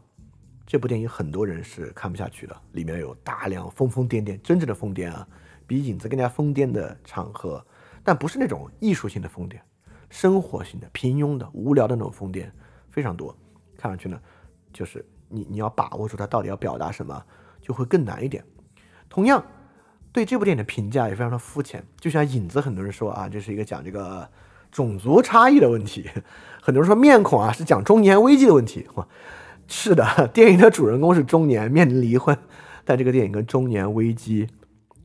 [0.69, 5.27] 这部电影很多人是看不下去的，里面有大量疯疯癫癫，真正的疯癫啊，
[5.65, 7.65] 比影子更加疯癫的场合，
[8.03, 9.55] 但不是那种艺术性的疯癫，
[10.11, 12.47] 生活性的、平庸的、无聊的那种疯癫
[12.91, 13.35] 非常多。
[13.79, 14.21] 看上去呢，
[14.71, 17.19] 就是你你要把握住它到底要表达什么，
[17.59, 18.45] 就会更难一点。
[19.09, 19.43] 同样，
[20.11, 21.83] 对这部电影的评价也非常的肤浅。
[21.99, 24.29] 就像影子，很多人说啊，这是一个讲这个
[24.71, 26.03] 种族差异的问题；
[26.61, 28.87] 很多人说面孔啊是讲中年危机的问题。
[29.71, 30.03] 是的，
[30.33, 32.35] 电影的主人公是中年，面临离婚，
[32.83, 34.47] 但这个电影跟中年危机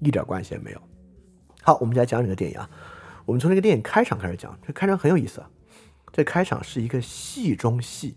[0.01, 0.81] 一点关系也没有。
[1.63, 2.69] 好，我们来讲这个电影啊。
[3.27, 5.43] 我们从这个电影开场开始讲，这开场很有意思。
[6.11, 8.17] 这开场是一个戏中戏。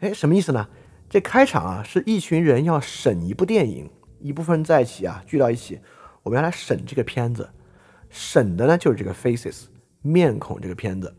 [0.00, 0.68] 哎，什么意思呢？
[1.08, 3.88] 这开场啊，是一群人要审一部电影。
[4.20, 5.78] 一部分人在一起啊，聚到一起，
[6.22, 7.48] 我们要来审这个片子。
[8.08, 9.66] 审的呢就是这个 faces
[10.02, 11.14] 面孔这个片子。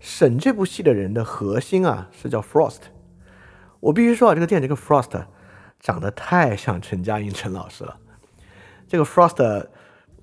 [0.00, 2.80] 审这部戏的人的核心啊是叫 Frost。
[3.80, 5.24] 我必须说啊，这个电影这个 Frost
[5.80, 7.96] 长得太像陈嘉映陈老师了。
[8.88, 9.66] 这个 Frost，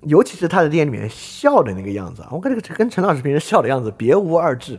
[0.02, 4.78] 尤其是他的电影里面笑的那个样子啊，我看这个跟陈老师平时笑的样子别无二致。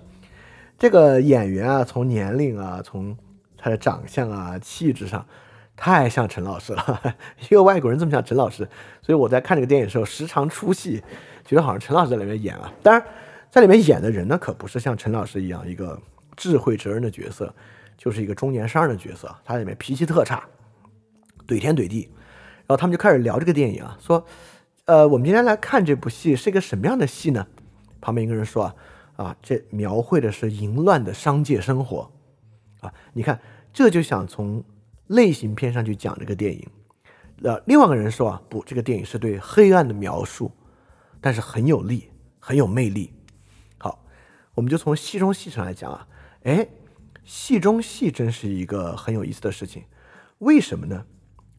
[0.77, 3.17] 这个演员啊，从年龄啊，从
[3.57, 5.25] 他的长相啊，气质上。
[5.81, 7.01] 太像陈老师了，
[7.39, 8.67] 一个外国人这么像陈老师，
[9.01, 11.01] 所以我在看这个电影的时候，时常出戏，
[11.45, 12.69] 觉得好像陈老师在里面演啊。
[12.83, 13.01] 当然，
[13.49, 15.97] 在里面演的人呢，可不是像陈老师一样一个
[16.35, 17.55] 智慧哲人的角色，
[17.99, 19.35] 就是一个中年商人的角色。
[19.45, 20.43] 他里面脾气特差，
[21.45, 22.09] 怼天怼地。
[22.65, 24.25] 然后他们就开始聊这个电影啊，说，
[24.85, 27.45] 呃，我们今天来看这部戏是一个什么样的戏呢？
[28.01, 28.75] 旁边一个人说啊，
[29.17, 32.11] 啊，这描绘的是淫乱的商界生活
[32.79, 32.91] 啊。
[33.13, 33.39] 你看，
[33.71, 34.63] 这就想从。
[35.09, 36.67] 类型片上去讲这个电影，
[37.41, 40.51] 呃，另外一个人说啊，不，这个电影是对黑暗的描述，
[41.19, 43.11] 但是很有力，很有魅力。
[43.79, 44.05] 好，
[44.53, 46.07] 我们就从戏中戏上来讲啊，
[46.43, 46.67] 哎，
[47.29, 49.83] 戏中戏真是一个很有意思的事情，
[50.39, 51.05] 为什么呢？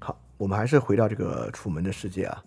[0.00, 2.42] 好，我们还是回到这个楚门的世界啊，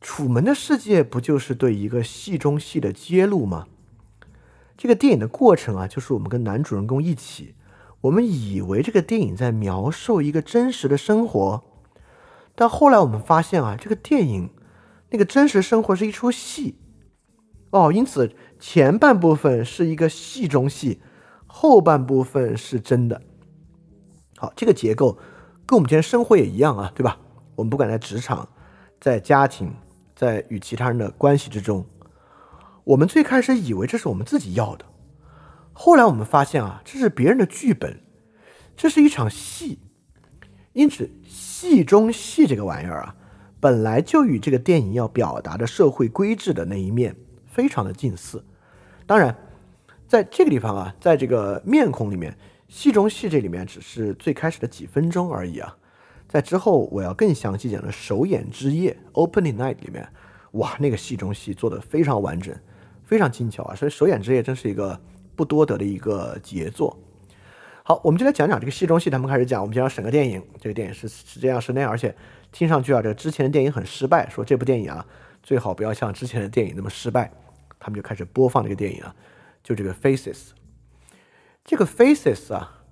[0.00, 3.68] 楚门的世界不就是对一个戏中戏的揭露吗？
[4.76, 7.54] 这个电影的过程啊，就是我们跟男主人公一起。
[8.00, 11.62] 我们以为这个电影在描述一个真实的生活，
[12.56, 14.50] 但后来我们发现啊，这个电影
[15.10, 16.80] 那个真实生活是一出戏
[17.70, 21.00] 哦，因此前半部分是一个戏中戏，
[21.48, 23.20] 后半部分是真的。
[24.36, 25.18] 好，这个结构
[25.66, 27.18] 跟我们今天生活也一样啊，对吧？
[27.56, 28.48] 我们不管在职场、
[29.00, 29.74] 在家庭、
[30.14, 31.84] 在与其他人的关系之中，
[32.84, 34.84] 我们最开始以为这是我们自己要的。
[35.72, 38.00] 后来我们发现啊，这是别人的剧本，
[38.76, 39.80] 这是一场戏，
[40.72, 43.16] 因此戏中戏这个玩意儿啊，
[43.58, 48.44] 本来就与这个电影要表达的社会规制的那一面非常的近似。
[49.06, 49.36] 当然，
[50.08, 52.36] 在这个地方啊，在这个面孔里面，
[52.66, 55.76] 戏中戏这里面只是最开始的几分钟而已啊。
[56.26, 60.08] 在之后我要更详细讲的首演之夜 （Opening Night） 里面，
[60.52, 62.52] 哇，那个戏中戏做的非常完整，
[63.04, 63.74] 非常精巧啊。
[63.74, 64.98] 所以首演之夜真是一个。
[65.38, 66.98] 不多得的一个杰作。
[67.84, 69.08] 好，我们就来讲讲这个戏中戏。
[69.08, 72.12] 他们开始讲，我们就要审个电影，这个电影是是这样是那样，而且
[72.50, 75.06] 听上去啊，这个之前的电影很失败，说这部电影啊
[75.40, 77.30] 最好不要像之前的电影那么失败。
[77.78, 79.14] 他们就开始播放这个电影啊，
[79.68, 80.52] 就这个 Faces。
[81.62, 82.84] 这个 Faces 啊，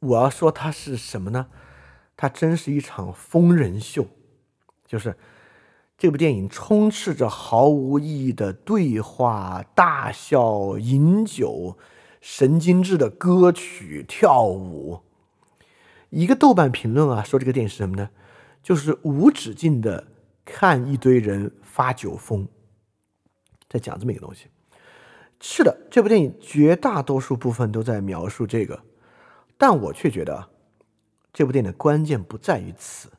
[0.00, 1.46] 我要说它是什么呢？
[2.18, 4.06] 它真是一场疯人秀，
[4.84, 5.16] 就是。
[5.98, 11.78] 这部电影充斥着毫无意义的对话、大笑、饮酒、
[12.20, 15.00] 神经质的歌曲、跳舞。
[16.10, 18.10] 一个豆瓣评论啊，说这个电影是什么呢？
[18.62, 20.08] 就是无止境的
[20.44, 22.46] 看一堆人发酒疯，
[23.66, 24.48] 在讲这么一个东西。
[25.40, 28.82] 是的，这部电影绝大多数部分都在描述这个，
[29.58, 30.48] 但我却觉得
[31.32, 33.10] 这部电影的关键不在于此，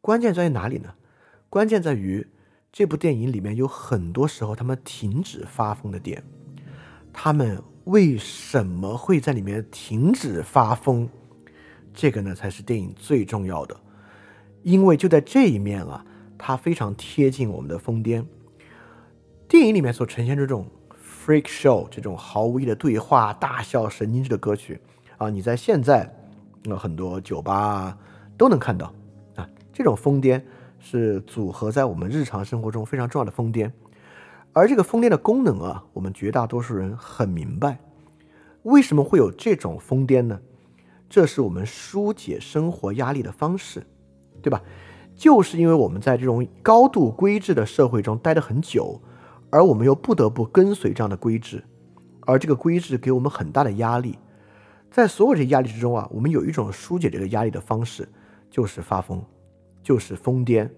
[0.00, 0.94] 关键在于哪里呢？
[1.48, 2.26] 关键在于
[2.72, 6.22] 这部电影里面有很多时候他们停止发疯的点，
[7.12, 11.08] 他们为什么会在里面停止发疯？
[11.94, 13.74] 这个呢才是电影最重要的，
[14.62, 16.04] 因为就在这一面啊，
[16.36, 18.24] 它非常贴近我们的疯癫。
[19.48, 20.66] 电影里面所呈现这种
[21.28, 24.80] freak show 这种毫无意义的对话、大笑、神经质的歌曲
[25.18, 26.10] 啊，你在现在
[26.64, 27.94] 那很多酒吧
[28.38, 28.90] 都能看到
[29.36, 30.40] 啊，这种疯癫
[30.78, 33.70] 是组合在我们日常生活中非常重要的疯癫。
[34.54, 37.78] 而这个疯癫的功能啊，我们绝大多数人很明白，
[38.62, 40.40] 为什么会有这种疯癫呢？
[41.10, 43.86] 这是我们疏解生活压力的方式，
[44.40, 44.62] 对吧？
[45.14, 49.02] 就是因为我们在这种高度规制的社会中待得很久，
[49.50, 51.64] 而我们又不得不跟随这样的规制，
[52.20, 54.18] 而这个规制给我们很大的压力。
[54.90, 58.08] 在所有这些压力之中啊，我们有一种疏解这个压力的方式，
[58.50, 59.22] 就是发疯，
[59.82, 60.68] 就是疯癫。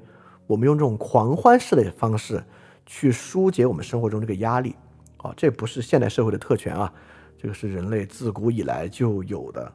[0.46, 2.42] 我们用这种狂欢式的方式
[2.84, 4.74] 去疏解我们生活中这个压力
[5.18, 6.92] 啊，这不是现代社会的特权啊，
[7.38, 9.72] 这个是人类自古以来就有的。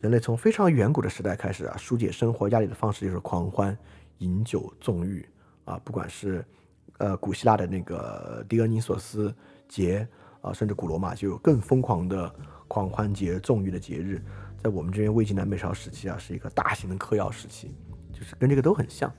[0.00, 3.76] 人类从非常远古的时代开始啊，疏解生活压力的方式就是狂欢、
[4.18, 5.26] 饮酒、纵欲
[5.66, 5.78] 啊。
[5.84, 6.44] 不管是
[6.98, 9.34] 呃古希腊的那个狄俄尼索斯
[9.68, 10.06] 节
[10.40, 12.34] 啊，甚至古罗马就有更疯狂的
[12.68, 14.22] 狂欢节、纵欲的节日。
[14.62, 17.74] 在我们这边魏晋南北朝时期啊，是一个大型的嗑药时期，
[18.12, 19.12] 就是跟这个都很像。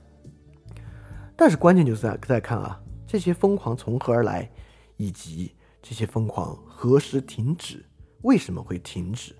[1.36, 4.50] 但是关键就是在在看啊，这些疯狂从何而来，
[4.96, 7.84] 以及这些疯狂何时停止，
[8.22, 9.34] 为什么会停止？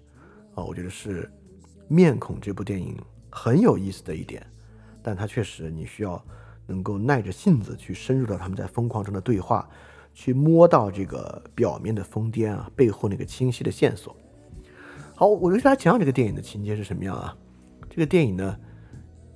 [0.54, 1.24] 啊，我觉得是
[1.88, 2.96] 《面孔》这部电影
[3.30, 4.46] 很有意思的一点，
[5.02, 6.24] 但它确实你需要
[6.66, 9.68] 能够耐着性子去深入到他们在疯狂中的对话，
[10.12, 14.14] 去摸到这个表面的疯癫啊背后那个清晰的线索。
[15.14, 17.36] 好，我就给大家讲讲这个电影的情节是什么样啊？
[17.88, 18.56] 这个电影呢，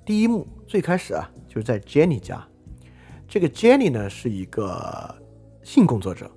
[0.04, 2.46] 第一幕最开始啊就是在 Jenny 家，
[3.26, 5.14] 这个 Jenny 呢是一个
[5.62, 6.30] 性工作者，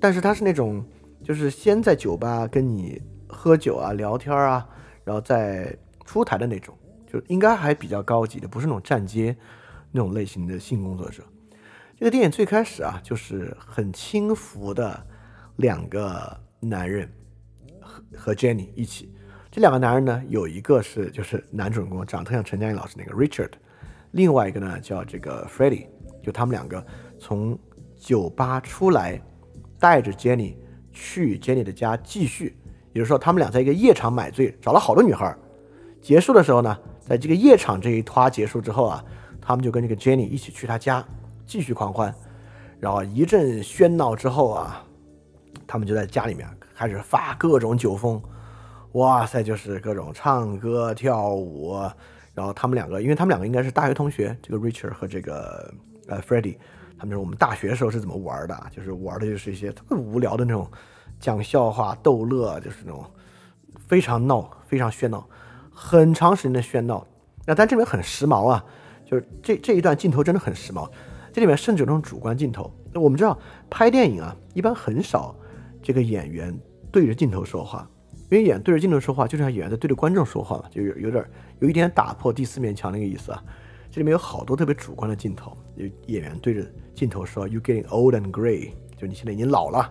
[0.00, 0.84] 但是她是那种
[1.22, 3.00] 就是先在酒吧跟你。
[3.34, 4.68] 喝酒啊，聊天啊，
[5.04, 6.76] 然后再出台的那种，
[7.10, 9.34] 就应该还比较高级的，不是那种站街
[9.92, 11.22] 那种类型的性工作者。
[11.96, 15.06] 这个电影最开始啊，就是很轻浮的
[15.56, 17.08] 两个男人
[17.80, 19.14] 和和 Jenny 一起。
[19.50, 23.50] 这两个男人呢，有一个是就是男主人公，长得特像陈佳映老师那个 Richard，
[24.12, 25.86] 另外一个呢叫这个 Freddie，
[26.22, 26.84] 就他们两个
[27.20, 27.56] 从
[27.96, 29.22] 酒吧出来，
[29.78, 30.56] 带着 Jenny
[30.90, 32.56] 去 Jenny 的家继续。
[32.94, 35.34] 也就是说，他们俩在一个夜场买醉，找了好多女孩。
[36.00, 39.04] 结束的时候呢，在这个夜场这一趴结束之后啊，
[39.42, 41.04] 他们就跟这个 Jenny 一起去他家
[41.44, 42.14] 继续狂欢。
[42.80, 44.82] 然后一阵喧闹之后啊，
[45.66, 48.22] 他们就在家里面开始发各种酒疯。
[48.92, 51.76] 哇塞，就是各种唱歌跳舞。
[52.32, 55.74] 然后他们两个，因为他们两个应该是大学同学，这个 Richard 和这个
[56.08, 56.56] 呃 Freddie，
[56.98, 58.66] 他们说我们大学的时候是怎么玩的？
[58.70, 60.66] 就是玩的就是一些特别无聊的那种。
[61.20, 63.04] 讲笑话逗乐，就是那种
[63.86, 65.24] 非常闹、非常喧闹，
[65.72, 67.06] 很长时间的喧闹。
[67.46, 68.64] 那但这边很时髦啊，
[69.12, 70.88] 就是这这一段镜头真的很时髦。
[71.34, 72.72] 这里面甚至有那种主观镜头。
[72.94, 73.38] 那我们知道
[73.68, 75.34] 拍电影啊，一般很少
[75.82, 76.58] 这个演员
[76.90, 77.86] 对着镜头说话，
[78.30, 81.22] 因为演对着镜头说话，就像演员在对着观众说话嘛，就有有点
[81.58, 83.44] 有一点打破第四面墙那个意思啊。
[83.90, 89.90] 这里面有好多特别主观的镜头，有演员对着镜头说：“You getting old and gray？” 就你现在已经老了。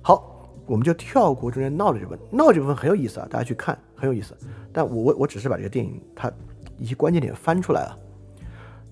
[0.00, 4.36] 好，我们就跳过中间闹的这部分，闹这部分很有意思啊，大家去看很有意思。
[4.72, 6.30] 但我我我只是把这个电影它
[6.78, 7.98] 一些关键点翻出来了。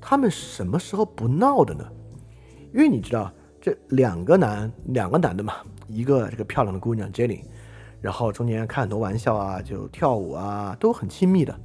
[0.01, 1.85] 他们什么时候不闹的呢？
[2.73, 5.55] 因为你知道这两个男两个男的嘛，
[5.87, 7.43] 一个这个漂亮的姑娘 Jenny，
[8.01, 11.59] 然后中间开很多玩笑啊，就跳舞啊，都很亲密的，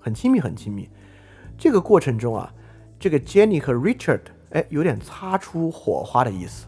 [0.00, 0.88] 很亲密很亲密。
[1.58, 2.52] 这个过程中啊，
[2.98, 6.66] 这个 Jenny 和 Richard 哎有点擦出火花的意思，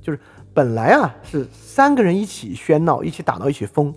[0.00, 0.18] 就是。
[0.56, 3.94] 本来啊是三个人一起喧闹，一起打闹，一起疯，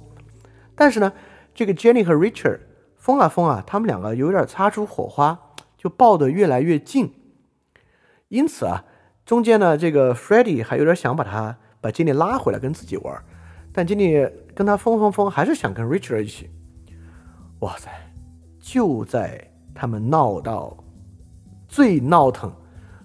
[0.76, 1.14] 但是呢，
[1.56, 2.60] 这个 Jenny 和 Richard
[2.98, 5.40] 疯啊疯啊，他们两个有点擦出火花，
[5.80, 7.14] 就抱得越来越近。
[8.28, 8.84] 因此啊，
[9.26, 13.24] 中间呢，这个 Freddie 还有点想把他把 Jenny 拉回来跟自己玩，
[13.72, 16.50] 但 Jenny 跟他疯疯疯，还是想跟 Richard 一起。
[17.62, 17.90] 哇塞！
[18.60, 20.78] 就在他们闹到
[21.68, 22.54] 最闹腾、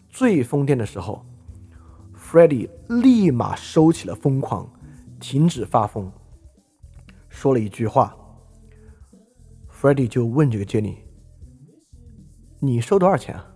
[0.08, 1.24] 最疯癫的时候。
[2.16, 4.68] Freddie 立马收起了疯狂，
[5.20, 6.10] 停止发疯，
[7.28, 8.16] 说了一句话。
[9.70, 10.96] Freddie 就问这个 Jenny：“
[12.66, 13.46] 你收多少钱啊？”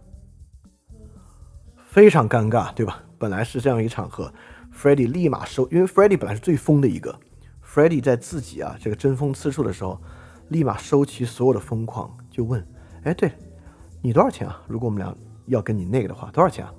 [1.89, 3.03] 非常尴尬，对吧？
[3.19, 4.33] 本来是这样一个场合
[4.73, 7.19] ，Freddie 立马收，因为 Freddie 本来是最疯的一个
[7.65, 10.01] ，Freddie 在自己啊这个争风吃醋的时候，
[10.49, 12.65] 立马收起所有的疯狂，就问
[13.03, 13.33] ：“哎，对
[14.01, 14.63] 你多少钱啊？
[14.69, 15.13] 如果我们俩
[15.47, 16.73] 要跟你那个的话，多少钱啊？”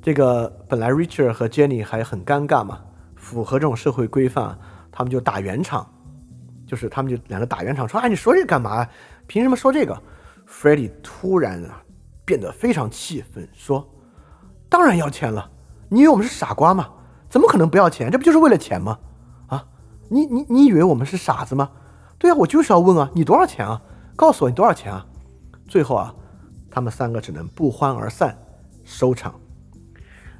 [0.00, 2.80] 这个本来 Richard 和 Jenny 还很尴尬嘛，
[3.16, 4.56] 符合这种社会规范，
[4.90, 5.86] 他们就打圆场，
[6.64, 8.88] 就是他们就两个打圆场，说：“哎，你说这个干嘛？
[9.26, 10.00] 凭什么说这个
[10.48, 11.82] ？”Freddie 突然啊
[12.24, 13.88] 变得非常气愤，说。
[14.68, 15.50] 当然要钱了，
[15.88, 16.88] 你以为我们是傻瓜吗？
[17.28, 18.10] 怎么可能不要钱？
[18.10, 18.98] 这不就是为了钱吗？
[19.46, 19.64] 啊，
[20.08, 21.70] 你你你以为我们是傻子吗？
[22.18, 23.80] 对啊，我就是要问啊，你多少钱啊？
[24.16, 25.06] 告诉我你多少钱啊？
[25.68, 26.14] 最后啊，
[26.70, 28.36] 他们三个只能不欢而散，
[28.84, 29.34] 收场。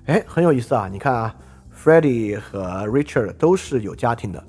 [0.06, 0.88] 哎，很有意思啊！
[0.90, 1.34] 你看啊
[1.74, 4.42] ，Freddie 和 Richard 都是有家庭的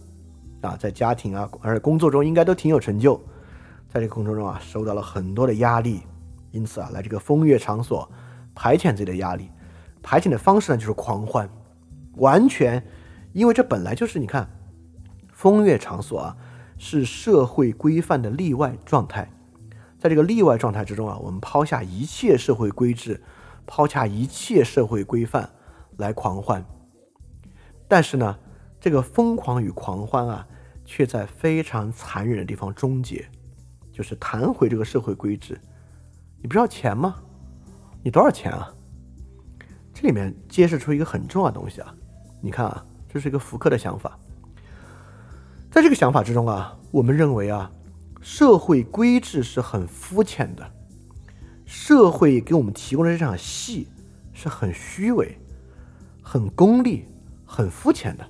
[0.62, 3.20] 啊，在家庭啊，而且工作中应该都挺有成就，
[3.88, 6.02] 在这个工作中啊，受到了很多的压力，
[6.52, 8.10] 因此啊，来这个风月场所
[8.54, 9.50] 排遣自己的压力。
[10.04, 11.50] 排遣的方式呢，就是狂欢，
[12.16, 12.86] 完全，
[13.34, 14.50] 因为这本来就是你看，
[15.34, 16.38] 风月场所啊，
[16.78, 19.30] 是社会规范的例外状态，
[20.00, 23.22] 在这个例外状态之中啊，我们抛下一切社会规制，
[23.66, 25.50] 抛下一切社会规范
[25.98, 26.64] 来狂欢，
[27.88, 28.38] 但是呢，
[28.80, 30.48] 这个疯狂与狂欢啊，
[30.86, 33.28] 却在非常残忍的地方终结，
[33.98, 35.60] 就是弹回这个社会规制，
[36.40, 37.16] 你不是要钱吗？
[38.04, 38.72] 你多少钱啊？
[39.92, 41.92] 这里面揭示出一个很重要的东西啊！
[42.40, 44.16] 你看啊，这是一个福柯的想法。
[45.72, 47.72] 在这个想法之中啊，我们认为啊，
[48.22, 50.72] 社会规制是很肤浅的，
[51.66, 53.88] 社会给我们提供的这场戏
[54.32, 55.36] 是很虚伪、
[56.22, 57.08] 很功利、
[57.48, 58.24] 很肤浅的。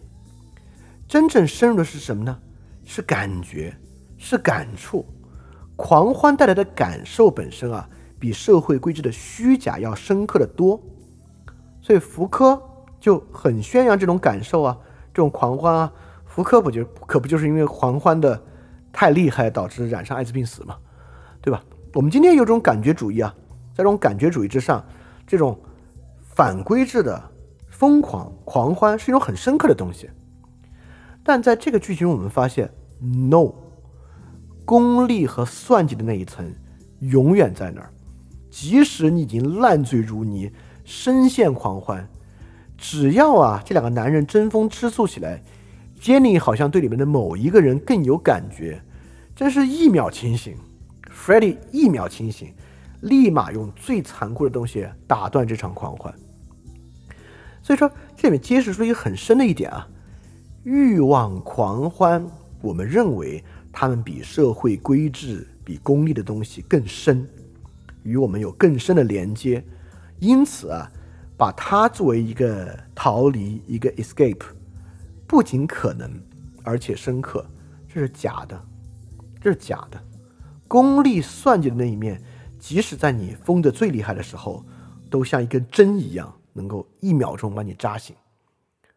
[1.09, 2.39] 真正深入的是什么呢？
[2.85, 3.77] 是感觉，
[4.17, 5.05] 是感触。
[5.77, 7.87] 狂欢带来的感受本身啊，
[8.19, 10.77] 比社会规制的虚假要深刻的多。
[11.81, 12.61] 所以福柯
[12.99, 14.77] 就很宣扬这种感受啊，
[15.13, 15.93] 这种狂欢啊。
[16.25, 18.43] 福柯不就可不就是因为狂欢的
[18.91, 20.75] 太厉害，导致染上艾滋病死嘛，
[21.41, 21.63] 对吧？
[21.93, 23.33] 我们今天有种感觉主义啊，
[23.71, 24.83] 在这种感觉主义之上，
[25.25, 25.57] 这种
[26.21, 27.31] 反规制的
[27.69, 30.09] 疯狂狂欢是一种很深刻的东西。
[31.23, 33.51] 但在这个剧情，我们发现，no，
[34.67, 36.53] 功利和算计的那一层
[36.99, 37.89] 永远在那儿，
[38.51, 40.51] 即使你已经烂醉如泥。
[40.83, 42.07] 深陷狂欢，
[42.77, 45.41] 只要啊这两个男人争风吃醋起来
[46.01, 48.81] ，Jenny 好像对里面的某一个人更有感觉，
[49.35, 50.55] 真是一秒清醒。
[51.13, 52.53] Freddie 一秒清醒，
[53.01, 56.13] 立马用最残酷的东西打断这场狂欢。
[57.61, 59.87] 所以说这里面揭示出一个很深的一点啊，
[60.63, 62.25] 欲望狂欢，
[62.61, 63.43] 我们认为
[63.79, 67.29] 他们比社会规制、比功利的东西更深，
[68.01, 69.63] 与我们有更深的连接。
[70.17, 70.91] 因此啊，
[71.37, 74.41] 把它作为一个逃离，一个 escape，
[75.27, 76.11] 不仅可能，
[76.63, 77.45] 而且深刻。
[77.87, 78.59] 这是假的，
[79.39, 80.03] 这是假的。
[80.67, 82.19] 功利算计的那一面，
[82.57, 84.65] 即使在你疯得最厉害的时候，
[85.07, 88.15] 都像一根针一样，能够一秒钟把你扎醒。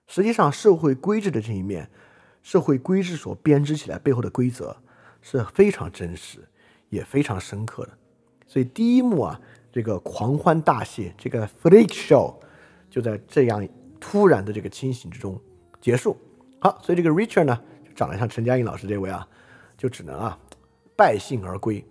[0.07, 1.91] 实际上，社会规制的这一面，
[2.43, 4.77] 社会规制所编织起来背后的规则，
[5.23, 6.49] 是非常真实，
[6.89, 7.93] 也非常深刻的。
[8.47, 9.41] 所以第一幕啊。
[9.73, 12.35] 这个狂欢大戏，这个 freak show，
[12.91, 13.65] 就在这样
[14.01, 15.41] 突然的这个清醒之中
[15.81, 16.17] 结束。
[16.59, 19.25] 好，所以这个 Richard 呢，就长得像陈嘉映老师这位啊，
[19.79, 20.37] 就只能啊
[20.97, 21.87] 败兴而归。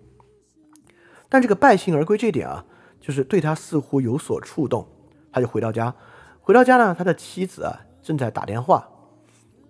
[1.29, 2.65] 但这个败兴而归这点啊，
[2.99, 4.85] 就是对他似乎有所触动，
[5.31, 5.95] 他就回到家。
[6.41, 8.89] 回到家呢，他的妻子啊正在打电话，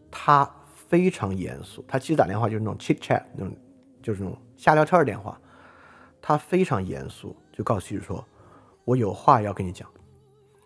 [0.09, 0.51] 他
[0.89, 1.85] 非常严肃。
[1.87, 3.55] 他妻子打电话就是那种 chit chat 那种，
[4.01, 5.39] 就是那种瞎聊天的电话，
[6.21, 7.35] 他非常严肃。
[7.51, 8.25] 就告诉妻子说
[8.85, 9.87] ：“我有话要跟你讲，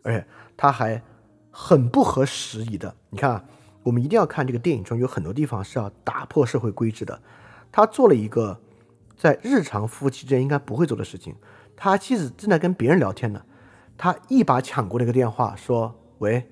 [0.04, 1.02] 而且他还
[1.50, 2.96] 很不合时宜的。
[3.10, 3.44] 你看啊，
[3.82, 7.20] 我们一定要看这个电影中有很多地方是要打破社会规制的。
[7.72, 8.62] 他做了一个
[9.18, 11.36] 在日常夫妻之间应该不会做的事情。
[11.76, 13.44] 他妻子正在跟别人聊天呢，
[13.98, 16.48] 他一把抢过那个电话说：‘喂，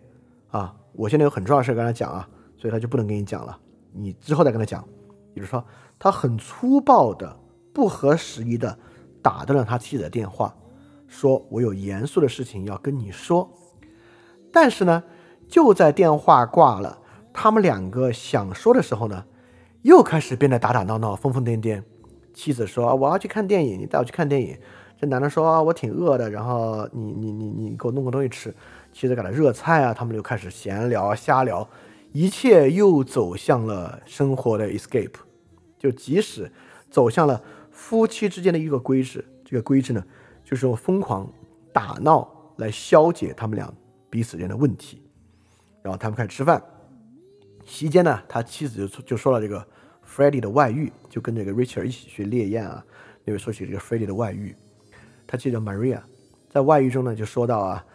[0.50, 2.28] 啊，我现在有很重要的事跟他讲啊，
[2.62, 3.58] 所以他就不能跟你讲了，
[3.92, 4.88] 你之后再跟他讲。’
[5.34, 5.66] 也就是说，
[5.98, 7.36] 他很粗暴的、
[7.74, 8.78] 不合时宜的。”
[9.24, 10.56] 打断了他妻子的电话，
[11.08, 13.52] 说：“我有严肃的事情要跟你说。”
[14.54, 15.04] 但是呢，
[15.48, 17.00] 就在电话挂了，
[17.34, 19.26] 他们两个想说的时候呢，
[19.84, 21.84] 又开始变得打打闹闹、疯疯癫癫。
[22.34, 24.58] 妻子说：“我要去看电影，你带我去看电影。”
[25.00, 28.54] 这男的说：“我挺饿的，然后你你你你给我弄个东西吃。”
[28.92, 31.68] 妻子给他热菜啊，他们就开始闲聊、瞎聊，
[32.12, 35.14] 一切又走向了生活的 escape，
[35.78, 36.52] 就即使
[36.90, 37.42] 走向了。
[37.72, 40.04] 夫妻之间的一个规制，这个规制呢，
[40.44, 41.28] 就是用疯狂
[41.74, 43.74] 打闹来消解他们俩
[44.10, 45.02] 彼此间的问题。
[45.82, 46.62] 然后他们开始吃饭，
[47.66, 49.66] 席间呢，他妻子就就说了这个
[50.08, 52.86] Freddie 的外遇，就跟这个 Richard 一起去猎艳啊。
[53.24, 54.56] 那位说起这个 Freddie 的外遇，
[55.26, 56.02] 他记得 Maria
[56.50, 57.86] 在外遇中呢就说到啊，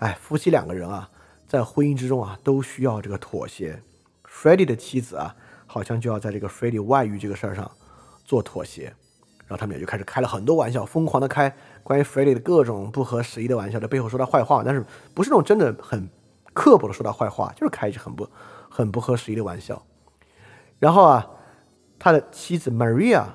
[0.00, 1.08] 哎，夫妻两个人啊，
[1.46, 3.82] 在婚姻之中啊都需要这个妥协。
[4.28, 5.34] Freddie 的妻子啊，
[5.66, 7.70] 好像就要在这个 Freddie 外遇这个事儿上
[8.24, 8.84] 做妥协。
[9.46, 14.84] 然后他们俩就开始开了很多玩笑，疯狂的开关于 Freddie 的各种不合时宜的玩笑，在背后说他坏话，但是
[15.14, 16.08] 不是那种真的很。
[16.58, 18.26] 刻薄的说他坏话，就是开一些很不
[18.70, 19.82] 很不合时宜的玩笑。
[20.78, 21.30] 然后啊，
[21.98, 23.26] 他的妻子 Maria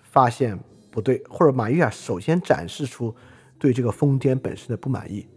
[0.00, 0.58] 发现
[0.90, 3.14] 不对，或者 Maria 首先展示出
[3.58, 5.28] 对这个疯癫本身的不满意。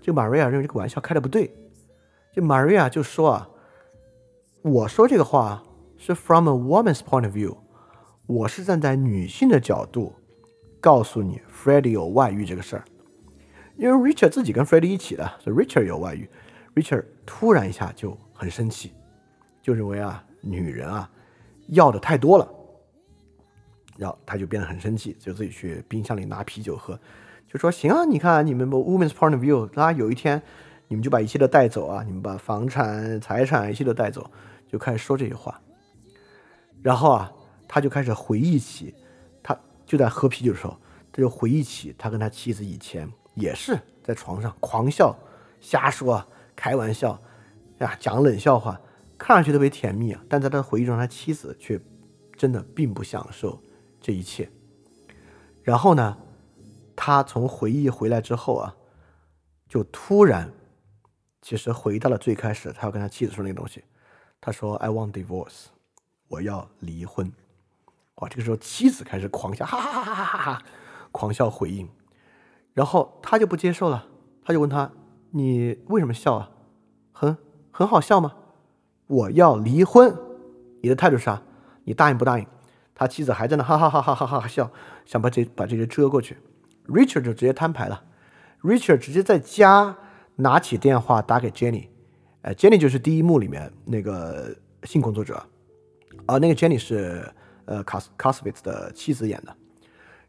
[0.00, 1.54] 就 Maria 认为这个玩笑开的不对，
[2.32, 3.48] 就 Maria 就说啊，
[4.62, 5.62] 我说这个话
[5.96, 7.56] 是 from a woman's point of view，
[8.26, 10.14] 我是站在女性的角度
[10.80, 12.84] 告诉你 Freddie 有外遇这个事儿，
[13.76, 16.28] 因为 Richard 自己跟 Freddie 一起的，所以 Richard 有外遇。
[16.74, 18.92] Richard 突然一下就很生气，
[19.60, 21.10] 就认为啊，女人啊
[21.66, 22.48] 要的太多了，
[23.98, 26.98] 然后他就变得很生气，就自己去冰箱里拿啤酒喝，
[27.52, 30.40] 就说：“行啊，你看你们 woman's point of view，啊，有一天
[30.86, 34.30] 你们就把一切都带走啊，你们把房产、财产一切都带走，
[34.68, 35.60] 就开始说这些话。”
[36.80, 37.32] 然后啊，
[37.66, 38.94] 他就开始回忆起，
[39.42, 40.76] 他就在喝啤酒的时候，
[41.10, 45.14] 他就回忆起他跟他妻子以前也是在床上狂笑、
[45.60, 46.24] 瞎说。
[46.56, 47.18] 开玩笑，
[47.78, 48.78] 呀，讲冷笑话，
[49.16, 51.80] 看上去特别甜蜜啊，但在他回忆中，他妻子却
[52.36, 53.58] 真的并不享受
[53.98, 54.46] 这一切。
[55.62, 56.18] 然后呢，
[57.02, 58.76] 他从回忆回来之后啊，
[59.66, 60.52] 就突然，
[61.40, 63.82] 其实回到了最开始，他要跟他妻子说那个东西。
[64.38, 65.68] 他说：“I want divorce，
[66.28, 67.32] 我要离婚。”
[68.16, 70.62] 哇，这个时候妻子开始狂笑，哈哈哈哈哈哈，
[71.10, 71.88] 狂笑回应。
[72.74, 74.06] 然后他就不接受了，
[74.44, 74.92] 他就问他。
[75.30, 76.50] 你为什么笑啊？
[77.12, 77.34] 很
[77.70, 78.34] 很好笑吗？
[79.06, 80.14] 我要离婚，
[80.82, 81.42] 你的态度是啥？
[81.84, 82.46] 你答应不答应？
[82.94, 84.70] 他妻子还在那哈哈哈哈哈哈笑，
[85.06, 86.36] 想把这把这些遮过去。
[86.90, 88.04] Richard 就直接摊牌了
[88.62, 89.96] ，Richard 直接在家
[90.36, 91.88] 拿起电话打给 Jenny，
[92.42, 95.42] 呃，Jenny 就是第一幕里面那个性工作者，
[96.26, 97.26] 啊，那个 Jenny 是
[97.64, 99.54] 呃 Cos Coswitz 的妻子演的，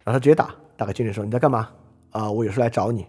[0.03, 1.69] 然后他直接打打给 Jenny 说你在干嘛？
[2.11, 3.07] 啊，我有事来找你。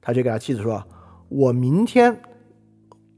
[0.00, 0.86] 他就给他妻子说。
[1.30, 2.20] 我明天，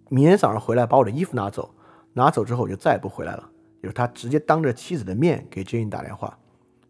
[0.08, 1.74] 明天早上回来把我的衣服拿走，
[2.12, 3.50] 拿走之后我就再也不回来了。
[3.82, 6.38] 就是他直接当着妻子的面给 Jenny 打电话，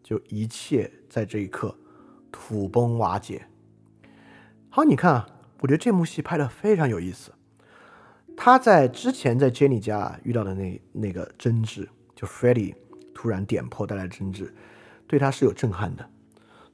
[0.03, 1.75] 就一切在这一刻
[2.39, 3.47] 土崩瓦解。
[4.69, 5.27] 好，你看啊，
[5.61, 7.33] 我觉得这幕戏拍的非常有意思。
[8.37, 12.75] 他在之前在 Jenny 家遇到的那那个争执，就 Freddie
[13.15, 14.55] 突然点破带来的争执，
[15.07, 16.07] 对他是有震撼的。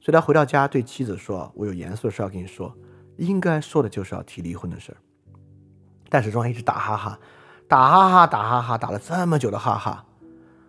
[0.01, 2.75] 所以他回到家对妻子说：“我有严肃的事要跟你说。”
[3.15, 4.97] 应该说的就是要提离婚的事儿，
[6.09, 7.19] 但是庄一直打哈哈，
[7.69, 10.05] 打哈哈，打哈哈，打了这么久的哈哈，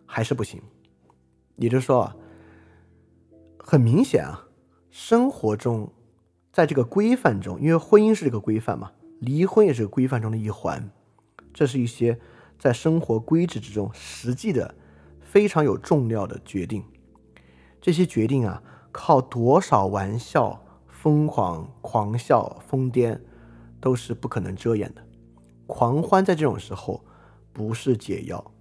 [0.06, 0.62] 还是不行。
[1.56, 2.12] 也就是说，
[3.58, 4.44] 很明显啊，
[4.96, 5.90] 生活中，
[6.52, 10.88] 在这个规范中，因为婚姻是这个规范嘛，离婚也是规范中的一环。
[11.52, 12.16] 这是一些
[12.60, 14.72] 在生活规制之中实际的
[15.20, 16.84] 非常有重要的决定。
[17.80, 18.62] 这些决定啊，
[18.92, 20.60] 靠多少玩笑。
[20.86, 23.18] 疯狂、狂笑、疯癫，
[23.80, 25.02] 都是不可能遮掩的。
[25.66, 27.04] 狂欢在这种时候
[27.52, 28.52] 不是解药。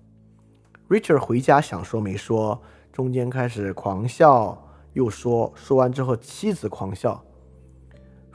[0.89, 2.59] Richard 回家想说没说，
[2.91, 7.23] 中间开始狂笑，又说，说完之后妻子狂笑。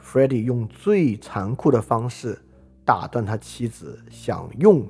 [0.01, 2.41] Freddie 用最残酷的方式
[2.85, 4.87] 打断他妻子想用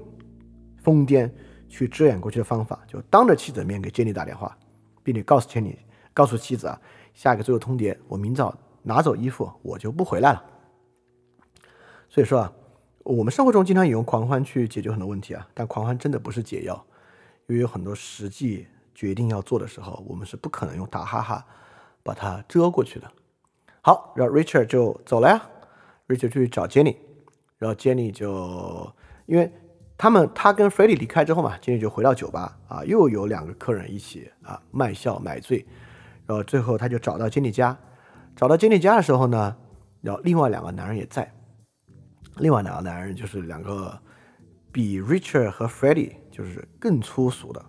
[0.77, 1.29] 疯癫
[1.67, 4.57] 去遮掩过去的方法，就当着妻子的面给 Jenny 打电话，
[5.03, 5.75] 并且告诉 Jenny，
[6.13, 6.81] 告诉妻子啊，
[7.13, 8.57] 下一个最后通牒，我明早。
[8.81, 10.41] 拿走衣服，我就不回来了。
[12.07, 12.53] 所以说啊，
[13.03, 16.83] 我们生活中经常也用狂欢去解决很多问题啊，但狂欢真的不是解药，
[17.47, 18.65] 因为有很多实际
[18.99, 21.45] 决定要做的时候，我们是不可能用打哈哈
[22.03, 23.09] 把它遮过去的。
[23.81, 25.41] 好，然后 Richard 就走了呀
[26.09, 26.97] ，Richard 去找 Jenny，
[27.57, 28.93] 然后 Jenny 就
[29.25, 29.49] 因为
[29.97, 35.65] 他们他跟 Freddie 离开之后嘛，Jenny 就回到酒吧啊，又有两个客人一起啊卖笑买醉，
[36.25, 37.77] 然后最后他就找到 Jenny 家。
[38.35, 39.55] 找到 Jenny 家的时候呢，
[40.01, 41.33] 然后另外两个男人也在。
[42.35, 43.97] 另外两个男人就是两个
[44.73, 47.63] 比 Richard 和 Freddie 就是更粗俗的。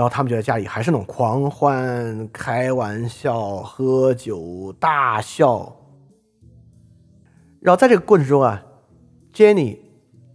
[0.00, 5.76] 然后他们就在家里还是那种狂欢、开玩笑、喝酒、大笑。
[7.60, 8.62] 然后在这个过程中啊
[9.34, 9.76] ，Jenny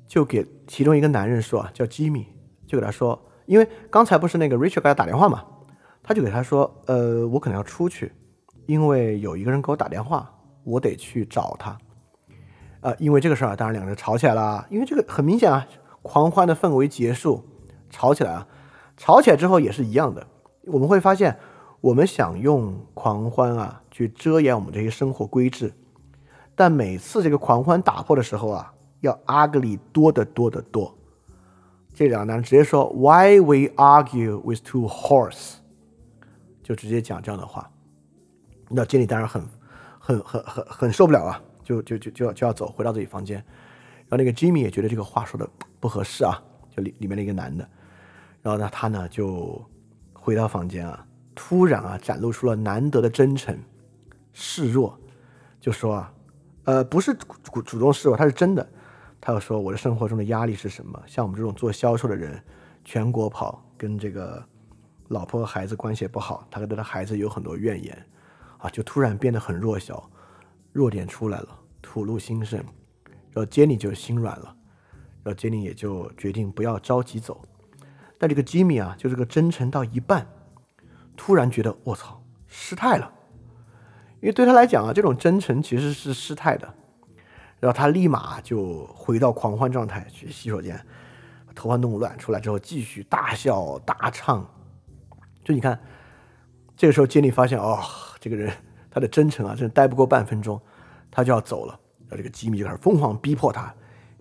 [0.07, 2.25] 就给其中一个男人说啊，叫 Jimmy，
[2.67, 5.43] 就给他说，因为刚才不是那个 Richard 给他打电话嘛，
[6.03, 8.11] 他就给他说，呃，我可能要出去。
[8.67, 10.31] 因为有一个人给我打电话，
[10.63, 11.75] 我得去找他。
[12.81, 14.67] 呃，因为这个事儿，当然两个人吵起来了。
[14.69, 15.67] 因为这个很明显啊，
[16.03, 17.43] 狂欢的氛围结束，
[17.89, 18.47] 吵起来啊，
[18.97, 20.25] 吵起来之后也是一样的。
[20.65, 21.37] 我们会发现，
[21.81, 25.73] 我们想用狂欢啊去遮掩我们这些生活规制，
[26.55, 30.95] 但每次这个狂欢打破的时候啊，要 ugly 多得多得多。
[31.93, 35.55] 这两个男人直接说 “Why we argue with two horse”，
[36.63, 37.69] 就直接讲这样的话。
[38.69, 39.41] 那经理当然很、
[39.99, 43.37] 很、很、很、很受不了啊，就就就就要就要走，回到自己房间。
[44.07, 45.47] 然后那个 Jimmy 也觉得这个话说的
[45.79, 46.41] 不合适啊，
[46.75, 47.69] 就里里面的一个男的。
[48.45, 49.59] 然后呢，他呢就
[50.13, 51.03] 回到房间啊，
[51.33, 53.57] 突然啊展露出了难得的真诚、
[54.33, 54.95] 示弱，
[55.59, 56.13] 就说啊，
[56.65, 58.69] 呃，不是主主动示弱，他是真的。
[59.19, 61.01] 他又说：“我的生活中的压力是什么？
[61.07, 62.39] 像我们这种做销售的人，
[62.83, 64.45] 全国跑，跟这个
[65.07, 68.05] 老婆和孩子关系也不好，他跟他的孩子有很多怨言，
[68.59, 70.07] 啊，就突然变得很弱小，
[70.71, 72.63] 弱点出来了，吐露心声。
[73.31, 74.55] 然后杰尼就心软了，
[75.23, 77.41] 然后杰尼也就决定不要着急走。
[78.17, 80.27] 但这个吉米啊，就这个真诚到一半，
[81.17, 83.11] 突然觉得我操，失态了，
[84.21, 86.73] 因为对他来讲啊，这种真诚其实是失态的。”
[87.61, 90.79] 然后他立马就回到狂欢状态，去洗手间，
[91.55, 94.45] 头发弄乱，出来之后继续大笑大唱。
[95.43, 95.79] 就你看，
[96.75, 97.79] 这个时候杰尼发现，哦，
[98.19, 98.51] 这个人
[98.91, 100.61] 他的真诚啊，真待不过半分钟，
[101.09, 101.79] 他就要走了。
[102.07, 103.73] 然后这个吉米就开始疯狂逼迫他，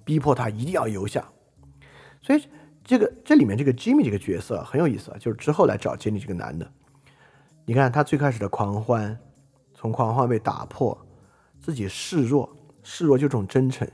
[0.05, 1.23] 逼迫他一定要留下。
[2.23, 2.43] 所以
[2.85, 6.71] 这个这里面这个 Jimmy 这个角色很有意思啊，就是之后来找杰尼这个男的。
[7.65, 9.19] 你看他最开始的狂欢，
[9.73, 10.97] 从狂欢被打破，
[11.61, 12.55] 自己示弱。
[12.83, 13.89] 示弱就这种真诚，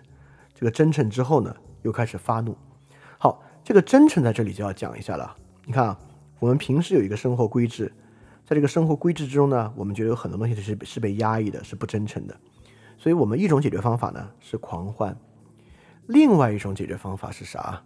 [0.52, 2.58] 这个真诚之后呢，又开始发怒。
[3.18, 5.36] 好，这个真诚在这里就要讲一下了。
[5.64, 5.98] 你看啊，
[6.40, 7.92] 我们平时有一个生活规制，
[8.44, 12.36] 在这个生活规制之中呢，我们觉得有很多东西是是被压抑的，是不真诚的。
[12.98, 15.16] 所以我们一种解决方法呢是狂欢，
[16.08, 17.80] 另外一种解决方法是啥？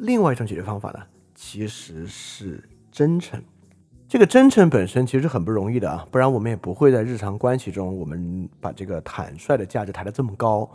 [0.00, 1.00] 另外一种解决方法呢，
[1.34, 3.42] 其实是真诚。
[4.08, 10.70] 这个真诚本身其实很不容易的啊，不然我们也不会在日常关系中，我们把这个坦率的价值抬得这么高。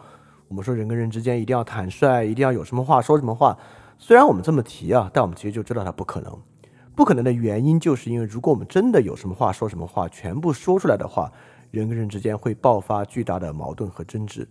[0.47, 3.57] 我们说人跟人之间一定要坦率，一定要有什么话说什么话。
[3.97, 6.37] 虽然我们这么提啊，但我们其实就知道它不可能。
[6.93, 11.31] 不可能的原因就是因为，如果我们真的有什么话说什么话，全部说出来的话，
[11.71, 14.47] 人跟人之间会爆发巨大的矛盾和争执。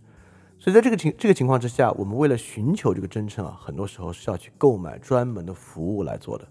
[0.63, 6.47] 所以在这个情这个情况之下，我们为了寻求这个真诚啊，很多时候是要去购买专门的服务来做的。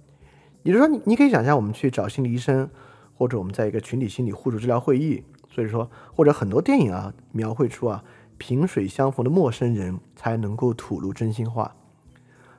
[0.63, 2.69] 也就是说，你你可以想象，我们去找心理医生，
[3.15, 8.03] 或者我们在一个群体心理互助治疗会议，所以说，或者很多电影啊，描绘出啊，
[8.37, 11.73] 萍水相逢的陌生人才能够吐露真心话。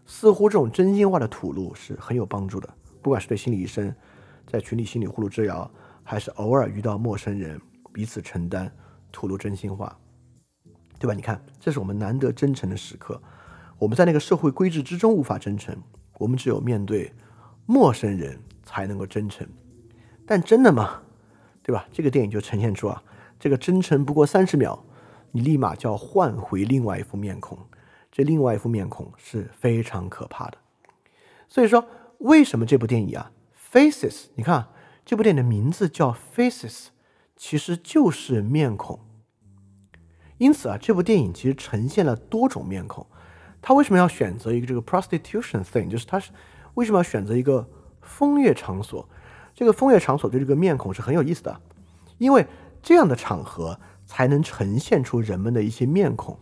[0.06, 3.94] 似乎这种真心话的吐露是很有帮助的，不管是对心理医生，
[4.46, 5.70] 在群体心理互助治疗，
[6.02, 7.60] 还是偶尔遇到陌生人，
[7.92, 8.72] 彼此承担，
[9.12, 9.94] 吐露真心话，
[11.02, 11.14] 对吧？
[11.14, 13.20] 你看，这是我们难得真诚的时刻。
[13.76, 15.76] 我们在那个社会规制之中无法真诚，
[16.18, 17.12] 我们只有面对。
[17.66, 19.44] 陌生人才能够真诚，
[20.24, 21.02] 但真的吗？
[21.60, 21.88] 对吧？
[21.92, 23.02] 这个电影就呈现出啊，
[23.40, 24.84] 这个真诚不过三十秒，
[25.32, 27.58] 你立马就要换回另外一副面孔，
[28.12, 30.58] 这另外一副面孔是非常可怕的。
[31.48, 31.84] 所以说，
[32.18, 33.32] 为什么这部电影啊
[33.72, 34.26] ，Faces？
[34.36, 34.68] 你看
[35.04, 36.86] 这部电影的名字叫 Faces，
[37.36, 39.00] 其实就是面孔。
[40.42, 43.06] 因此啊，这部电影其实呈现了多种面孔。
[43.60, 45.88] 他为什么要选择一个这个 prostitution thing？
[45.88, 46.32] 就是他是。
[46.74, 47.68] 为什么要选择一个
[48.00, 49.06] 风月场所？
[49.54, 51.60] 这个风月场所对这个面孔是很有意思的，
[52.18, 52.46] 因为
[52.82, 56.36] 这样的场合才能呈现出人们的一些面孔。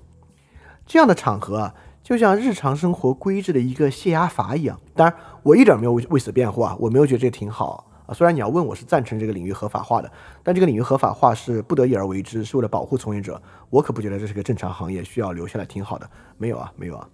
[0.86, 4.80] 这样的场合啊，就像日常生活规制的一个泄压阀一样。
[4.94, 8.12] 当然，我一点没有为为此辩护啊，我没有觉得这挺好啊。
[8.12, 10.10] 虽然你要问我是赞成这个领域合法化的，
[10.42, 13.40] 但这个领域合法化是不得已而为之，是为了保护从业者。
[13.70, 16.10] 我可不觉得这是个正常行业，需要留下来挺好的。
[16.36, 17.08] 没有啊，没有啊。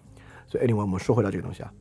[0.49, 1.73] 所以，anyway，我们说回到这个东西啊。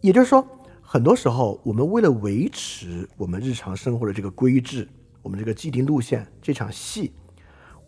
[0.00, 0.46] 也就是说，
[0.82, 4.88] 很多时候我们为了维持我们日常生活的这个规制，
[5.22, 7.12] 我们这个既定路线，这场戏，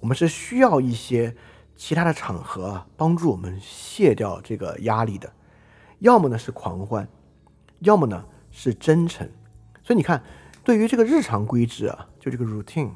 [0.01, 1.35] 我们是需要一些
[1.77, 5.33] 其他的场合帮助我们卸掉这个压力的。
[5.99, 7.09] 要么呢是狂欢，
[7.81, 9.29] 要么呢是真诚。
[9.91, 10.23] 所以你看，
[10.63, 12.91] 对于这个日常规制啊，就这个 routine，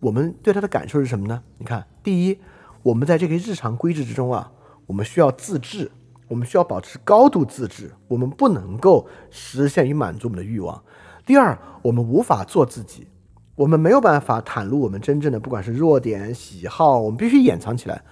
[0.00, 1.44] 我们对它的感受是什么呢？
[1.58, 2.40] 你看，第一，
[2.82, 4.50] 我们在这个日常规制之中啊，
[4.86, 5.92] 我们需要自制。
[6.26, 10.82] 我们需要保持高度自制，我们不能够实现与满足我们的欲望。
[11.24, 13.06] 第二，我们无法做自己，
[13.54, 18.02] 我们没有办法袒露我们真正的，不管是弱点、喜好，我们必须掩藏起来。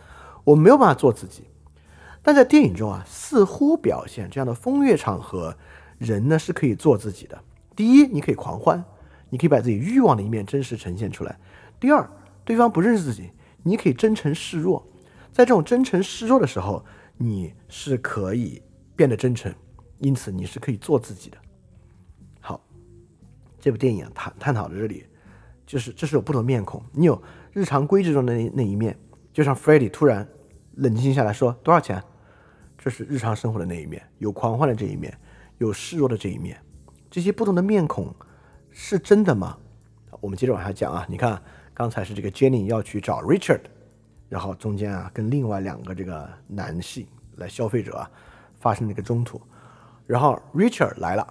[0.44, 1.48] 我们没有办法做自己。
[2.22, 5.56] 但在电影中啊，似乎表现这样的风月场合，
[5.98, 7.42] 人呢是可以做自己的。
[7.76, 8.82] 第一，你可以狂欢，
[9.28, 11.38] 你可以把自己欲望的一面真实呈现出来。
[11.78, 12.10] 第二，
[12.44, 13.30] 对方不认识自己，
[13.62, 14.84] 你可以真诚示弱。
[15.30, 16.82] 在这种真诚示弱的时候，
[17.18, 18.62] 你是可以
[18.96, 19.54] 变得真诚，
[19.98, 21.36] 因此你是可以做自己的。
[22.40, 22.58] 好，
[23.60, 25.04] 这部电影，探探讨的这里，
[25.66, 27.22] 就是这是有不同面孔，你有
[27.52, 28.98] 日常规制中的那那一面，
[29.34, 30.26] 就像 f r e d d y 突然
[30.76, 32.02] 冷静下来说多少钱，
[32.78, 35.12] 这是日常生活的那一面，有狂欢的这一面，
[35.58, 36.58] 有示弱的这一面，
[37.16, 38.14] 这些不同的面孔
[38.70, 39.56] 是真的吗？
[40.20, 43.62] 我们接着往下讲啊，你看刚才是这个 Jenny 要去找 Richard，
[44.28, 47.06] 然后中间啊跟另外两个这个男性
[47.36, 48.10] 来消费者啊
[48.60, 49.40] 发生了一个冲突，
[50.06, 51.26] 然后 Richard 来了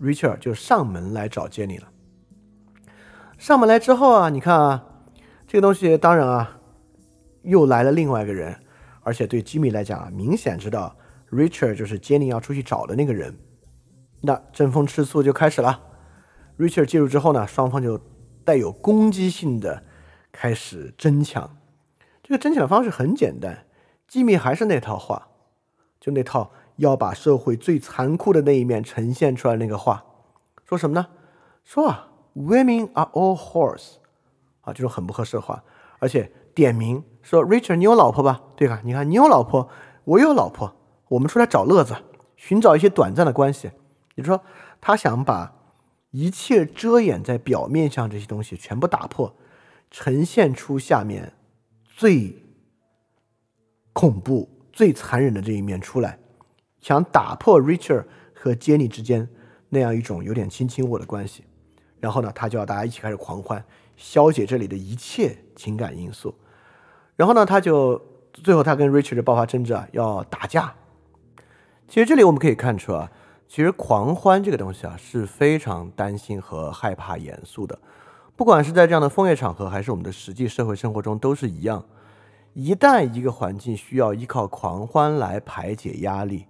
[0.00, 1.88] ，Richard 就上门来找 Jenny 了。
[3.36, 4.84] 上门来之后啊，你看啊，
[5.48, 6.60] 这个东西当然啊
[7.42, 8.56] 又来了另外一个人，
[9.02, 10.96] 而且对 Jimmy 来讲啊，明显知道
[11.32, 13.36] Richard 就是 Jenny 要出去找的那个人，
[14.26, 15.80] 那争风吃醋就开始了。
[16.58, 18.00] Richard 介入之后呢，双方就
[18.44, 19.84] 带有攻击性的
[20.32, 21.56] 开始争抢。
[22.22, 23.66] 这个争抢的方式很简单，
[24.08, 25.28] 吉米还是那套话，
[26.00, 30.04] 就那套要把社会最残酷的那一面呈现出来那个话。
[30.64, 31.06] 说什么呢？
[31.62, 33.98] 说啊，Women are all whores，
[34.62, 35.62] 啊，这种很不合适的话，
[36.00, 38.42] 而且点名说 Richard，你有老婆吧？
[38.56, 38.80] 对吧？
[38.82, 39.68] 你看你有老婆，
[40.04, 40.74] 我有老婆，
[41.10, 41.94] 我们出来找乐子，
[42.34, 43.70] 寻找一些短暂的关系。
[44.16, 44.44] 也就是说，
[44.80, 45.52] 他想把。
[46.12, 49.36] 一切遮掩在表面上这些东西全部打破，
[49.90, 51.34] 呈现出下面
[51.84, 52.42] 最
[53.92, 56.18] 恐怖、最残忍的这一面出来，
[56.80, 59.28] 想打破 Richard 和 Jenny 之间
[59.68, 61.44] 那样一种有点卿卿我的关系。
[62.00, 63.62] 然后呢，他就要大家一起开始狂欢，
[63.96, 66.34] 消解这里的一切情感因素。
[67.16, 68.00] 然后呢，他就
[68.32, 70.76] 最后他跟 Richard 爆发争执啊，要打架。
[71.88, 73.12] 其实这里我们可以看出啊。
[73.48, 77.78] 其实狂欢这个东西啊，是非常担心和害怕严肃的。
[78.34, 81.84] 不管是在这样的风月场合，还是我们的实际社会生活中，都是一样。
[82.52, 86.46] 一旦一个环境需要依靠狂欢来排解压力，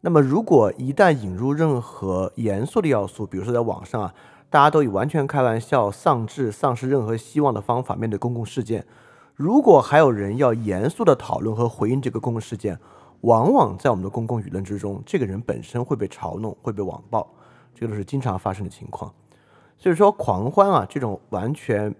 [0.00, 4.14] 那么如果一旦引入任何严肃的要素，比如说在网上啊，
[4.48, 8.86] 大家都以完全开玩笑、丧志、丧失任何希望的方法面对公共事件，
[9.34, 12.78] 如果还有人要严肃的讨论和回应这个公共事件，
[13.22, 17.28] 往往在我们的公共舆论之中，这个人本身会被嘲弄，会被网暴，
[17.74, 19.12] 这个都是经常发生的情况。
[19.78, 21.94] 所以说，狂欢啊，这种完全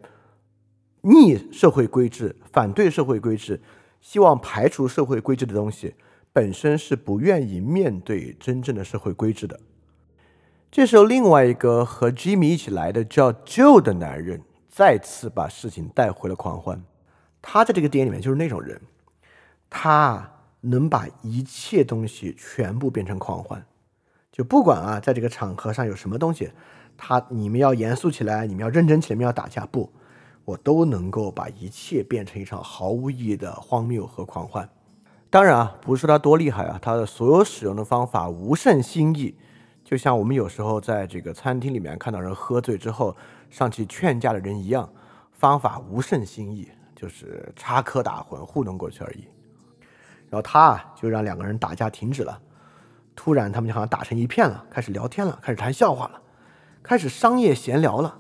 [1.01, 3.61] 逆社会规制、反对社会规制、
[4.01, 5.95] 希望排除社会规制的东西，
[6.33, 9.61] 本身是不愿意面对真正的社会规制的。
[10.73, 16.83] 这时候，另外一个和 Jimmy 一起来的叫 Joe 的男人，再次把事情带回了狂欢。
[17.41, 18.81] 他在这个电影里面就是那种人，
[19.71, 20.29] 他。
[20.63, 23.65] 能把一切东西全部变成狂欢，
[24.31, 26.51] 就不管啊，在这个场合上有什么东西，
[26.97, 29.93] 他你们要严肃起来，你们要认真起来，你们要打架，不，
[30.45, 34.69] 我都能够把一切变成一场毫无意义的荒谬和狂欢。
[35.29, 39.35] 当然啊，不是说他多厉害啊，他的所有使用的方法无甚新意，
[39.83, 43.17] 就像我们有时候在这个餐厅里面看到人喝醉之后
[43.51, 44.89] 上去劝架的人一样，
[45.33, 49.25] 方法无甚新意，就是插科打诨糊弄过去而已。
[50.33, 52.41] 然后他啊，就让两个人打架停止了。
[53.15, 56.23] 突然，他们就好像打成一片了，开始聊天了，开始谈笑话了，
[56.83, 58.19] 开始商业闲聊了。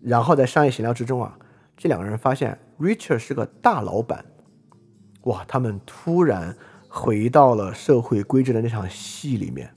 [0.00, 1.38] 然后在商业闲聊之中啊，
[1.76, 4.24] 这两个人发现 Richard 是个大老板。
[5.24, 5.44] 哇！
[5.46, 6.56] 他们突然
[6.88, 9.74] 回到了社会规制的那场戏里面。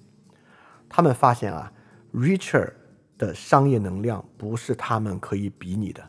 [0.87, 1.73] 他们发现啊
[2.13, 2.71] ，Richard
[3.17, 6.01] 的商业能量不是他们可以比拟的。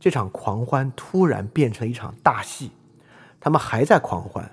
[0.00, 2.72] 这场狂欢突然变成一场大戏。
[3.46, 4.44] 他们还在狂欢，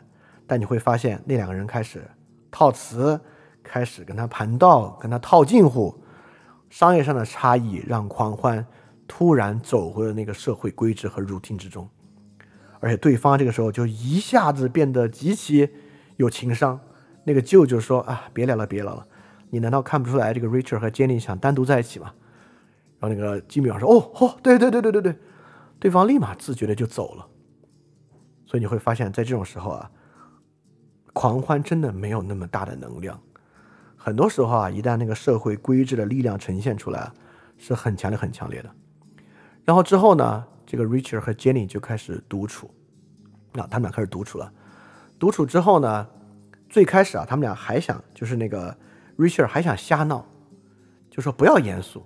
[0.46, 2.08] 但你会发现那两个人开始
[2.52, 3.20] 套词，
[3.64, 6.00] 开始跟他盘道，跟他套近乎。
[6.70, 8.64] 商业上的差异让狂欢
[9.08, 11.90] 突然走回了那个社会规制和 routine 之中，
[12.82, 15.68] 而且对方这个时候就一下子变得极其
[16.18, 16.80] 有情商。
[17.24, 19.08] 那个舅舅说：“啊，别聊了，别聊了，
[19.50, 22.14] 你难道看不出来这个 Richard 和 Jenny 想单独在一起吗？”
[23.02, 25.16] 然后那个吉米说：“哦，哦，对对对对对对。”
[25.82, 27.28] 对方立马自觉的就走了。
[28.54, 29.90] 所以你会发现在这种时候啊，
[31.12, 33.20] 狂欢真的没有那么大的能量。
[33.98, 37.12] 很多时候啊，一旦那个社会规制的力量呈现出来，
[37.58, 38.70] 是很强烈、很强烈的。
[39.66, 42.70] 然后之后呢，这个 Richard 和 Jenny 就开始独处。
[43.54, 44.54] 那他们俩开始独处了。
[45.18, 46.08] 独处之后呢，
[46.70, 48.78] 最开始啊，他们俩还想，就是那个
[49.18, 50.24] Richard 还想瞎闹，
[51.10, 52.06] 就说不要严肃，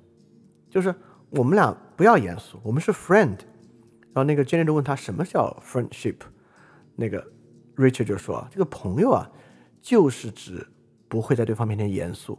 [0.69, 0.95] 就是
[1.29, 3.37] 我们俩不要严肃，我们是 friend。
[4.13, 6.15] 然后那个 Jenny 就问他什么叫 friendship。
[6.97, 7.25] 那个
[7.75, 9.31] Richard 就说：“这个朋友啊，
[9.79, 10.67] 就是指
[11.07, 12.37] 不会在对方面前严肃，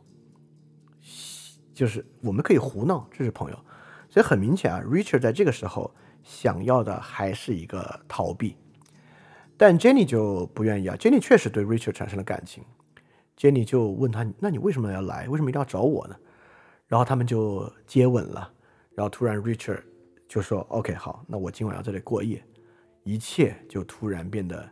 [1.73, 3.59] 就是我们可以胡闹，这是朋友。
[4.11, 5.95] 所以很明显啊，Richard 在这个时候
[6.25, 8.57] 想要的还是一个逃避。
[9.57, 12.65] 但 Jenny 就不愿意啊，Jenny 确实对 Richard 产生了感情。
[13.37, 15.29] Jenny 就问他：“那你为什么要来？
[15.29, 16.17] 为什么一定要找我呢？”
[16.89, 18.53] 然后他们就接吻了。
[18.95, 19.83] 然后突然 Richard
[20.27, 22.43] 就说：“OK，好，那我今晚要在这里过夜。”
[23.09, 24.69] 一切就突然变得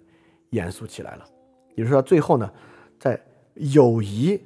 [0.51, 1.25] 严肃起来了。
[1.75, 2.53] 也就是说，最后呢，
[2.99, 3.19] 在
[3.55, 4.39] 友谊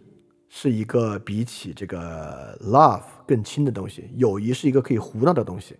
[0.48, 5.76] 是一个比起这个 love 更亲的东西，友谊是一个可以胡闹的东西，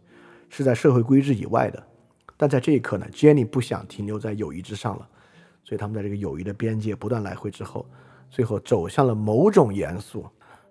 [0.49, 1.81] 是在社会规制以外的。
[2.37, 5.09] 但在这一刻呢，Jenny 不想停留在友谊之上了，
[5.62, 7.87] 所以他们在这个友谊的边界不断来回之后，
[8.28, 10.27] 最后走向了某种严肃，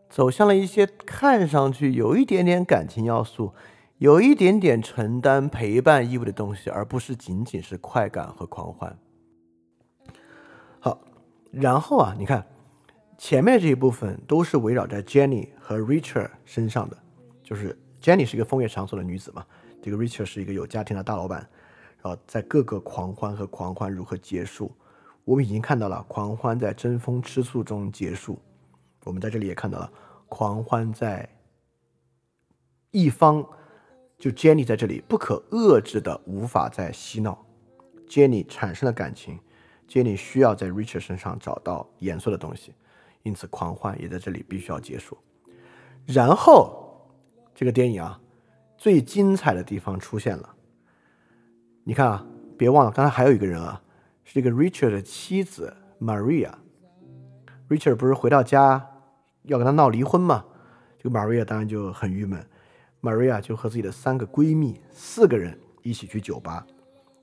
[0.10, 3.54] 走向了一些看上去有一点点感情要素。
[4.00, 8.98] 有一点点承担陪伴义务的东西，而不是仅仅是快感和狂欢。
[10.80, 11.02] 好，
[11.52, 12.48] 然后啊，你看
[13.18, 16.98] 前面这一部分都是围绕在 Jenny 和 Richard 身上的，
[17.44, 19.46] 就是 Jenny 是一个风月场所的女子嘛，
[19.82, 21.46] 这个 Richard 是一个有家庭的大老板，
[22.02, 24.72] 然后在各个狂欢和狂欢如何结束，
[25.26, 28.40] 我们已经看到了狂欢在争风吃醋中结束，
[29.04, 29.92] 我们在这里也看到了
[30.30, 31.28] 狂欢在
[32.92, 33.46] 一方。
[34.20, 37.46] 就 Jenny 在这里不可遏制的无法再嬉闹
[38.06, 39.40] ，Jenny 产生了感情
[39.88, 42.74] ，Jenny 需要在 Richard 身上找到严肃的东西，
[43.24, 45.18] 因此狂欢也在这里必须要结束。
[46.06, 47.10] 然后
[47.56, 48.20] 这个电影啊，
[48.78, 50.54] 最精彩的地方出现了。
[51.86, 52.28] 你看啊，
[52.58, 53.82] 别忘了刚才还有一个人啊，
[54.26, 56.52] 是这个 Richard 的妻子 Maria。
[57.70, 58.86] Richard 不是回到家
[59.44, 60.44] 要跟他闹离婚嘛？
[60.98, 62.46] 这个 Maria 当然就很郁闷。
[63.02, 66.66] Maria 就和自己的三个闺蜜，四个人一起去酒吧，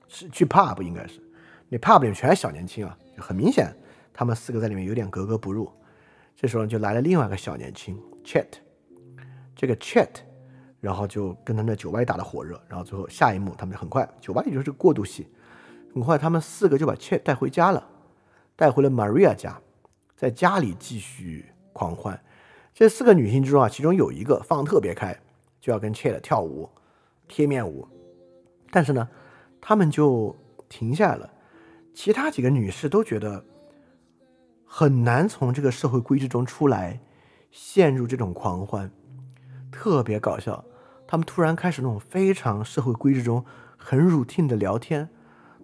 [0.07, 1.21] 是去 pub 应该是，
[1.69, 3.71] 那 pub 里面全是小年轻啊，很明显，
[4.13, 5.71] 他们四个在里面有点格格不入。
[6.35, 8.45] 这时候就来了另外一个小年轻 Chet，
[9.55, 10.09] 这个 Chet，
[10.79, 15.27] 然后就跟他们的酒吧里打得火热，然后最后下一幕，他们就很快，酒吧里就是过渡戏，
[15.93, 17.87] 很快他们四个就把 Chet 带回家了，
[18.55, 19.59] 带回了 Maria 家，
[20.15, 22.19] 在家里继续狂欢。
[22.73, 25.19] 这四个女性之中啊，其中有一个放特别开。
[25.67, 26.69] 就要跟 Chet 跳舞，
[27.27, 27.85] 贴面舞，
[28.71, 29.09] 但是呢，
[29.59, 30.33] 他们就
[30.69, 31.29] 停下来了。
[31.93, 33.43] 其他几个女士都觉得
[34.65, 37.01] 很难从这个社会规制中出来，
[37.51, 38.89] 陷入这种狂欢，
[39.69, 40.63] 特别搞笑。
[41.05, 43.43] 他们突然开始那种非常社会规制中
[43.75, 45.09] 很 routine 的聊天，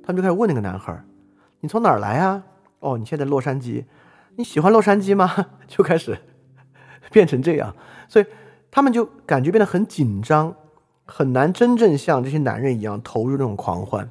[0.04, 1.02] 他们就开始问那个男孩
[1.62, 2.44] ：“你从哪儿来啊？
[2.80, 3.86] 哦，你现在洛杉矶，
[4.36, 6.20] 你喜欢洛杉矶吗？” 就开始
[7.10, 7.74] 变成这样，
[8.10, 8.26] 所以。
[8.76, 10.56] 他们就感觉变得很紧张，
[11.06, 14.10] 很难真正像这些男人一样投入这种狂欢。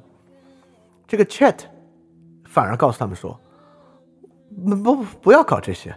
[1.05, 1.57] 这个 Chat
[2.45, 3.37] 反而告诉他们说
[4.65, 5.93] ：“不不不要搞这些。”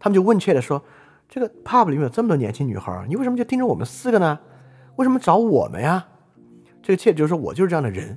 [0.00, 0.82] 他们就问 Chat 说
[1.28, 4.38] ：“这个 pub 里面有这么多年轻女孩，你为什么就盯着我们四个呢？
[4.96, 6.08] 为什么找我们呀？”
[6.82, 8.16] 这个 Chat 就说：“我就是这样的人，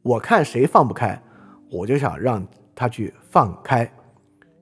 [0.00, 1.22] 我看谁放不开，
[1.70, 3.84] 我就想让他去放开。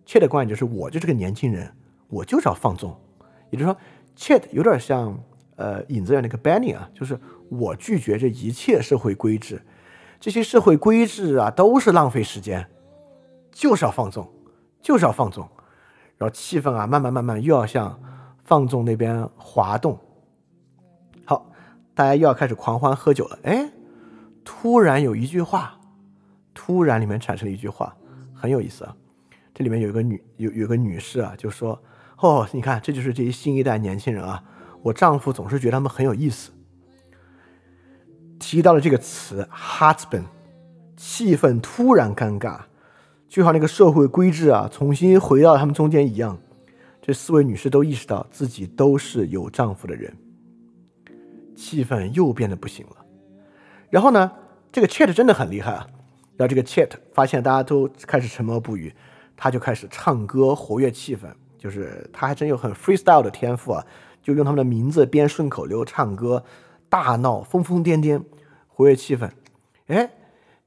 [0.05, 1.73] ”Chat 的观点就是：“我就是个年轻人，
[2.09, 2.93] 我就是要放纵。”
[3.51, 3.79] 也就是说。
[4.17, 5.19] Chat 有点像，
[5.57, 7.19] 呃，影子的那个 Benny 啊，就是
[7.49, 9.61] 我拒绝这一切社会规制，
[10.21, 12.69] 这些社会规制啊都是浪费时间，
[13.51, 14.33] 就是要放纵，
[14.81, 15.49] 就是要放纵，
[16.17, 18.01] 然后气氛啊慢慢慢慢又要向
[18.45, 19.99] 放纵那边滑动。
[21.25, 21.51] 好，
[21.95, 23.69] 大家又要开始狂欢喝酒了，哎，
[24.45, 25.77] 突然有一句话，
[26.55, 27.95] 突然里面产生了一句话，
[28.33, 28.95] 很有意思啊，
[29.53, 31.77] 这里面有一个女有有个女士啊就说。
[32.19, 34.43] 哦，你看，这就是这些新一代年轻人啊！
[34.83, 36.53] 我丈夫总是觉得他们很有意思。
[38.39, 40.25] 提到了这个词 “husband”，
[40.97, 42.61] 气氛突然尴尬，
[43.29, 46.39] 就像那个社会规制啊重新回到他们中间一样。
[47.03, 50.17] 这四位女士都意识到自己都是有丈夫的人，
[51.55, 52.97] 气氛又变得不行了。
[53.91, 54.33] 然后呢，
[54.73, 55.87] 这个 Chat 真的很厉害啊！
[56.37, 58.95] 然后这个 Chat 发现大家都开始沉默不语，
[59.37, 61.29] 他就开始唱歌活跃气氛。
[61.65, 63.87] 就是他还真有很 freestyle 的天赋啊，
[64.23, 66.45] 就用他们的名字编顺口溜、唱歌、
[66.91, 68.23] 大闹、疯疯癫癫，
[68.69, 69.31] 活跃气氛。
[69.87, 70.11] 哎，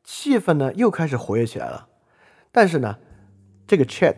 [0.03, 1.87] 气氛呢又开始活跃起来了。
[2.51, 2.97] 但是呢，
[3.67, 4.15] 这个 Chat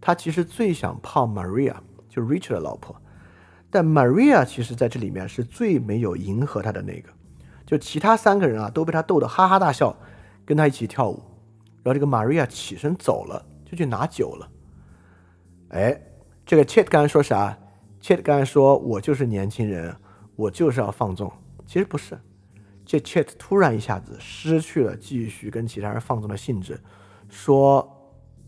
[0.00, 1.74] 他其实最想泡 Maria，
[2.08, 2.94] 就 Richard 的老婆。
[3.68, 7.10] 但 Maria 其实在这里面是最没有迎合他的那个，
[7.66, 9.96] 就其他三个人啊都被他逗得哈哈大笑，
[10.46, 11.20] 跟他一起跳舞。
[11.82, 14.48] 然后这个 Maria 起身走了，就去拿酒了。
[15.70, 16.00] 哎。
[16.50, 17.56] 这个 Chet 刚才说啥
[18.02, 19.94] ？Chet 刚才说我就是年轻人，
[20.34, 21.32] 我就是要放纵。
[21.64, 22.18] 其实不是，
[22.84, 26.76] 这 Chet 突然一下子失去了继续跟其他人放纵的兴致，
[27.28, 27.88] 说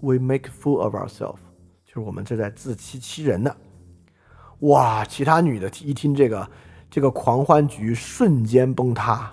[0.01, 1.39] We make fool of ourselves，
[1.87, 3.55] 就是我们这在自欺欺人呢。
[4.62, 5.05] 哇！
[5.05, 6.51] 其他女的一听这个，
[6.91, 9.33] 这个狂欢局瞬间崩塌，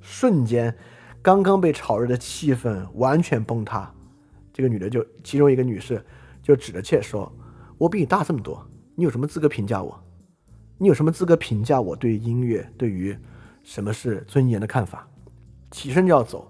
[0.00, 0.76] 瞬间，
[1.22, 3.94] 刚刚被炒热的气氛完全崩塌。
[4.52, 6.04] 这个女的就其中一个女士
[6.42, 7.32] 就指着切说
[7.82, 8.64] ：“我比你大这么多，
[8.94, 10.00] 你有什么资格评价我？
[10.78, 13.16] 你有什么资格评价我对音乐、对于
[13.64, 15.08] 什么是尊严的看法？”
[15.72, 16.46] 起身就要走。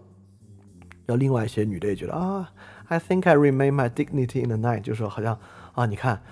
[1.07, 2.53] 然后另外一些女的也觉得啊
[2.89, 5.39] ，I think I remain my dignity in the night，就说好像
[5.73, 6.23] 啊，你看，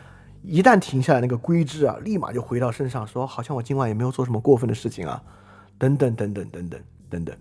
[0.42, 5.22] 一旦停下来那个规制啊，立马就回到身上，说好像我今晚也没有做什么过分的事情啊，
[5.78, 7.34] 等等等等等等等等，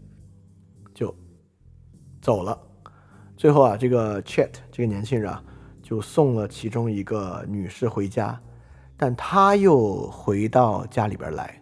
[0.94, 1.14] 就
[2.22, 2.58] 走了。
[3.36, 5.44] 最后啊，这个 Chet 这个年轻人啊，
[5.90, 8.40] 就送了其中一个女士回家，
[8.96, 11.60] 但他又回到家里边来，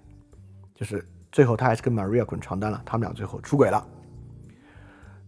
[0.76, 3.88] 就是最后他还是跟 Maria 滚床单了，他们俩最后出轨了。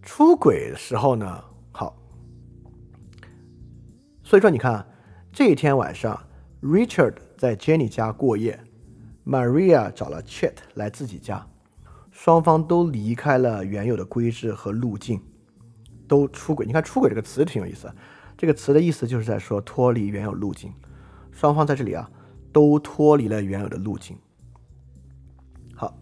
[0.01, 1.95] 出轨的时候呢，好，
[4.21, 4.85] 所以说你看，
[5.31, 6.21] 这一天晚上
[6.61, 8.59] ，Richard 在 Jenny 家过夜
[9.25, 11.47] ，Maria 找了 Chet 来自己家，
[12.11, 15.21] 双方都离开了原有的规制和路径，
[16.05, 16.65] 都出轨。
[16.65, 17.89] 你看“出轨”这个词挺有意思，
[18.39, 20.73] 这个词的意思就是在说脱离原有路径，
[21.29, 22.09] 双方在这里啊
[22.53, 24.17] 都脱离了原有的路径。
[25.75, 25.93] 好，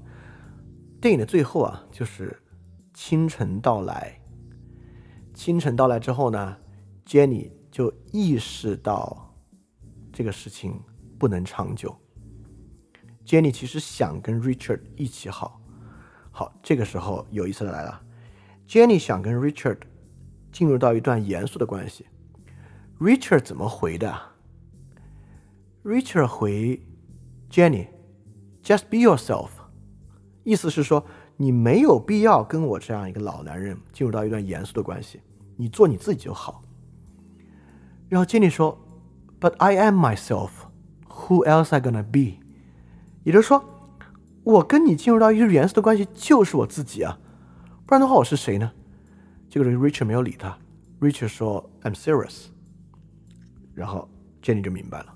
[1.01, 2.39] 电影的最后啊，就是
[2.93, 4.21] 清晨到来。
[5.33, 6.57] 清晨到来之后呢
[7.07, 9.35] ，Jenny 就意识到
[10.13, 10.79] 这个事情
[11.17, 11.97] 不能长久。
[13.25, 15.59] Jenny 其实想跟 Richard 一起好，
[16.29, 17.99] 好，这个时候有意思的来了
[18.67, 19.79] ，Jenny 想跟 Richard
[20.51, 22.05] 进入到一段严肃的关系。
[22.99, 24.11] Richard 怎么回的
[25.83, 26.81] ？Richard 回
[27.51, 29.49] Jenny，just be yourself，
[30.43, 31.05] 意思是说
[31.35, 35.21] 你没有必要跟我这样一个老男人进入到一段严肃的关系。
[35.57, 36.63] 你做你自己就好。
[38.09, 38.75] 然后 Jenny 说
[39.39, 40.49] ：“But I am myself.
[41.07, 42.39] Who else I gonna be？”
[43.23, 43.63] 也就是说，
[44.43, 47.19] 我跟你进入到一个严肃的关系，就是我自己啊，
[47.85, 48.71] 不然的话，我是谁呢？
[49.49, 50.57] 这个人 Richard 没有理他。
[50.99, 52.47] Richard 说：“I'm serious。”
[53.77, 54.09] 然后
[54.41, 55.15] Jenny 就明白了。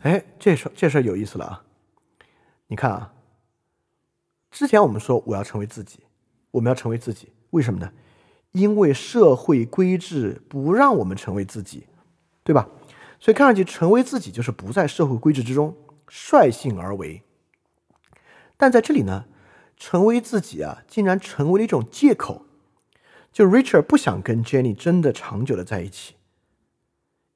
[0.00, 1.64] 哎，这事这事有意思了啊！
[2.66, 3.14] 你看啊，
[4.50, 6.00] 之前我们说我要成为自己，
[6.50, 7.90] 我们要成为自己，为什么呢？
[8.52, 11.86] 因为社会规制不让我们成为自己，
[12.42, 12.68] 对吧？
[13.18, 15.74] 所以看上去成为自己就是不在社会规制之中，
[16.06, 17.22] 率性而为。
[18.58, 19.24] 但在这里呢，
[19.78, 22.44] 成为自己啊，竟然成为了一种借口。
[23.32, 26.13] 就 Richard 不想跟 Jenny 真的长久的在一起，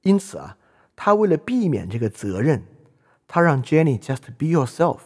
[0.03, 0.57] 因此啊，
[0.95, 2.65] 他为了避免这个责任，
[3.27, 4.99] 他让 Jenny just be yourself。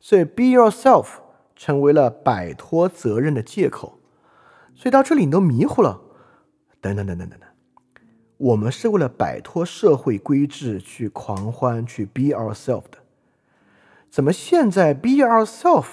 [0.00, 1.06] 所以 be yourself
[1.54, 3.98] 成为了摆脱责任的借口。
[4.74, 6.00] 所以到这里你都迷糊了，
[6.80, 7.48] 等等等等等等，
[8.38, 12.98] 我们是为了摆脱社会规制去狂欢去 be ourselves 的，
[14.10, 15.88] 怎么现在 be ourselves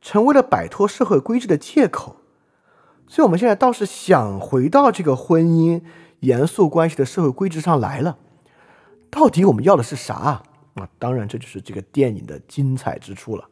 [0.00, 2.16] 成为了摆脱社会规制的借口？
[3.06, 5.82] 所以我们现在倒是想回到这个婚姻
[6.24, 8.18] 严肃关系的社会规制上来了，
[9.10, 10.42] 到底我们要的是啥啊？
[10.74, 13.48] 啊，当然这就是这个电影的精彩之处了。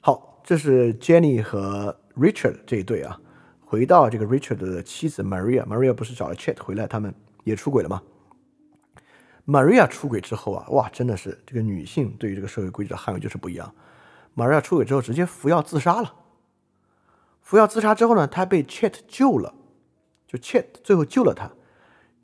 [0.00, 3.20] 好，这是 Jenny 和 Richard 这一对啊。
[3.60, 7.14] 回到这个 Richard 的妻子 Maria，Maria 不是找了 Chet 回来，他们
[7.44, 8.02] 也出轨了吗
[9.46, 13.74] ？Maria 出轨之后啊，哇，真的是这个女性对于这个社会规矩的捍卫就是不一样。
[14.36, 16.14] Maria 出轨之后直接服药自杀了。
[17.40, 19.54] 服药自杀之后呢，她被 Chet 救了，
[20.32, 21.50] 就 Chet 最后救了他。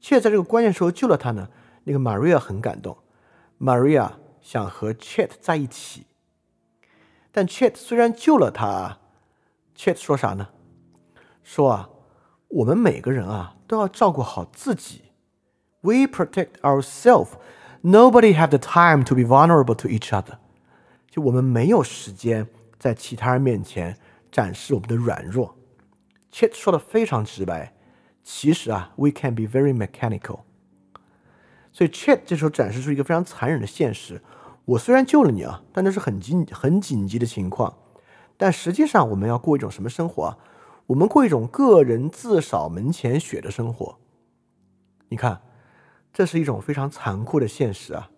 [0.00, 1.50] Chet 在这个关键时候救了他呢，
[1.84, 2.96] 那个 Maria 很感动
[3.60, 6.06] ，Maria 想和 Chet 在一起。
[7.30, 8.98] 但 Chet 虽然救了她
[9.76, 10.48] ，Chet 说啥呢？
[11.42, 11.90] 说啊，
[12.48, 15.02] 我们每个人啊都要照顾好自己。
[15.82, 17.32] We protect ourselves.
[17.82, 20.38] Nobody have the time to be vulnerable to each other.
[21.10, 22.48] 就我们没有时间
[22.78, 23.98] 在其他人面前
[24.32, 25.54] 展示我们的软弱。
[26.32, 27.74] Chet 说的非常直白。
[28.30, 30.40] 其实啊，we can be very mechanical.
[31.72, 34.20] 所以 Chet 这时候展示出一个非常残忍的现实。
[34.66, 37.78] 我虽然救了你啊，但那是很紧很紧急的情况。
[38.36, 40.38] 但实际上我们要过一种什么生活啊？
[40.88, 43.98] 我们过一种个人自扫门前雪的生活，
[45.08, 45.40] 你看，
[46.12, 48.10] 这是一种非常残酷的现实啊。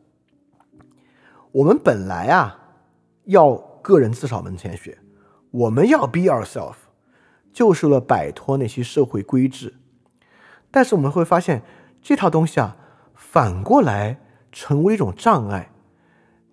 [1.53, 2.59] 我们本来啊
[3.27, 4.99] 要个人自扫门前雪，
[5.53, 6.79] 我们要 be ourselves，
[7.53, 9.75] 就是为了摆脱那些社会规制。
[10.71, 11.63] 但是我们会发现，
[12.01, 12.77] 这套东西啊，
[13.15, 14.21] 反过来
[14.53, 15.71] 成为一种障碍。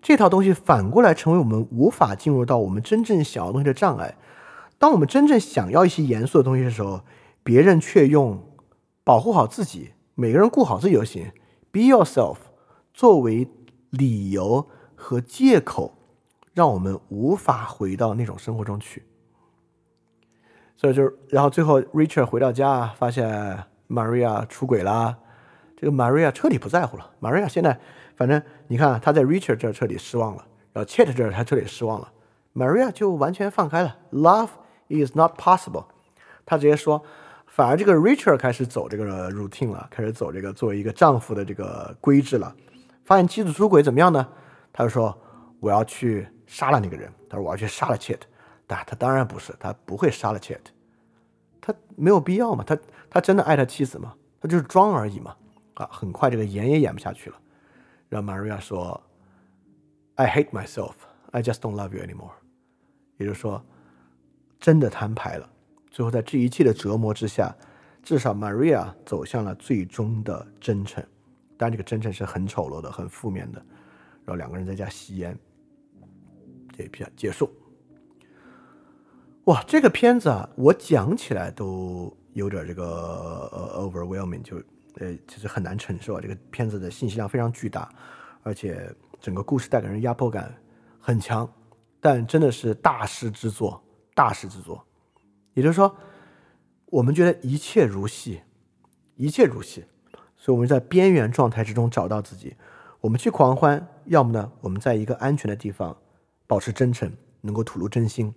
[0.00, 4.16] 这套东西反过来成为我们无法进入到我们真正想要东西的障碍。
[4.78, 7.00] 当我们真正想要一些严肃的东西的时候，
[7.42, 8.40] 别人却用
[9.02, 11.32] 保护好自己，每个人顾好自己就行
[11.72, 12.36] ，be yourself，
[12.94, 13.48] 作为
[13.90, 15.94] 理由和借口，
[16.54, 19.02] 让我们无法回到那种生活中去。
[20.76, 25.16] 所以就是，然后最后 Richard 回到家，发现 Maria 出轨啦。
[25.76, 27.10] 这个 Maria 彻底不在乎了。
[27.20, 27.78] Maria 现在，
[28.16, 32.12] 反正你看他在 Richard 这儿彻底失望了，然后 Chet 这儿他彻底失望了。
[32.54, 34.50] Maria 就完全放开了，Love
[34.88, 35.84] is not possible。
[36.44, 37.00] 他直接说，
[37.46, 42.52] 反而这个 Richard 开始走这个 routine 了，开始走这个作为一个丈夫的这个规制了。
[43.04, 44.26] 发现妻子出轨怎么样呢？
[44.72, 45.16] 他就说
[45.60, 47.08] 我要去杀了那个人。
[47.28, 48.20] 他说我要去杀了 Chet。
[48.66, 50.58] 但他当然不是，他不会杀了 Chet。
[51.60, 52.64] 他没有必要嘛？
[52.66, 52.76] 他
[53.10, 54.14] 他真的爱他妻子吗？
[54.40, 55.36] 他就是装而已嘛。
[55.74, 57.36] 啊，很快这个演也演不下去了，
[58.08, 59.00] 让 Maria 说
[60.16, 60.94] ：“I hate myself,
[61.30, 62.32] I just don't love you anymore。”
[63.18, 63.64] 也就是说，
[64.58, 65.48] 真的摊牌了。
[65.88, 67.54] 最后在这一切的折磨之下，
[68.02, 71.04] 至少 Maria 走向了最终的真诚。
[71.56, 73.64] 但，这个真诚是很丑陋的、很负面的。
[74.24, 75.38] 然后两个人在家吸烟，
[76.76, 77.48] 这一片结束。
[79.44, 82.84] 哇，这个片子啊，我讲起来都有点这个
[83.52, 84.62] 呃 overwhelming，就。
[85.00, 86.20] 呃，其实很难承受啊！
[86.20, 87.88] 这个片子的信息量非常巨大，
[88.42, 90.52] 而且整个故事带给人压迫感
[90.98, 91.48] 很强，
[92.00, 93.80] 但真的是大师之作，
[94.12, 94.84] 大师之作。
[95.54, 95.94] 也就是说，
[96.86, 98.40] 我们觉得一切如戏，
[99.14, 99.84] 一切如戏，
[100.36, 102.56] 所以我们在边缘状态之中找到自己。
[103.00, 105.96] 我们去狂欢，要么呢，我们在一个安全的地方
[106.48, 107.12] 保持真诚，
[107.42, 108.34] 能够吐露真心。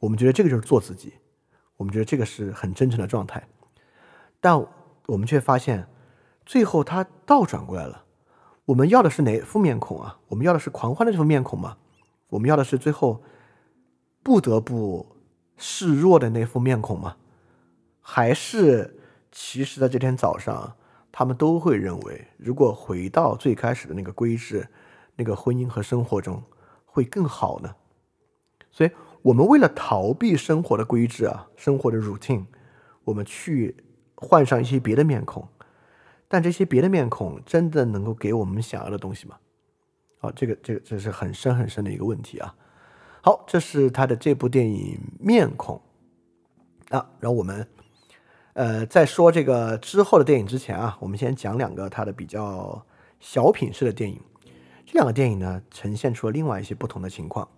[0.00, 1.14] 我们觉得这个就是做自己，
[1.76, 3.46] 我们觉得这个是很真诚的状态，
[4.40, 4.58] 但
[5.06, 5.88] 我们却发现。
[6.46, 8.04] 最后他倒转过来了，
[8.66, 10.18] 我们要的是哪副面孔啊？
[10.28, 11.78] 我们要的是狂欢的这副面孔吗？
[12.28, 13.22] 我们要的是最后
[14.22, 15.16] 不得不
[15.56, 17.16] 示弱的那副面孔吗？
[18.02, 19.00] 还是
[19.32, 20.76] 其实在这天早上，
[21.10, 24.68] 他们都会认为，如果回到最开始的那个规制、
[25.16, 26.42] 那个婚姻和生活中，
[26.84, 27.74] 会更好呢？
[28.70, 28.90] 所以，
[29.24, 32.44] 我们为了逃避生活的规制啊，生活的 routine，
[33.04, 33.74] 我们去
[34.14, 35.48] 换上一些别的面孔。
[36.28, 39.36] 但这些别的面孔真的能够给我们想要的东西吗？
[40.18, 42.54] 好，这个这个这是很深很深的一个问题啊。
[43.22, 45.80] 好，这是他的这部电影《面孔》
[46.94, 47.08] 啊。
[47.18, 47.66] 然后我们
[48.52, 52.84] 呃在说这个之后的电影之前啊，我们先讲两个他的比较
[53.20, 54.20] 小品式的电影。
[54.84, 57.48] 这两个电影呢，呈现出了另外一些不同的情况。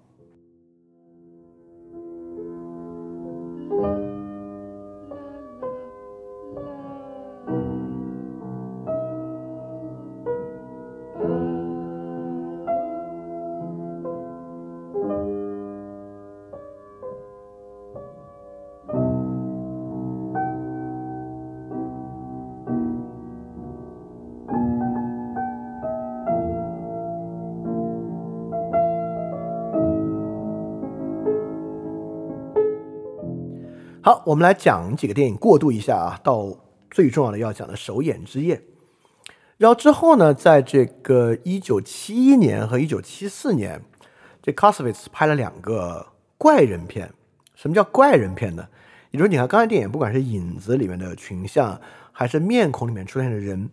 [34.06, 36.56] 好，我们来讲几个电影，过渡一下啊，到
[36.92, 38.62] 最重要的要讲的首演之夜。
[39.56, 43.82] 然后之后呢，在这个一九七一年和一九七四年，
[44.40, 46.06] 这 k o s o v i t z 拍了两个
[46.38, 47.12] 怪人片。
[47.56, 48.68] 什么叫怪人片呢？
[49.10, 51.80] 也就是你看刚才电影，不管是影子里面的群像，
[52.12, 53.70] 还是面孔里面出现的人，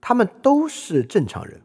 [0.00, 1.60] 他们都是正常人，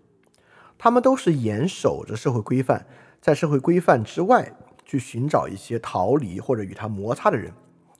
[0.80, 2.88] 他们都是严守着社会规范，
[3.22, 4.54] 在社会规范之外
[4.84, 7.54] 去寻找一些逃离或者与他摩擦的人。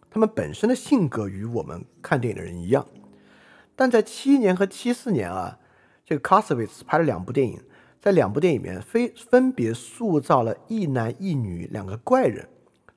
[0.10, 2.88] 他们本身的性格与我们看电影的人一样，
[3.76, 5.60] 但在七一年和七四年啊，
[6.06, 7.62] 这个 k o s o v i t z 拍了两部电影，
[8.00, 12.48] 在两部电影里面非分别塑造了一男一女两个怪人。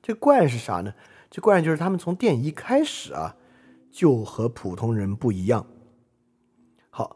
[0.01, 0.93] 这怪人是啥呢？
[1.29, 3.35] 这怪人就是他们从电影一开始啊
[3.91, 5.67] 就和普通人不一样。
[6.89, 7.15] 好，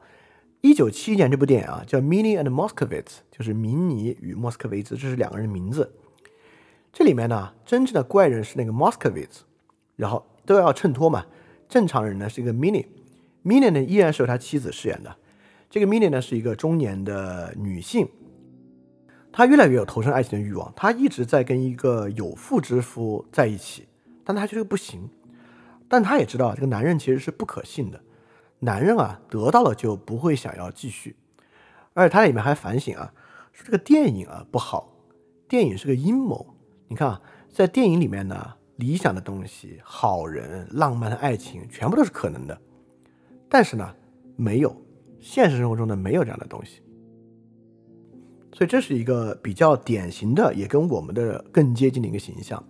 [0.61, 5.93] 一九七一年这部电影啊叫《Mini and Moskovitz》，就是明尼与莫斯科维兹，这是两个人的名字。
[6.93, 9.41] 这里面呢，真正的怪人是那个 Moskovitz。
[9.95, 11.25] 然后都要衬托嘛，
[11.67, 15.15] 正常人呢是一个 Mini，Mini 呢依然是由他妻子饰演的。
[15.69, 18.07] 这个 Mini 呢是一个中年的女性，
[19.31, 23.87] 她越来越有投身爱情的欲望，她一直在跟一个有妇之夫在一起，
[24.23, 25.09] 但她觉得不行，
[25.89, 27.99] 但她也知道这个男人其实是不可信的，
[28.59, 31.15] 男人啊得到了就不会想要继续，
[31.93, 33.11] 而且他里面还反省啊，
[33.51, 34.93] 说这个电影啊不好，
[35.47, 36.55] 电影是个阴谋。
[36.87, 38.53] 你看啊，在电影里面呢。
[38.77, 42.59] 理想的东西、好人、浪漫的爱情，全部都是可能的，
[43.47, 43.89] 但是呢，
[44.35, 44.75] 没有
[45.19, 46.81] 现实生活中呢，没有这样的东西。
[48.51, 52.61] 所以这是一个比较典型的，也跟我们的更接近的一个形象。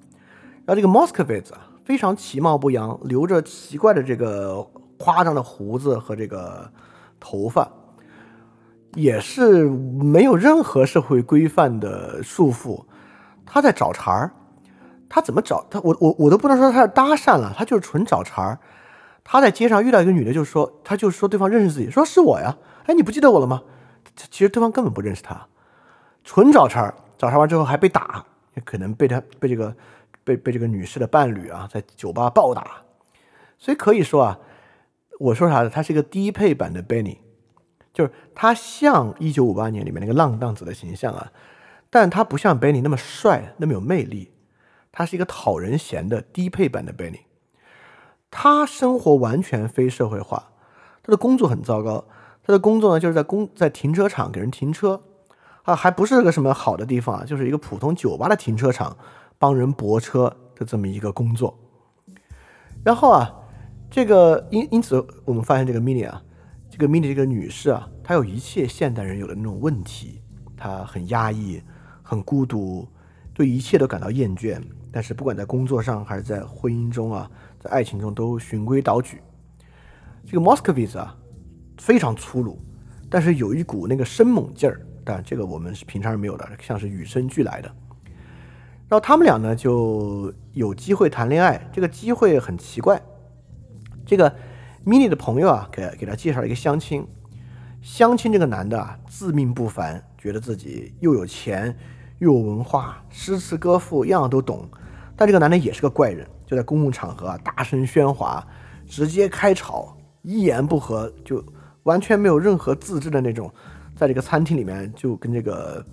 [0.65, 4.63] 然后这个 Moskovitz 啊，非常其貌不扬，留着奇怪的这个
[4.97, 6.71] 夸张的胡子和这个
[7.19, 7.71] 头发，
[8.93, 12.83] 也是没有任何社会规范的束缚。
[13.43, 14.31] 他在找茬儿。
[15.15, 15.79] 他怎么找他？
[15.79, 18.59] 我我我都不能说他是搭讪了，他就是纯找茬儿。
[19.23, 22.57] 他在街上遇到一个女的，就说他就说对方认识自己，说是我呀。
[22.85, 23.63] 哎，你不记得我了吗？
[24.13, 25.47] 其实对方根本不认识他，
[26.25, 26.93] 纯找茬儿。
[27.17, 28.25] 找茬完之后还被打，
[28.65, 29.73] 可能被他被这个
[30.25, 32.81] 被被这个女士的伴侣啊，在酒吧暴打。
[33.57, 34.37] 所以可以说啊，
[35.17, 35.69] 我说啥呢？
[35.69, 37.19] 他是一个低配版的 Benny，
[37.93, 41.31] 就是他像一九五八年里面那个浪荡子的形象啊，
[41.89, 44.29] 但他不像 Benny 那么帅，那么有魅力。
[44.97, 47.23] 他是一个讨人嫌的低配版的 Benny，
[48.31, 50.51] 他生活完全非社会化，
[51.03, 52.05] 他的工作很糟糕，
[52.41, 55.03] 他的工作呢就是在公在停车场给人停车，
[55.63, 58.97] 啊，还不是个什么好的地方啊，就是一个普通酒吧的停车场
[59.37, 61.59] 帮人泊车的这么一个工作。
[62.85, 63.35] 然后啊，
[63.91, 66.23] 这个因因此我们发现这个 Mini 啊，
[66.69, 70.21] 这个 Mini 这个女士啊，她有一切现代人有的那种问题，
[70.55, 71.61] 她很压抑，
[72.01, 72.87] 很孤独，
[73.33, 74.61] 对一切都感到厌倦。
[74.95, 79.21] 但是不管在工作上还是在婚姻中啊，在爱情中都循规蹈矩。
[80.25, 81.13] 这个 Moscow 啊，
[81.77, 82.57] 非常粗鲁，
[83.09, 87.67] 但是有一股那个生猛劲儿，但这个我们是平常人没有的，像是与生俱来的。
[88.87, 93.01] 然后他们俩呢就有机会谈恋爱，这个机会很奇怪。
[94.05, 94.33] 这个
[94.85, 97.05] Mini 的朋友啊，给给他介绍一个相亲，
[97.81, 101.77] 相亲这个男的啊，自命不凡，觉得自己又有钱
[102.19, 104.65] 又有文化，诗词歌赋样样都懂。
[105.15, 108.45] 但这个男的也是个怪人，就在公共场合啊大声喧哗，
[108.85, 111.43] 直接开吵，一言不合就
[111.83, 113.51] 完全没有任何自制的那种，
[113.95, 115.85] 在这个餐厅里面就跟这个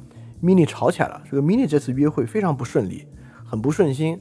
[0.42, 1.22] mini 吵起来了。
[1.30, 3.06] 这个 mini 这次约会非常不顺利，
[3.44, 4.20] 很不顺心。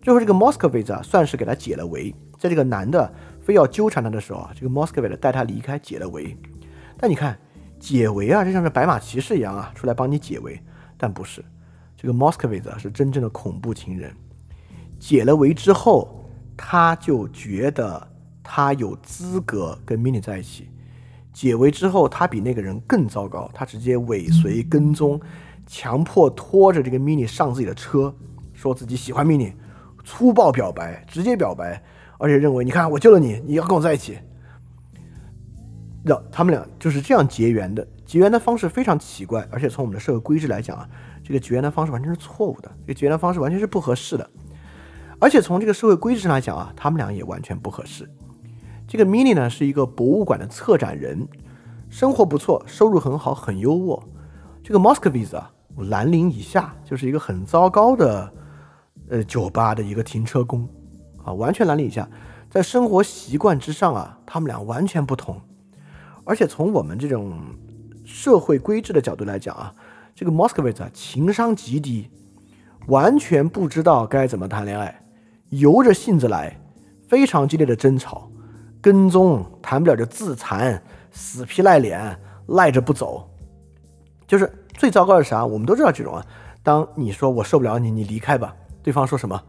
[0.00, 3.12] 最后这个 MOSCOWIT 啊算是给他解了围，在这个男的
[3.42, 6.36] 非要纠缠他的时候啊，这个 MOSCOWIT 带他离开解了围。
[6.96, 7.38] 但你看
[7.78, 10.58] 解围啊，就像是白马骑士一样啊，出来帮你解围，
[10.96, 11.44] 但不是，
[11.96, 14.10] 这个 MOSCOWIT 啊是真正的恐怖情人。
[14.98, 18.06] 解了围之后，他就觉得
[18.42, 20.68] 他有资格跟 Mini 在一起。
[21.32, 25.20] 解围之后，他比那个人更糟糕，他直接尾随跟踪，
[25.66, 28.12] 强迫拖着这个 Mini 上自己的车，
[28.52, 29.52] 说自己喜欢 Mini，
[30.04, 31.80] 粗暴表白，直接表白，
[32.18, 34.18] 而且认为你看我救了你，你要跟我在一起。
[36.04, 40.88] 让他们俩就是这样结缘的，结缘的方式非常奇怪，而且从我们的社会规制来讲啊，
[41.22, 44.30] 这个结缘的方式完全是错误的，这个结缘的方式完全是不合适的。
[45.20, 48.08] 而且从这个社会规制上来讲啊，他们俩也完全不合适。
[48.86, 51.26] 这个 Mini 呢是一个博物馆的策展人，
[51.90, 54.02] 生活不错，收入很好，很优渥。
[54.62, 58.32] 这个 Moscow 啊，蓝领以下，就是一个很糟糕的，
[59.08, 60.68] 呃，酒吧的一个停车工
[61.24, 62.08] 啊，完全蓝领以下。
[62.48, 65.40] 在生活习惯之上啊，他们俩完全不同。
[66.24, 67.38] 而且从我们这种
[68.04, 69.74] 社会规制的角度来讲啊，
[70.14, 72.08] 这个 Moscow 啊，情商极低，
[72.86, 75.02] 完全不知道该怎么谈恋爱。
[75.50, 76.58] 由着性子来，
[77.08, 78.30] 非常激烈的争吵，
[78.80, 82.18] 跟踪，谈不了就自残，死皮赖脸，
[82.48, 83.28] 赖着不走，
[84.26, 85.44] 就是最糟糕的是啥？
[85.44, 86.24] 我们都知道这种啊。
[86.62, 89.40] 当你说我受不了你，你离开吧，对方说什么？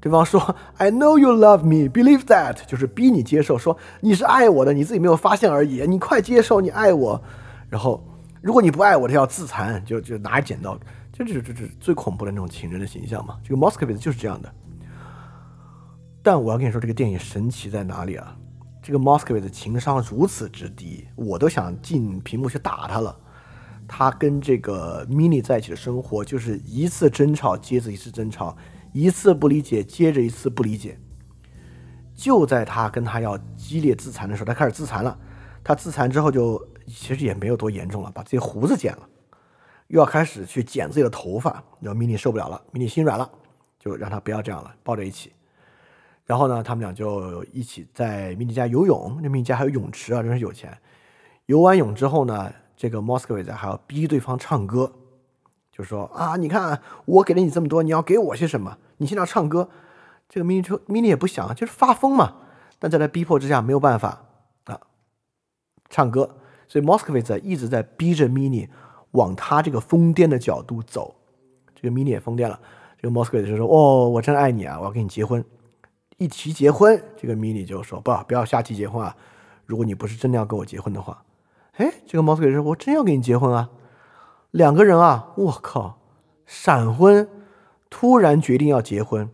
[0.00, 0.40] 对方说
[0.78, 7.20] I know you love me, believe that，就是逼你接受，说你是爱我的，你自己没有发现而已，你快接受，你爱我。
[7.68, 8.00] 然后
[8.40, 10.78] 如果你不爱我，他要自残，就就拿剪刀，
[11.12, 13.36] 这这这这最恐怖的那种情人的形象嘛。
[13.42, 14.48] 这个 Moscow 就是这样的。
[16.30, 18.36] 但我要跟你说，这个电影神奇在哪里啊？
[18.82, 23.18] 这个 Moscow 的情商如此之低，我都想进屏幕去打他了。
[23.88, 28.54] 他跟这个 Mini 在一起的生活，就是一次争吵接着一次争吵，
[28.92, 30.98] 一次不理解接着一次不理解。
[32.14, 35.18] 就在他跟他要激烈自残的时候，他开始自残了。
[35.64, 39.08] 他自残之后，就其实也没有多严重了，把自己胡子剪了，
[39.86, 41.64] 又要开始去剪自己的头发。
[41.80, 43.30] 然后 Mini 受不了了，Mini 心软了，
[43.78, 45.32] 就让他不要这样了，抱在一起。
[46.28, 49.18] 然后呢，他们俩就一起在米妮家游泳。
[49.22, 50.76] 那米妮家还有泳池啊，真是有钱。
[51.46, 54.92] 游完泳之后呢，这个 Moscow 还要逼对方唱歌，
[55.72, 58.76] 就说啊，你看我给了你这么多，你要给我些什么？
[58.98, 59.70] 你现在要唱歌。
[60.28, 62.34] 这个米妮说，米妮也不想，就是发疯嘛。
[62.78, 64.26] 但在他逼迫之下，没有办法
[64.64, 64.78] 啊，
[65.88, 66.36] 唱歌。
[66.68, 68.68] 所以 Moscow 一直在逼着米妮
[69.12, 71.14] 往他这个疯癫的角度走。
[71.74, 72.60] 这个米妮也疯癫了。
[73.00, 75.42] 这个 Moscow 就说，哦，我真爱你啊，我要跟你结婚。
[76.18, 79.16] 一提结婚，这个米妮就说：“不，不要瞎提结婚啊！
[79.66, 81.24] 如果你不是真的要跟我结婚的话，
[81.76, 83.70] 哎，这个毛斯克说：我真要跟你结婚啊！
[84.50, 86.00] 两个人啊，我靠，
[86.44, 87.28] 闪婚，
[87.88, 89.30] 突然决定要结婚，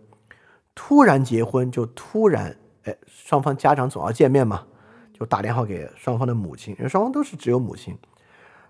[0.75, 4.67] 突然结婚就突然，哎，双方家长总要见面嘛，
[5.13, 7.97] 就打电话给双方的母亲，因为双方都是只有母亲，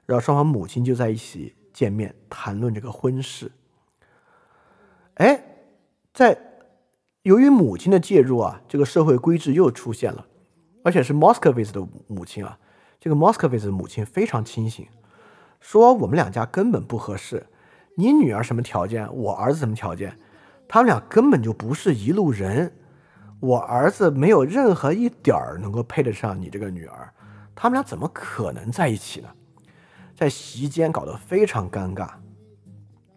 [0.06, 3.50] 然后双方母亲就在一起见面谈论这个婚事。
[5.14, 5.42] 哎，
[6.12, 6.38] 在
[7.24, 10.26] 由于母亲的介入啊，这个社会规制又出现了，
[10.82, 12.58] 而且是 Moscovitz 的母亲啊，
[13.00, 14.86] 这个 Moscovitz 的母亲非常清醒，
[15.58, 17.46] 说我们两家根本不合适，
[17.96, 20.18] 你女儿什么条件，我儿子什么条件，
[20.68, 22.70] 他们俩根本就不是一路人，
[23.40, 27.10] 我儿子没有任何一点儿能够配得上你这个女儿，
[27.54, 29.28] 他们俩怎么可能在一起呢？
[30.14, 32.10] 在席间搞得非常尴尬，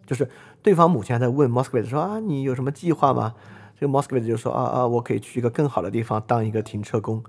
[0.06, 0.26] 就是
[0.62, 3.34] 对方母亲还在问 Moscovitz 说啊，你有什么计划吗？
[3.78, 7.22] 这个 Moscovitz 就说啊啊，我可以去一个更好的地方当一个停车工。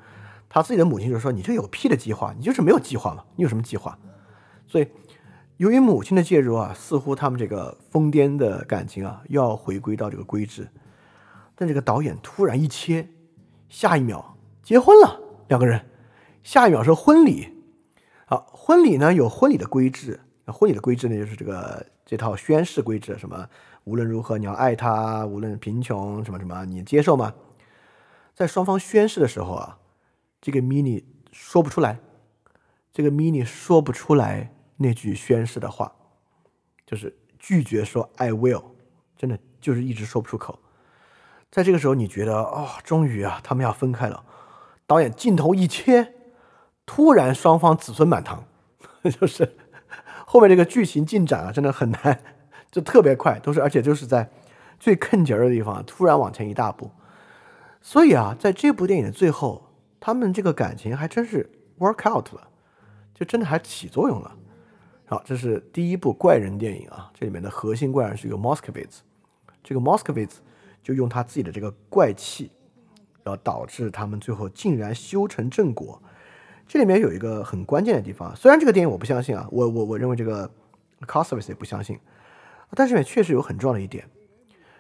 [0.50, 3.96] 他自己的母亲就说，你这有屁的计划，你就是没有计划嘛，你有什么计划？
[4.66, 4.88] 所以
[5.58, 10.68] 由于母亲的介入啊，似乎他们这个疯癫的感情啊，又要回归到这个规制。
[11.54, 13.08] 但这个导演突然一切，
[13.68, 15.20] 下一秒结婚了，
[15.50, 15.86] 两个人，
[16.42, 17.50] 下一秒是婚礼。
[18.26, 23.48] 好，婚礼呢有婚礼的规制，婚礼的规制呢就是这个这套宣誓规制，什么
[23.84, 27.34] 无论如何你要爱他，无论贫穷什么什么，你接受吗？
[28.36, 29.80] 在双方宣誓的时候啊，
[30.42, 32.00] 这个 mini 说不出来，
[32.92, 35.92] 这个 mini 说不出来那句宣誓的话，
[36.86, 38.64] 就是拒绝说 I will，
[39.18, 40.60] 真的就是一直说不出口。
[41.52, 44.24] 在这个时候，你觉得哦，终于啊，他们要分开了，
[44.86, 46.14] 导演镜头一切。
[46.86, 48.46] 突然，双方子孙满堂，
[49.20, 49.56] 就是
[50.26, 52.24] 后面这个剧情进展啊，真的很难，
[52.72, 54.30] 就特别快，都是而且就是在
[54.80, 56.92] 最坑节儿的地方突然往前一大步。
[57.82, 59.70] 所以啊，在这部电影的最后，
[60.00, 62.50] 他们这个感情还真是 work out 了，
[63.14, 64.36] 就真的还起作用了。
[65.06, 69.00] 好，这是第一部怪人电影啊，这里面的核心怪人是一个 Moscovitz，
[69.64, 70.34] 这个 Moscovitz
[70.84, 72.52] 就用他自己的这个怪气，
[73.24, 76.02] 然后导致他们最后竟然修成正果。
[76.68, 80.46] 这里面有一个很关键的地方，虽然这个电影我不相信啊，我我我认为这个
[81.02, 81.98] c o s v i c e 也不相信，
[82.76, 84.10] 但是也确实有很重要的一点。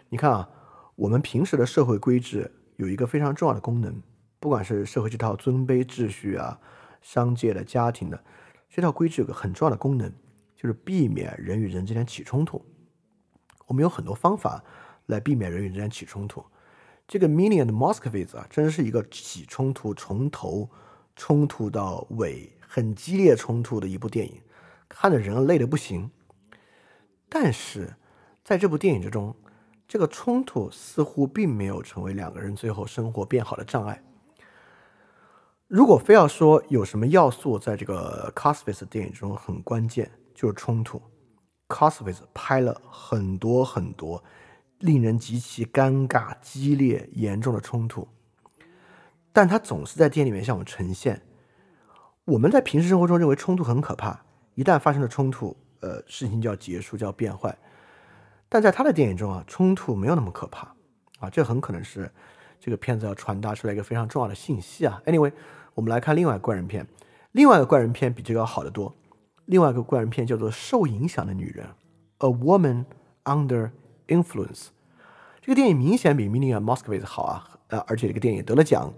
[0.09, 0.49] 你看啊，
[0.95, 4.01] 我们平时的社会规制有一个非常重要的功能，
[4.39, 6.59] 不管是社会这套尊卑秩序啊，
[7.01, 8.23] 商界的、家庭的，
[8.69, 10.11] 这套规制有个很重要的功能，
[10.55, 12.63] 就是避免人与人之间起冲突。
[13.67, 14.63] 我们有很多方法
[15.05, 16.43] 来避免人与人之间起冲突。
[17.07, 20.69] 这个 Mini and Moscovitz 啊，真是一个起冲突从头。
[21.15, 24.41] 冲突到尾，很激烈冲突的一部电影，
[24.87, 26.09] 看的人累得不行。
[27.29, 27.95] 但是
[28.43, 29.35] 在这部电影之中，
[29.87, 34.03] 这个冲突似乎并没有成为两个人最后生活变好的障碍。
[35.67, 40.99] 如果非要说有什么要素在这个 c o s v i c 电影中很关键，就是冲突。
[41.69, 44.23] c o s v i c 拍了很多很多
[44.79, 48.07] 令人极其尴尬、激烈、严重的冲突。
[49.31, 51.21] 但他总是在电影里面向我们呈现，
[52.25, 54.25] 我们在平时生活中认为冲突很可怕，
[54.55, 57.57] 一旦发生了冲突，呃，事情就要结束，就要变坏。
[58.47, 60.73] 但在他的电影中啊，冲突没有那么可怕
[61.19, 62.11] 啊，这很可能是
[62.59, 65.01] 这个片子要传达出来一个非常重要的信息啊。
[65.05, 65.31] Anyway，
[65.75, 66.87] 我们来看另外怪人片，
[67.31, 68.95] 另外一个怪人片比这个要好得多。
[69.45, 71.67] 另外一个怪人片叫做《受影响的女人》
[72.27, 72.85] ，A Woman
[73.23, 73.71] Under
[74.07, 74.67] Influence。
[75.41, 78.93] 这个电影明显比《Mini》和 Moscow》好啊，呃，而且这个电影得了奖。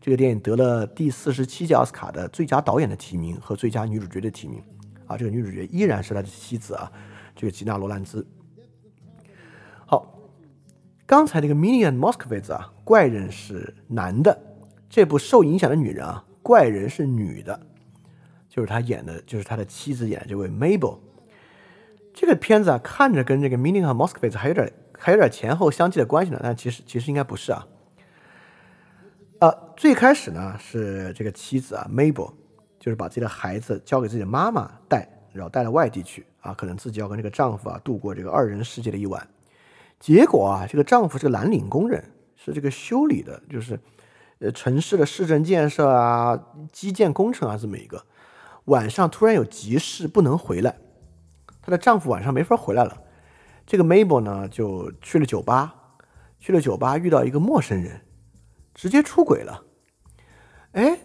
[0.00, 4.62] 这个电影得了第四十七届奥斯卡的最佳导演的提名和最佳女主角的提名，
[5.06, 6.90] 啊，这个女主角依然是他的妻子啊，
[7.34, 8.26] 这个吉娜罗兰兹。
[9.86, 10.18] 好，
[11.06, 14.38] 刚才那个 Mini and Moscovitz 啊，怪人是男的，
[14.88, 17.60] 这部受影响的女人啊，怪人是女的，
[18.48, 20.98] 就是他演的，就是他的妻子演的这位 Mabel。
[22.12, 27.66] 这个片子啊，看着跟这个 Mini 和 Moskovitz 还有点还有点前后相继的关系呢，但其实其实应该不是啊。
[29.40, 32.32] 呃，最开始呢是这个妻子啊，Mabel，
[32.84, 39.26] 就是把自己的孩子交给自己的妈妈带，然后带到外地去啊，可能自己要跟这个丈夫啊度过这个二人世界的一晚。
[39.98, 42.04] 结果啊，这个丈夫是个蓝领工人，
[42.36, 43.80] 是这个修理的，就是
[44.38, 46.38] 呃城市的市政建设啊、
[46.72, 48.04] 基建工程啊这么一个。
[48.66, 50.76] 晚上突然有急事不能回来，
[51.62, 53.00] 她的丈夫晚上没法回来了。
[53.64, 55.74] 这个 Mabel 呢就去了酒吧，
[56.38, 58.02] 去了酒吧遇到一个陌生人。
[58.74, 59.62] 直接出轨了，
[60.72, 60.98] 哎，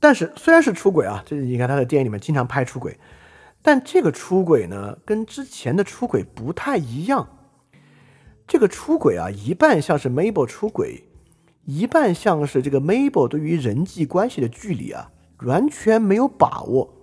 [0.00, 2.98] 但是虽然是出轨啊，这你看他的电影里面经常拍出轨，
[3.62, 7.28] 但这个出轨呢，跟之前的出轨不太一样。
[8.46, 11.04] 这个出轨啊，一半像是 Mabel 出轨，
[11.64, 15.10] 一半像是这个 Mabel 对于人际关系的距离啊，
[15.40, 16.94] 完全没有把握。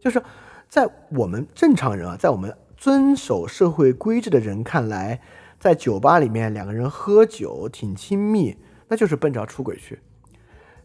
[0.00, 0.22] 就是
[0.68, 5.20] 在我们正常人啊，在我们遵守社会规制的人看来，
[5.58, 8.56] 在酒吧里面两个人喝酒挺亲密。
[8.88, 9.98] 那就是奔着出轨去，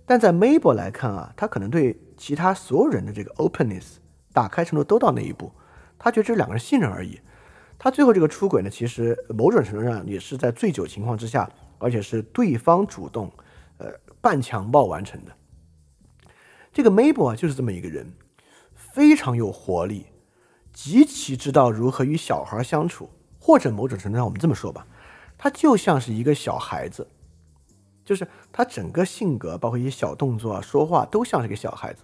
[0.06, 3.96] 但在 Mabel 来看啊，他可能对其他所有人的这个 openness
[4.34, 5.52] 打开程度都到那一步，
[5.98, 7.20] 他觉得这两个人信任而已，
[7.78, 13.32] 他最后这个出轨呢，其实某种程度上也是在醉酒情况之下，而且是对方主动，
[13.78, 13.88] 呃，
[14.20, 15.32] 半强暴完成的。
[16.74, 18.14] 这个 Mabel 啊，就是这么一个人，
[18.74, 20.08] 非常有活力，
[20.74, 23.10] 极其知道如何与小孩相处，
[23.40, 24.88] 或者某种程度上我们这么说吧，
[25.38, 27.08] 他就像是一个小孩子，
[28.04, 32.04] 就是他整个性格，包括一些小动作啊，说话都像是个小孩子，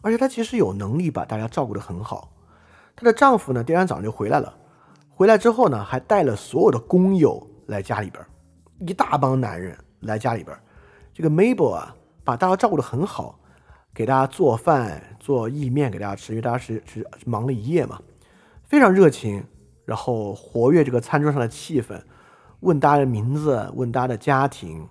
[0.00, 2.32] 而且他其实有能力把大家照顾得很好。
[2.94, 4.54] 她的丈夫呢，第二天早上就回来了。
[5.08, 8.24] 回来之后呢，还带了所有的工友来家里边，
[8.80, 10.56] 一大帮男人来家里边。
[11.14, 11.94] 这个 Mabel 啊，
[12.24, 13.38] 把大家照顾得很好，
[13.94, 18.00] 给大家做饭、做意面给大家吃，因为大家是是忙了一夜嘛，
[18.64, 19.44] 非常热情，
[19.84, 22.00] 然后活跃这个餐桌上的气氛，
[22.60, 24.88] 问大家的名字，问大家的家庭，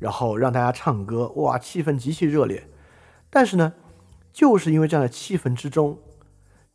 [0.00, 2.68] 然后让大家唱歌，哇，气氛极其热烈。
[3.30, 3.74] 但是呢，
[4.32, 6.00] 就是因为这样的气氛之中，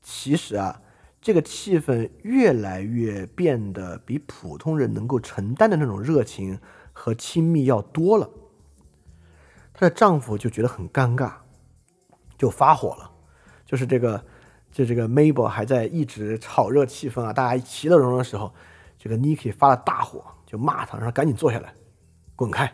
[0.02, 0.82] 其实啊。
[1.22, 6.60] 这个气氛越来越变得比普通人能够承担的那种热情
[6.94, 8.30] 和亲密要多了。
[9.74, 11.32] 她的丈夫就觉得很尴尬，
[12.38, 13.10] 就发火了。
[13.66, 14.24] 就是这个，
[14.72, 18.54] 就这个 Mabel 还在一直炒热气氛啊，大家其乐融融的时候，
[19.00, 21.74] 这个 Nikki 发了大火，就骂他，说赶紧坐下来，
[22.36, 22.72] 滚开。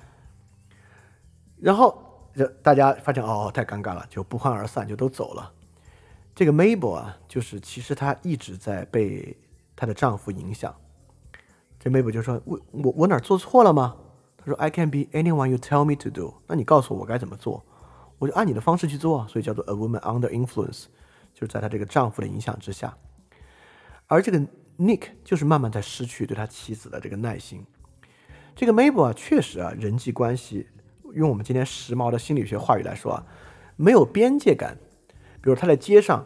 [1.61, 1.97] 然后
[2.35, 5.53] 这大家发现哦，太尴尬了，就不欢而散，就都走了。
[6.33, 9.37] 这个 Mabel 啊，就是其实她一直在被
[9.75, 10.75] 她的丈夫影响。
[11.79, 13.95] 这 Mabel 就说：“我我我哪做错了吗？”
[14.37, 17.63] 她说：“I can be anyone you tell me to do。”那你告诉我我该怎么做，
[18.17, 19.27] 我就按你的方式去做。
[19.27, 20.85] 所以叫做 A woman under influence，
[21.33, 22.97] 就是在她这个丈夫的影响之下。
[24.07, 24.39] 而这个
[24.77, 27.65] Nick 就是慢慢在失去对他妻子的这个耐心。
[28.55, 30.67] 这个 Mabel 啊，确实啊，人际关系
[31.13, 33.25] 用我们今天时髦的心理学话语来说啊，
[33.75, 34.77] 没有边界感。
[35.41, 36.25] 比如他在街上，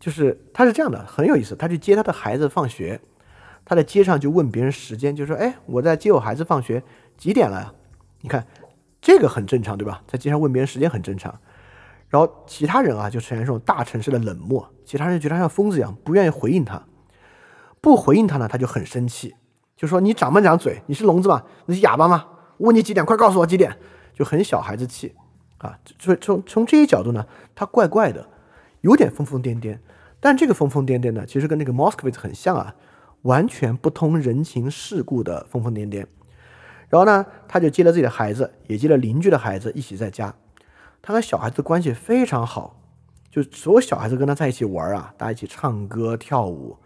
[0.00, 1.54] 就是他是这样的，很有意思。
[1.54, 3.00] 他去接他的孩子放学，
[3.64, 6.82] 他在街上就问别人时间，就说：“哎，我在接我孩子放学，
[7.16, 7.74] 几点了？”
[8.20, 8.44] 你看，
[9.00, 10.02] 这个很正常，对吧？
[10.08, 11.38] 在街上问别人时间很正常。
[12.08, 16.82] 然后其他人啊，就呈现这种大城市的冷漠，其他人觉得他像疯子一样，不愿意回应他。
[17.80, 19.36] 不回应他呢，他就很生气，
[19.76, 20.82] 就说：“你长不长嘴？
[20.86, 21.44] 你是聋子吗？
[21.66, 22.26] 你是哑巴吗？
[22.58, 23.76] 问你几点，快告诉我几点。”
[24.14, 25.14] 就很小孩子气。
[25.58, 28.28] 啊，所以从从这些角度呢，他怪怪的，
[28.80, 29.78] 有点疯疯癫癫。
[30.20, 32.76] 但这个疯疯癫癫呢，其实跟那个 Moskowitz 很像啊，
[33.22, 36.06] 完全不通人情世故的疯疯癫癫。
[36.88, 40.32] 然后呢，他就接了自己的孩子，也接了邻居的孩子一起在家。
[41.02, 42.80] 他跟小孩子关系非常好，
[43.28, 46.76] 就所有小孩子跟他在一起玩啊，大家一起唱歌跳舞，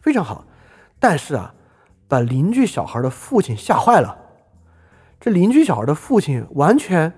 [0.00, 0.44] 非常好。
[0.98, 1.54] 但是啊，
[2.06, 4.17] 把邻居小孩的父亲吓坏了。
[5.20, 7.12] 这邻居小孩的父亲完全。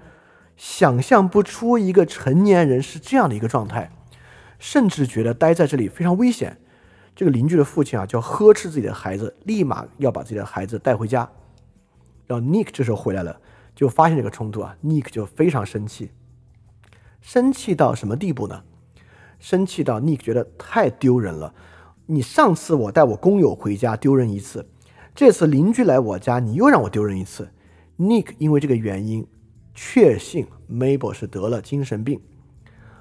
[0.56, 3.90] 想象不出一个成年人是这样的一个状态，
[4.58, 6.58] 甚至觉得待在这里非常危险。
[7.16, 11.26] 这个邻居的父亲啊，就要呵斥自己的孩子，立马要把自己的孩子带回家。
[12.26, 13.40] 然后 Nick 这时候回来了，
[13.74, 16.10] 就发现这个冲突啊，Nick 就非常生气，
[17.22, 18.62] 生气到什么地步呢？
[19.38, 21.54] 生气到 Nick 觉得太丢人了。
[22.04, 24.68] 你上次我带我工友回家丢人一次，
[25.14, 27.50] 这次邻居来我家，你又让我丢人一次。
[28.00, 29.24] Nick 因为这个原因。
[29.72, 32.20] 确信 Mabel 是得了精神病。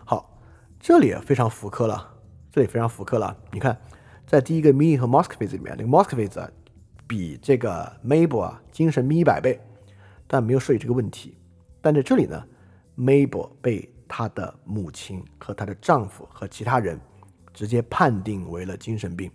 [0.05, 0.39] 好，
[0.79, 2.13] 这里非常复刻了，
[2.51, 3.35] 这里非常复刻了。
[3.51, 3.77] 你看，
[4.25, 6.49] 在第一个 Me 和 Moskowitz 里面，那个 Moskowitz 啊，
[7.07, 9.59] 比这个 Mabel 啊精神病一百倍，
[10.27, 11.35] 但没有涉及这个问题。
[11.81, 12.41] 但在这里呢
[12.95, 16.97] ，Mabel 被她的母亲和她的丈夫和其他人
[17.51, 19.29] 直接判定为了精神病。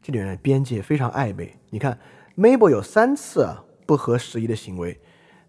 [0.00, 1.54] 这里面边界非常暧昧。
[1.68, 1.98] 你看
[2.36, 3.42] ，Mabel 有三次
[3.90, 5.00] 不合时宜的行为。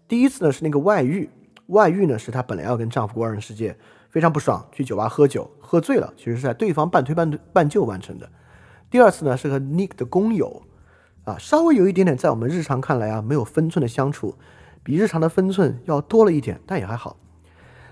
[0.08, 1.30] 第一次呢是那个外遇，
[1.66, 3.78] 外遇呢是她本来要跟丈夫过二人世界，
[4.10, 8.28] 非常不爽，去酒吧喝酒，喝醉了，其实是在对方半推半半就完成的。
[8.90, 10.64] 第二次呢是和 Nick 的工友，
[11.22, 14.34] 啊，稍微有一点点在我们日常看来啊没有分寸的相处，
[14.82, 17.16] 比日常的分寸要多了一点，但也还好。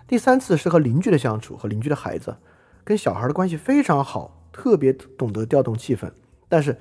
[0.09, 2.37] 第三次是和邻居的相处，和邻居的孩子，
[2.83, 6.11] 跟小孩的关系非常好，特别懂得调动气氛，
[6.49, 6.77] 但是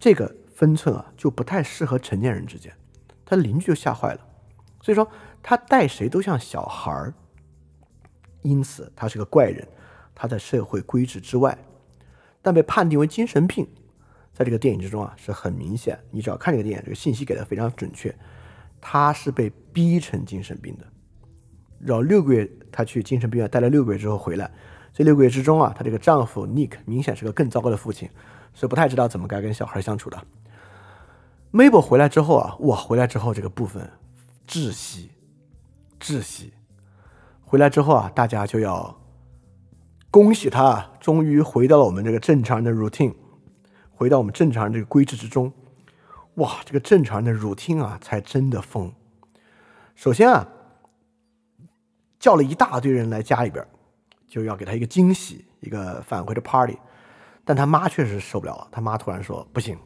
[0.00, 2.72] 这个分寸啊就不太适合成年人之间。
[3.24, 4.20] 他邻居就吓坏了，
[4.80, 5.10] 所以说
[5.42, 7.12] 他带谁都像小孩儿，
[8.42, 9.66] 因此他是个怪人，
[10.14, 11.58] 他在社会规制之外，
[12.40, 13.66] 但被判定为精神病，
[14.32, 18.14] 在这个电影之中啊是很明显，你只要看这个电影，这个信息给的非常准确，
[18.80, 20.86] 他是被逼成精神病的，
[21.80, 24.48] 然后六个月他去精神病院待了六个月之后回来，
[24.92, 28.08] 这六个月之中啊，她这个丈夫 Nick 明显是个更糟糕的父亲，
[28.54, 30.24] 所以不太知道怎么该跟小孩相处的。
[31.52, 32.74] Mabel 回来之后啊，哇！
[32.74, 33.90] 回来之后这个部分
[34.48, 35.10] 窒息，
[36.00, 36.54] 窒息。
[37.44, 38.98] 回来之后啊，大家就要
[40.10, 43.14] 恭喜他，终于回到了我们这个正常人的 routine。
[43.90, 45.52] 回到我们正常人这个规制之中。
[46.36, 48.90] 哇，这个正常的 routine 啊，才真的疯。
[49.94, 50.48] 首先啊，
[52.18, 53.62] 叫了一大堆人来家里边，
[54.26, 56.78] 就要给他一个惊喜，一个返回的 party。
[57.44, 59.78] 但他妈确实受不了了，他妈突然说：“不行，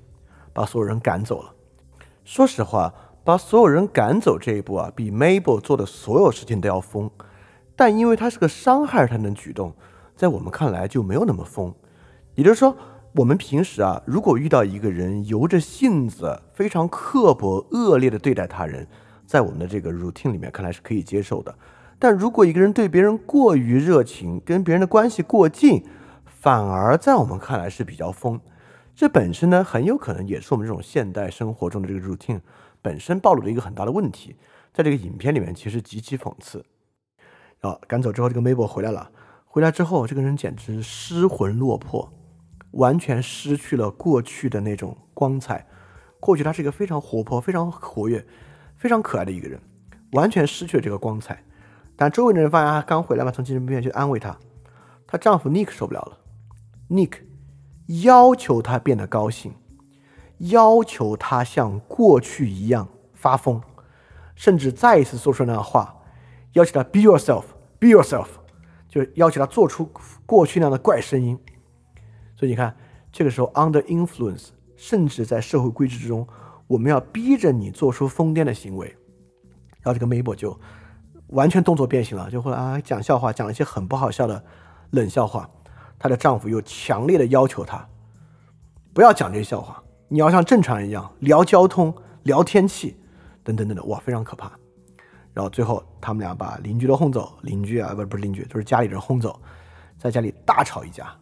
[0.52, 1.52] 把所有人赶走了。”
[2.26, 2.92] 说实话，
[3.22, 7.08] 把所有人赶走这一步啊，比 Mabel 做的所有事情都要疯。
[7.76, 9.72] 但因为他是个伤害他的举动，
[10.16, 11.72] 在我们看来就没有那么疯。
[12.34, 12.76] 也就是说，
[13.14, 18.88] 我们平时啊，如果遇到一个人由着性子非常刻薄、恶劣的对待他人，
[19.24, 21.54] 在我们的这个 routine 里面看来是可以接受的。
[21.96, 25.84] 但如果一个人对别人过于热情，跟别人的关系过近，
[26.24, 28.40] 反而在我们看来是比较疯。
[28.96, 32.40] 这本身呢，很有可能也是我们这种现代生活中的这个 routine
[32.80, 34.34] 本身暴露的一个很大的问题。
[34.72, 36.64] 在这个影片里面，其实极其讽刺。
[37.60, 39.10] 啊，赶走之后，这个 Mabel 回来了。
[39.44, 42.10] 回来之后，这个人简直失魂落魄，
[42.70, 45.66] 完全失去了过去的那种光彩。
[46.18, 48.26] 过去他是一个非常活泼、非常活跃、
[48.76, 49.60] 非常可爱的一个人，
[50.12, 51.44] 完全失去了这个光彩。
[51.96, 54.38] 但周围的人发现他刚回来嘛，从精神病院去安慰他。
[55.06, 56.18] 她丈夫 Nick 受不了了
[56.88, 57.25] ，Nick
[57.86, 59.54] 要求他变得高兴，
[60.38, 63.62] 要求他像过去一样发疯，
[64.34, 65.96] 甚至再一次说出那样话，
[66.52, 68.26] 要求他 be yourself，be yourself，
[68.88, 69.88] 就要求他做出
[70.24, 71.38] 过去那样的怪声音。
[72.36, 72.76] 所以你看，
[73.12, 76.26] 这个时候 under influence，甚至在社会规制之中，
[76.66, 78.96] 我们要逼着你做出疯癫的行为。
[79.82, 80.58] 然后这个 Mabel 就
[81.28, 84.44] 完全动作变形了，就会啊讲笑话，讲一些很不好笑的。
[84.90, 85.50] 冷笑话，
[85.98, 87.86] 她的丈夫又强烈的要求她
[88.92, 92.96] 不要讲这些笑话，你要像正常人一样聊交通、聊天气，
[93.44, 94.50] 等等等等，哇，非常可怕。
[95.34, 99.38] 然后最后他们俩把邻居都轰走，邻居啊，不不是邻居，就是家里人轰走，
[99.98, 101.14] 在家里大吵一架。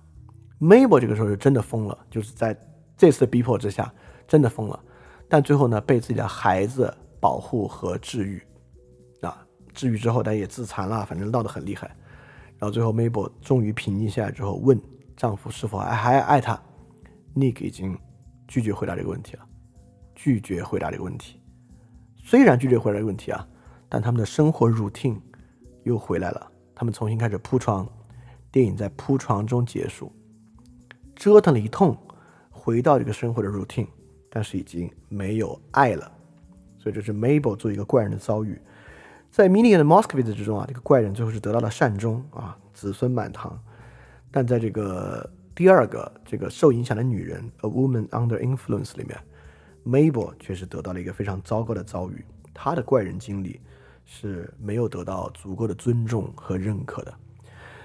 [0.61, 2.57] Mabel 这个时候是真的疯了，就是在
[2.97, 3.93] 这次逼迫之下
[4.29, 4.79] 真的疯了，
[5.29, 8.41] 但最后呢被自己的孩子保护和治愈
[9.21, 11.91] 啊，治愈之后但也自残了，反正闹得很厉害。
[12.65, 14.81] 到最后，Mabel 终于平静下来之后，问
[15.15, 16.59] 丈夫是否还还爱她。
[17.35, 17.99] Nick 已经
[18.49, 19.47] 拒绝回答这个问题了，
[20.15, 21.39] 拒绝回答这个问题。
[22.17, 23.47] 虽然拒绝回答这个问题啊，
[23.87, 25.21] 但他们的生活 routine
[25.83, 26.51] 又回来了。
[26.75, 27.87] 他们重新开始铺床，
[28.51, 30.11] 电影在铺床中结束，
[31.15, 31.95] 折腾了一通，
[32.51, 33.89] 回到这个生活的 routine，
[34.31, 36.11] 但是已经没有爱了。
[36.79, 38.59] 所以这是 Mabel 做一个怪人的遭遇。
[39.35, 43.61] 在 m i n i g a n 的 Moskowitz 之中啊，这个怪人最后是得到了善终啊，子孙满堂。
[44.31, 49.19] 但在这个第二个这个受影响的女人 A Woman Under Influence 里面
[49.85, 52.25] ，Mabel 却是得到了一个非常糟糕的遭遇，
[52.55, 53.61] 她的怪人经历
[54.05, 57.13] 是没有得到足够的尊重和认可的。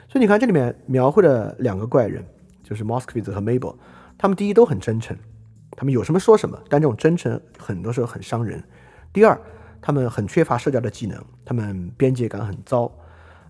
[0.08, 2.24] 所以你看这里面描绘的两个怪人，
[2.64, 3.76] 就是 Moskowitz 和 Mabel，
[4.20, 5.18] 他们第一都很真诚，
[5.72, 8.64] 他们有什么说什么，但这种真诚很多时候很伤人。
[9.12, 9.42] 第二。
[9.82, 12.92] 他们很缺乏社交的技能，他们边界感很糟，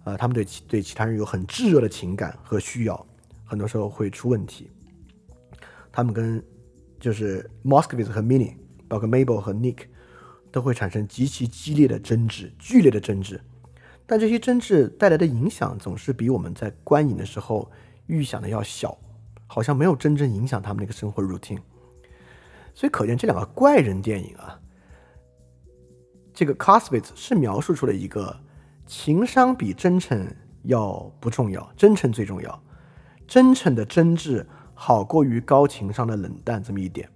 [0.03, 3.05] 呃，他们对其对其他人有很炙热的情感和需要，
[3.45, 4.69] 很多时候会出问题。
[5.91, 6.41] 他们跟
[6.99, 8.53] 就是 Moskowitz 和 Mini，
[8.87, 9.87] 包括 Mabel 和 Nick，
[10.51, 13.41] 都会产生极其激烈的争执，剧烈的争执。
[14.05, 17.71] 但这些争执带来的影响总是比我们在观影的时候
[18.07, 18.97] 预想的要小，
[19.47, 21.59] 好像没有真正影响他们那个生活 routine。
[22.73, 24.58] 所以可见这两个怪人电影啊。
[26.39, 28.33] 这个 c o s w i t z 是描述出了一个
[28.85, 30.25] 情商比真诚
[30.63, 32.63] 要不重要，真诚最重要，
[33.27, 37.09] 真诚的真挚好过于高情商的冷淡这么一点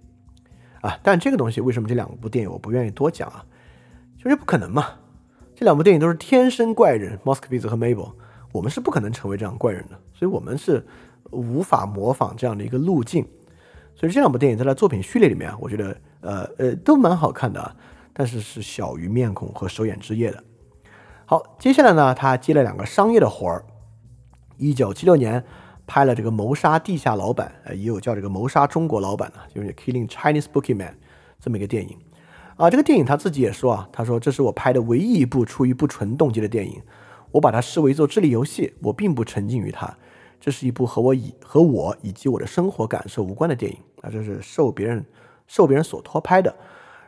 [0.82, 0.98] 啊。
[1.02, 3.46] 但这个东西为什么这两部电影我不愿意多讲啊？
[4.22, 4.88] 就是不可能嘛。
[5.56, 8.12] 这两部电影都是天生怪人，Moskowitz 和 Mabel，
[8.52, 10.86] 我们是不可能成为这样怪人的，所以我们是
[11.30, 13.26] 无法模仿这样的一个路径。
[13.94, 17.74] 所以这两部电影在他作品序列里面，我觉得呃呃都蛮好看的啊。
[18.14, 20.42] 但是是小于面孔和手眼之夜的。
[21.26, 23.66] 好，接下来呢，他接了两个商业的活儿。
[24.56, 25.44] 一九七六年
[25.86, 30.92] 拍了这个《谋杀地下老板》，呃，也有叫这个《谋杀中国老板》的，就是《Killing Chinese Bookie Man》
[31.40, 31.98] 这么一个电影。
[32.56, 36.80] 啊，这个电影他自己也说啊，他说这是我拍的唯一一部出于不纯动机的电影，
[37.32, 39.92] 我把它视为一座智力游戏，我并不沉浸于它。
[40.40, 45.04] 这是一部和我以和我以及我的生活感受无关的电影啊，这是受别人
[45.48, 46.54] 受别人所托拍的。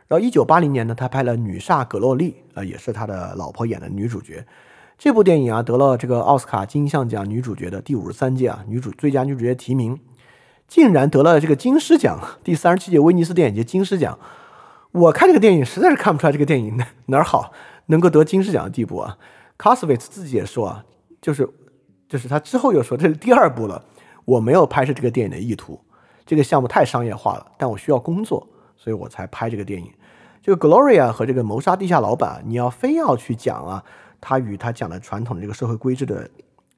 [0.07, 4.45] 然后，一九八零年呢，他拍了《女煞葛洛丽》，呃，也是他的老婆演的女主角。
[4.97, 9.99] 这部电影啊，得了这个奥斯卡金像奖女主角的第五十三届啊女主最佳女主角提名，
[10.67, 14.17] 竟然得了这个金狮奖，第三十七届威尼斯电影节金狮奖。
[14.91, 16.77] 我看这个电影实在是看不出来这个电影
[17.07, 17.51] 哪儿好，
[17.87, 19.17] 能够得金狮奖的地步啊。
[19.57, 20.85] 卡斯维茨自己也说啊，
[21.21, 21.47] 就是
[22.07, 23.83] 就是他之后又说这是第二部了，
[24.23, 25.79] 我没有拍摄这个电影的意图。
[26.25, 29.91] 这个项目太商业化了，但我需要工作，所以我才拍这个电影。
[30.47, 33.83] 这个 Gloria 和这个谋杀地下老板，你要非要去讲啊，
[34.21, 36.29] 他与他讲的传统的这个社会规制的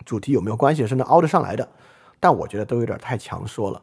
[0.04, 1.70] 主题有没有关系，是能凹得上来的。
[2.20, 3.80] 但我觉得都有点太强说了。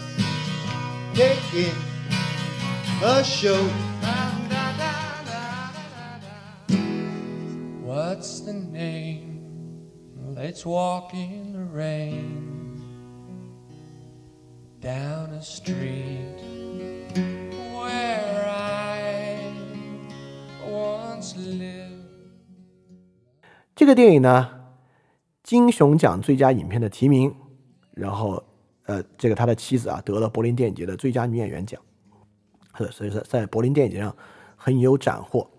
[1.15, 1.73] take it
[3.03, 3.69] a show.
[7.85, 9.41] What's the name?
[10.35, 12.83] Let's walk in the rain
[14.81, 16.43] down a street
[23.76, 24.50] 这个电影呢，
[25.44, 27.34] 金熊奖最佳影片的提名，
[27.92, 28.44] 然后
[28.84, 31.82] 呃，这个他的妻子啊得了柏林电影节的最佳女演员奖，
[32.78, 34.16] 是所以说在柏林电影节上
[34.56, 35.50] 很有斩获。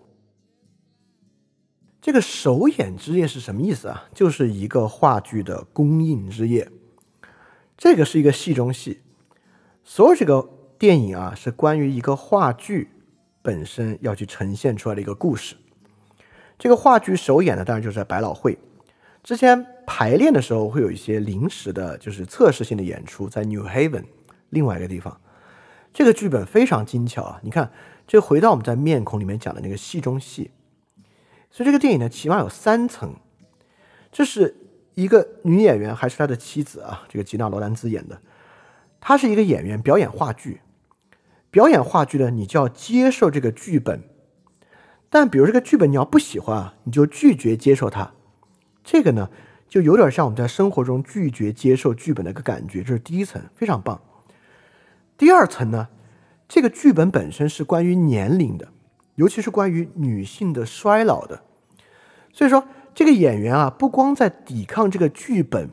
[2.01, 4.05] 这个首演之夜是什么意思啊？
[4.13, 6.71] 就是一个话剧的公映之夜。
[7.77, 9.01] 这个是一个戏中戏，
[9.83, 12.89] 所有这个电影啊是关于一个话剧
[13.41, 15.55] 本身要去呈现出来的一个故事。
[16.59, 18.57] 这个话剧首演呢，当然就是在百老汇。
[19.23, 24.05] 之前排练的时候会有一些临时的，就是测试性的演出，在 New Haven
[24.49, 25.19] 另外一个地方。
[25.93, 27.39] 这个剧本非常精巧啊！
[27.43, 27.71] 你看，
[28.07, 30.51] 这回到我们在面孔里面讲的那个戏中戏。
[31.49, 33.13] 所以这个电影呢，起码有三层。
[34.11, 34.55] 这是
[34.93, 37.03] 一个女演员，还是她的妻子啊？
[37.09, 38.21] 这个吉娜罗兰兹演的。
[38.99, 40.61] 她是一个演员，表演话剧。
[41.51, 44.01] 表演话剧呢，你就要接受这个剧本。
[45.09, 48.13] 但比如这个剧本你要不喜欢啊，你就拒绝接受它。
[48.83, 49.29] 这个呢，
[49.67, 54.01] 就有点像我们在生活中拒绝接受剧本的一个感觉，这是第一层，非常棒。
[55.17, 55.89] 第二层呢，
[56.47, 58.69] 这个剧本本身是关于年龄的，
[59.15, 61.43] 尤其是关于女性的衰老的。
[62.31, 62.65] 所以说，
[62.95, 65.69] 这个演员啊，不光在抵抗这个剧本，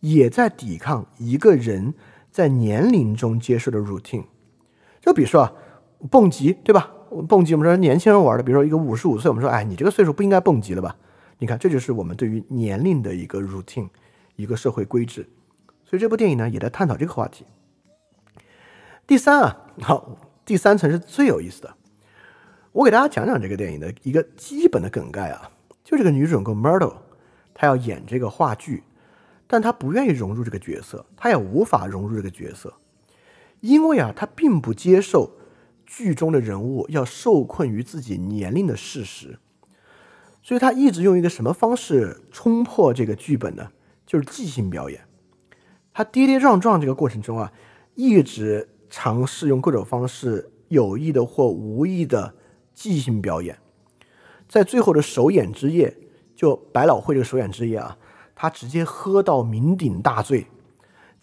[0.00, 1.92] 也在抵抗一个人
[2.30, 4.24] 在年龄中接受的 routine。
[5.04, 5.52] 就比如说啊，
[6.10, 6.90] 蹦极，对吧？
[7.28, 10.96] 蹦极，我们说年轻人玩的，比如说一个五十五岁，我们说，哎，你这个岁数不应该蹦极了吧？
[11.40, 13.90] 你看，这就是我们对于年龄的一个 routine，
[14.36, 15.28] 一个社会规制。
[15.84, 17.44] 所以这部电影呢，也在探讨这个话题。
[19.06, 20.16] 第三啊，好，
[20.46, 21.74] 第三层是最有意思的。
[22.72, 25.50] 我给大家讲讲这个电影的一个基本的梗概啊，
[25.84, 26.94] 就这个女主人公 Myrtle，
[27.52, 28.82] 她要演这个话剧，
[29.46, 32.72] 但她不愿意融入这个角色，她也无法融入这个角色，
[33.64, 35.38] 因为啊，他并不接受
[35.86, 39.38] 剧中的人物要受困于自己年龄的事实。
[40.42, 43.70] 所以他一直用一个什么方式冲破这个剧本呢？
[44.04, 45.00] 就是即兴表演。
[45.94, 47.50] 他跌跌撞撞这个过程中啊，
[47.94, 52.34] 一直尝试用各种方式，有意的或无意的
[52.74, 53.58] 即兴表演。
[54.46, 55.96] 在最后的首演之夜，
[56.36, 57.96] 就百老汇这个首演之夜啊，
[58.34, 60.46] 他直接喝到酩酊大醉，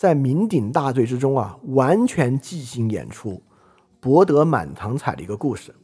[0.02, 3.44] 在酩酊大醉之中啊，完全即兴演出，
[4.00, 5.76] 博得满堂彩的一个故事。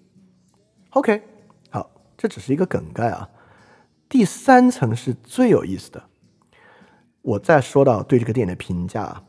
[0.90, 1.22] OK
[1.70, 1.92] 好。
[2.18, 3.30] 这只是一个梗概啊，
[4.10, 6.06] 第三层是最有意思的。
[7.22, 9.24] 我再说到对这个电影的评价啊，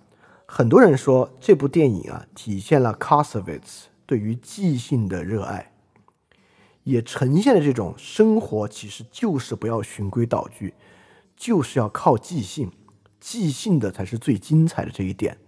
[0.46, 5.70] 很多人说这部电影啊体现了 k o s o v i t z 对于即兴的热爱，
[6.84, 10.72] 也呈现了这种生活其实就是不要循规蹈矩，
[11.36, 12.72] 就是要靠即兴，
[13.20, 15.38] 即兴的才是最精彩的这一点。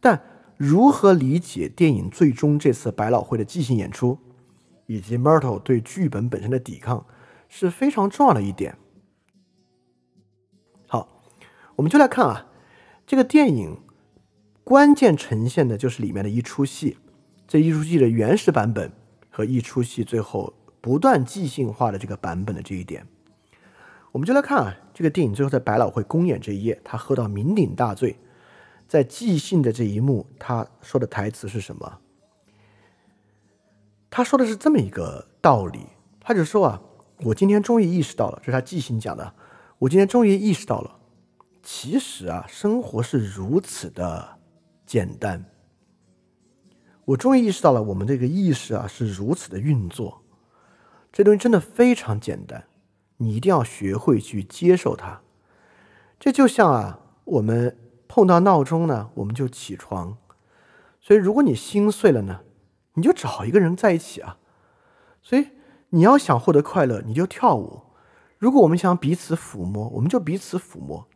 [0.00, 0.22] 但
[0.56, 4.18] 如何理解电影最终这次百老汇的即兴演出？
[4.86, 7.06] 以及 Myrtle 对剧本本身的抵抗
[7.48, 8.76] 是非常重要的一点。
[10.86, 11.22] 好，
[11.76, 12.46] 我们就来看啊，
[13.06, 13.80] 这个电影
[14.62, 16.98] 关键呈现的就是里面的一出戏，
[17.48, 18.92] 这一出戏的原始版本
[19.30, 23.06] 和一出戏最后不断即兴化的这个版本的这一点。
[24.12, 28.16] 我们就来看啊，这个电影最后在百老汇公演这一夜，他喝到酩酊大醉，
[28.88, 31.98] 在即兴的这一幕，他说的台词是什么？
[34.08, 35.80] 他说的是这么一个道理，
[36.20, 36.80] 他就说啊，
[37.18, 39.34] 我今天终于意识到了，这是他即兴讲的。
[39.80, 40.96] 我今天终于意识到了，
[41.60, 44.38] 其实啊，生活是如此的
[44.86, 45.44] 简单。
[47.04, 50.22] 我终于意识到了，我们这个意识啊是如此的运作。
[51.12, 52.64] 这东西真的非常简单，
[53.24, 55.22] 你一定要学会去接受它。
[56.20, 57.76] 这就像啊，我们
[58.06, 60.18] 碰到闹钟呢，我们就起床。
[61.00, 62.40] 所以如果你心碎了呢，
[62.94, 64.38] 你就找一个人在一起啊。
[65.22, 65.48] 所以
[65.90, 67.82] 你要想获得快乐，你就跳舞。
[68.38, 71.06] 如果我们想彼此抚摸，我们就彼此抚摸。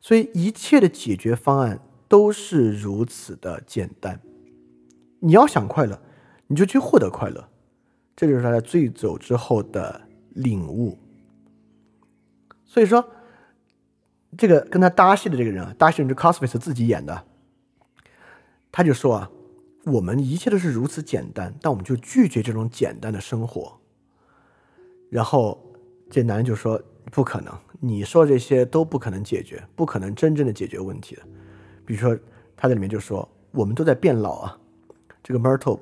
[0.00, 4.20] 所以一切的解决方案都是如此的简单。
[5.20, 6.00] 你要想快乐，
[6.48, 7.48] 你就去获得快乐。
[8.16, 10.98] 这就是他在醉酒之后的领悟。
[12.70, 13.04] 所以说，
[14.38, 17.24] 这个跟他搭戏的这个人啊，搭戏人是 Cosmas 自己演的，
[18.70, 19.30] 他就说啊，
[19.86, 23.76] 我们一切都是如此简单，但我们就拒绝这种简单的生活。
[25.08, 25.60] 然后
[26.08, 26.80] 这男人就说
[27.10, 31.22] ：“不可能，你说这些都不可能解决，不可能真正的解决问题的。
[31.84, 32.16] 比如说，
[32.56, 34.56] 他在里面就说，我们都在变老啊。
[35.24, 35.80] 这个 Myrtle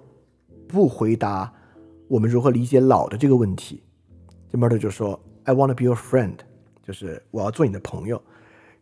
[0.67, 1.53] 不回答
[2.09, 3.83] 我们如何理解老的这个问题。
[4.51, 6.37] 这 Myrtle 就说：“I want to be your friend。”
[6.89, 8.17] 就是我要做你的朋友，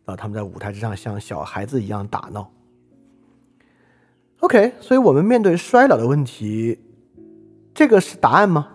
[0.05, 2.49] 然后他们在舞台之上像小孩子一样打闹。
[4.39, 6.79] OK，所以我们面对衰老的问题，
[7.73, 8.69] 这个是答案吗？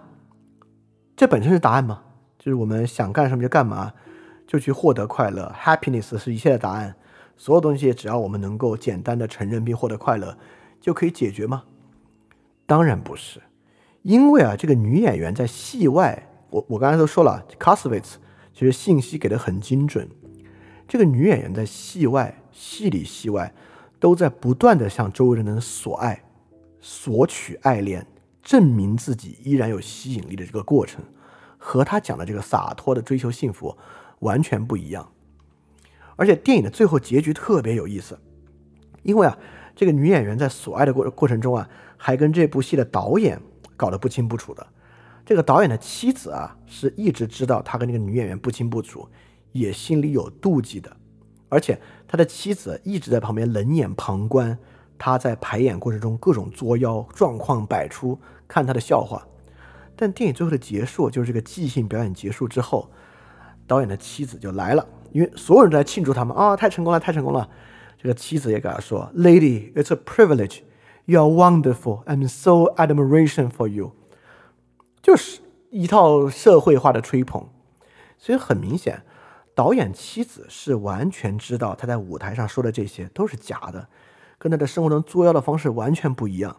[1.16, 2.02] 这本身是答案吗？
[2.38, 3.94] 就是我们想干什么就干嘛，
[4.46, 6.94] 就去获得快乐，happiness 是一切的答案。
[7.38, 10.36] 所有东西只要我们能够简单的承认并获得快乐，
[10.78, 11.62] 就可以解决吗？
[12.66, 13.40] 当然不是，
[14.02, 18.18] 因为啊，这个女演员在戏外，我我刚才都说了 c a s v i t z
[18.52, 20.08] 其实信息给的很精准。
[20.86, 23.54] 这个女演员在戏外、戏里、戏外，
[23.98, 26.22] 都在不断的向周围的人索爱、
[26.80, 28.06] 索取爱恋，
[28.42, 31.02] 证明自己依然有吸引力的这个过程，
[31.56, 33.76] 和她讲的这个洒脱的追求幸福
[34.18, 35.10] 完全不一样。
[36.16, 38.18] 而且电影的最后结局特别有意思，
[39.02, 39.38] 因为啊，
[39.74, 41.66] 这个女演员在索爱的过过程中啊，
[41.96, 43.40] 还跟这部戏的导演
[43.76, 44.66] 搞得不清不楚的。
[45.24, 49.08] 这个导演的妻子啊，是一直知道他跟那个女演员不清不楚，
[49.52, 50.96] 也心里有妒忌的，
[51.48, 54.58] 而且他的妻子一直在旁边冷眼旁观
[54.98, 58.18] 他在排演过程中各种作妖、状况百出，
[58.48, 59.26] 看他的笑话。
[59.94, 62.90] 但电影最后的结束，就是这个即兴表演结束之后，
[63.66, 67.48] 导演的妻子就来了，因为所有人都在庆祝他们啊，太成功了，太成功了。
[67.96, 70.62] 这个妻子也给他说：“Lady, it's a privilege.
[71.04, 72.04] You are wonderful.
[72.06, 73.92] I'm so admiration for you.”
[75.02, 77.48] 就是一套社会化的吹捧，
[78.16, 79.02] 所以很明显，
[79.54, 83.88] 导演妻子是完全知道他在舞台上说的这些都是假的，
[84.38, 86.56] 跟他的生活中作妖的方式完全不一样。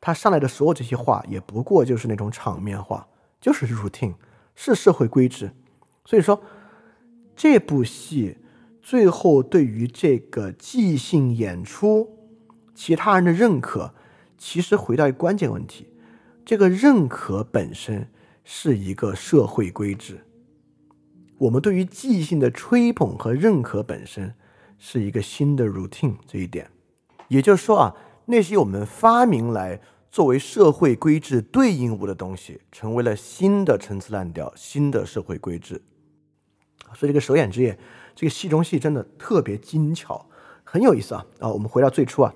[0.00, 3.08] 他上来的所有这些话也不过就是那种场面话，
[3.40, 4.14] 就是 routine，
[4.54, 5.50] 是社会规制。
[6.04, 6.40] 所以说，
[7.34, 8.36] 这部戏
[8.82, 12.16] 最后对于这个即兴演出，
[12.74, 13.92] 其他人的认可，
[14.36, 15.88] 其实回到一个关键问题。
[16.48, 18.08] 这个认可本身
[18.42, 20.24] 是一个社会规制，
[21.36, 24.34] 我们对于即兴的吹捧和认可本身
[24.78, 26.14] 是一个新的 routine。
[26.26, 26.70] 这一点，
[27.28, 27.94] 也就是说啊，
[28.24, 29.78] 那些我们发明来
[30.10, 35.82] 作为社会规制对应物的东西，成为了新的陈词滥调、新的社会规制。
[36.94, 37.78] 所以这个手眼之夜，
[38.14, 40.26] 这个戏中戏真的特别精巧，
[40.64, 41.26] 很有意思啊！
[41.40, 42.34] 啊，我们回到最初啊，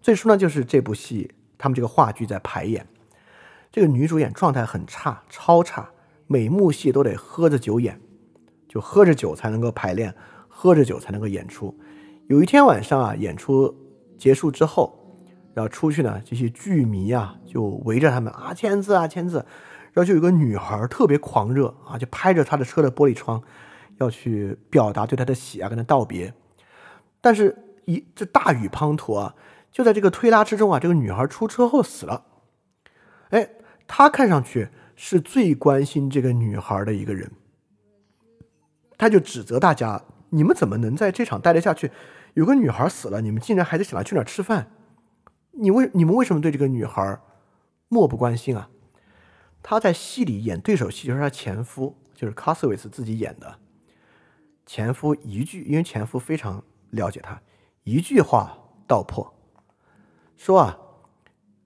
[0.00, 1.30] 最初呢就是这部戏。
[1.64, 2.86] 他们这个话剧在排演，
[3.72, 5.88] 这个女主演状态很差，超差，
[6.26, 7.98] 每幕戏都得喝着酒演，
[8.68, 10.14] 就喝着酒才能够排练，
[10.46, 11.74] 喝着酒才能够演出。
[12.26, 13.74] 有一天晚上啊，演出
[14.18, 14.94] 结束之后，
[15.54, 19.38] 然后出去呢，这些剧迷啊就围着他们啊签字啊签字，
[19.94, 23.42] 然后就有个女孩特别狂热啊，就拍着他的车的玻璃窗，
[23.96, 26.30] 要去表达对他的喜爱，跟他道别。
[27.22, 29.34] 但是，一这大雨滂沱啊。
[29.74, 32.24] 就在这个推拉之中啊，这个女孩出车祸死了。
[33.30, 33.50] 哎，
[33.88, 37.32] 他看上去是最关心这个女孩的一个人，
[38.96, 41.90] 他就指责大家：你们怎么能在这场待得下去？
[42.34, 44.70] 有个女孩死了，你们竟然还得想着去哪吃饭？
[45.50, 47.20] 你为你们为什么对这个女孩
[47.88, 48.70] 漠不关心啊？
[49.60, 53.58] 他在戏里演对手戏，就是他前夫，就是卡斯维斯自己演的
[54.64, 55.16] 前夫。
[55.16, 57.42] 一句，因为前夫非常了解他，
[57.82, 58.56] 一句话
[58.86, 59.33] 道破。
[60.36, 60.78] 说啊，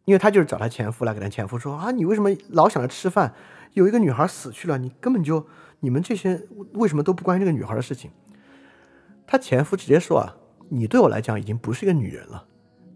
[0.05, 3.35] 因为他就是找他前夫来给他前夫说啊，你为什么老想着吃饭？
[3.74, 5.47] 有一个女孩死去了，你根本就
[5.81, 8.11] 你们这些为什么都不关心这个女孩的事情？
[9.27, 10.36] 他前夫直接说啊，
[10.69, 12.47] 你对我来讲已经不是一个女人了，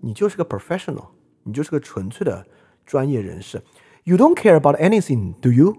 [0.01, 1.09] 你就是个 professional，
[1.43, 2.47] 你就是个纯粹的
[2.87, 3.63] 专业人士。
[4.05, 5.77] You don't care about anything, do you?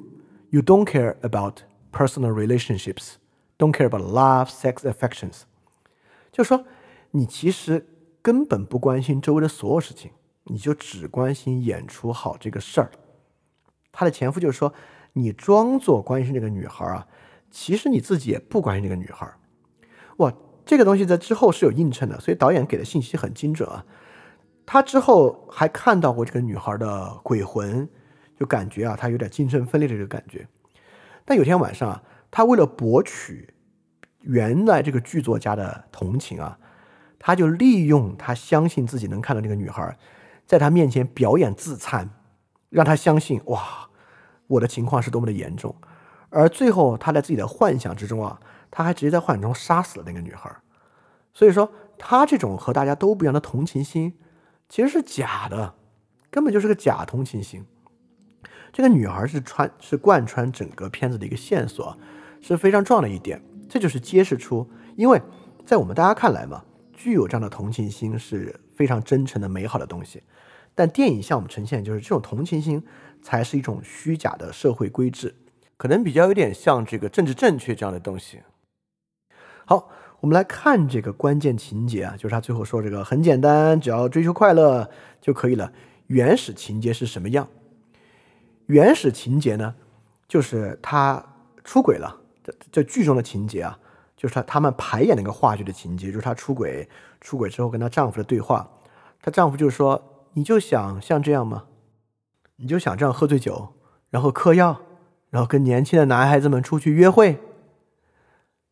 [0.49, 1.61] You don't care about
[1.91, 3.15] personal relationships,
[3.57, 5.41] don't care about love, sex, affections。
[6.31, 6.65] 就说
[7.11, 7.87] 你其实。
[8.23, 10.11] 根本不关心周围的所有事情，
[10.45, 12.89] 你就只关心演出好这个事儿。
[13.91, 14.73] 他的前夫就说
[15.13, 17.05] ：“你装作关心这个女孩啊，
[17.51, 19.31] 其实你自己也不关心这个女孩。”
[20.17, 20.33] 哇，
[20.65, 23.85] 这个东西在之后是有映衬的，所以导演给的信息很精准啊。
[24.65, 27.89] 他之后还看到过这个女孩的鬼魂，
[28.39, 30.47] 就感觉啊，他有点精神分裂的这个感觉。
[31.25, 32.01] 但有天晚上啊，
[32.31, 33.53] 他为了博取
[34.21, 36.57] 原来这个剧作家的同情啊，
[37.25, 39.97] 他就利用他相信自己能看到那个女孩，
[40.45, 42.09] 在他面前表演自残，
[42.69, 43.87] 让他相信哇，
[44.47, 45.73] 我的情况是多么的严重。
[46.29, 50.53] 而最后他在自己的幻想之中啊，他还直接在幻想中杀死了那个女孩。
[51.33, 54.15] 所以说，他这种和大家都不一样的同情心，
[54.67, 55.75] 其实是假的，
[56.29, 57.65] 根本就是个假同情心。
[58.73, 61.97] 这个女孩是穿是贯穿整个片子的一个线索，
[62.41, 63.41] 是非常重要的一点。
[63.69, 65.21] 这就是揭示出，因为
[65.65, 66.65] 在我们大家看来嘛，
[67.03, 70.23] 具有这样的同情心是非常真诚的、美好的东西。
[70.73, 72.81] 但电影向我们呈现，就是这种同情心
[73.21, 75.35] 才是一种虚假的社会规制，
[75.75, 78.39] 可能比较有点像这个政治正确这样的东西。
[79.65, 79.89] 好，
[80.21, 84.89] 我们来看这个关键情节啊，就是他最后说这个很简单，只要追求快乐
[85.19, 85.73] 就可以了。
[86.07, 87.49] 原始情节是什么样？
[88.67, 89.75] 原始情节呢，
[90.29, 91.35] 就是他
[91.65, 92.21] 出轨了。
[92.43, 93.79] 这这剧中的情节啊，
[94.23, 96.87] 就是他他们排演那个话剧的情节，就是她出轨，
[97.19, 98.65] 出轨之后跟她丈夫的对话。
[99.21, 101.65] 她丈夫就说：“你就想像这样吗？
[102.55, 103.73] 你就想这样喝醉酒，
[104.09, 104.79] 然后嗑药，
[105.29, 107.37] 然后跟年轻的男孩子们出去约会。”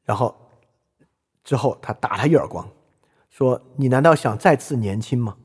[0.06, 0.34] 然后
[1.44, 2.70] 之后他打他一耳光，
[3.30, 5.36] 说：“你难道想再次年轻吗？”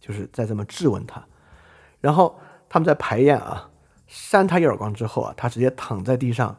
[0.00, 1.24] 就是再这么质问他。
[2.00, 2.36] 然后
[2.68, 3.68] 他们在排演啊。
[4.08, 6.54] 扇他一耳光之后啊，他直接躺在地上，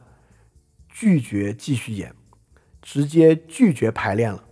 [0.89, 2.15] 拒绝继续演，
[2.83, 4.43] 直接拒绝排练了。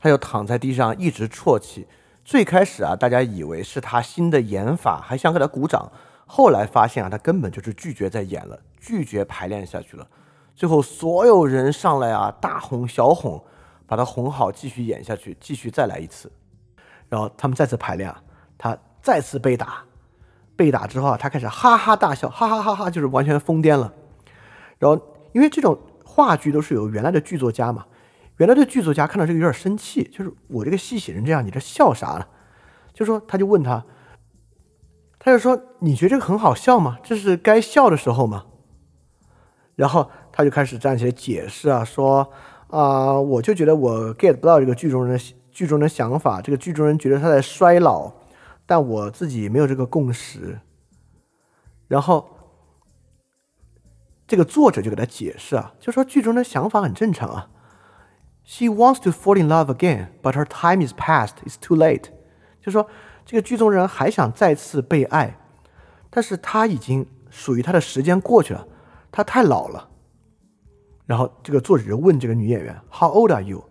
[0.00, 1.86] 他就躺在地上一直啜泣。
[2.24, 5.92] 最开始啊，大家以为是他新的演法，还想给他鼓掌。
[6.26, 10.06] 后来发现啊，他根本就是拒绝再演了，拒绝排练下去了。
[10.54, 13.42] 最后所有人上来啊，大哄小哄，
[13.86, 16.32] 把他哄好，继续演下去，继续再来一次。
[17.08, 18.22] 然后他们再次排练啊，
[18.56, 19.84] 他再次被打。
[20.56, 23.92] 被打之后啊，他开始哈哈大笑，哈哈哈哈，就是完全疯癫了。
[24.78, 25.00] 然后，
[25.32, 25.78] 因为这种
[26.14, 27.86] 话剧都是有原来的剧作家嘛，
[28.36, 32.26] 原来的剧作家看到这个有点生气，就是我这个戏写成这样，你这笑啥呢？
[32.92, 33.84] 就说他就问他，
[35.18, 36.98] 他就说你觉得这个很好笑吗？
[37.02, 38.44] 这是该笑的时候吗？
[39.74, 42.30] 然后他就开始站起来解释啊，说
[42.68, 48.12] 啊，我就觉得我 get 不到这个剧中人的剧中的想法，这个剧中人觉得他在衰老。
[48.66, 50.58] 但我自己没有这个共识，
[51.86, 52.33] 然后
[54.34, 57.48] 这个作者就给他解释啊，就说剧中的想法很正常啊。
[58.42, 61.34] She wants to fall in love again, but her time is past.
[61.46, 62.06] It's too late.
[62.60, 62.88] 就说
[63.24, 65.38] 这个剧中人还想再次被爱，
[66.10, 68.66] 但是他已经属于他的时间过去了，
[69.12, 69.88] 他太老了。
[71.06, 73.62] 然后这个作者就问这个女演员，How old are you？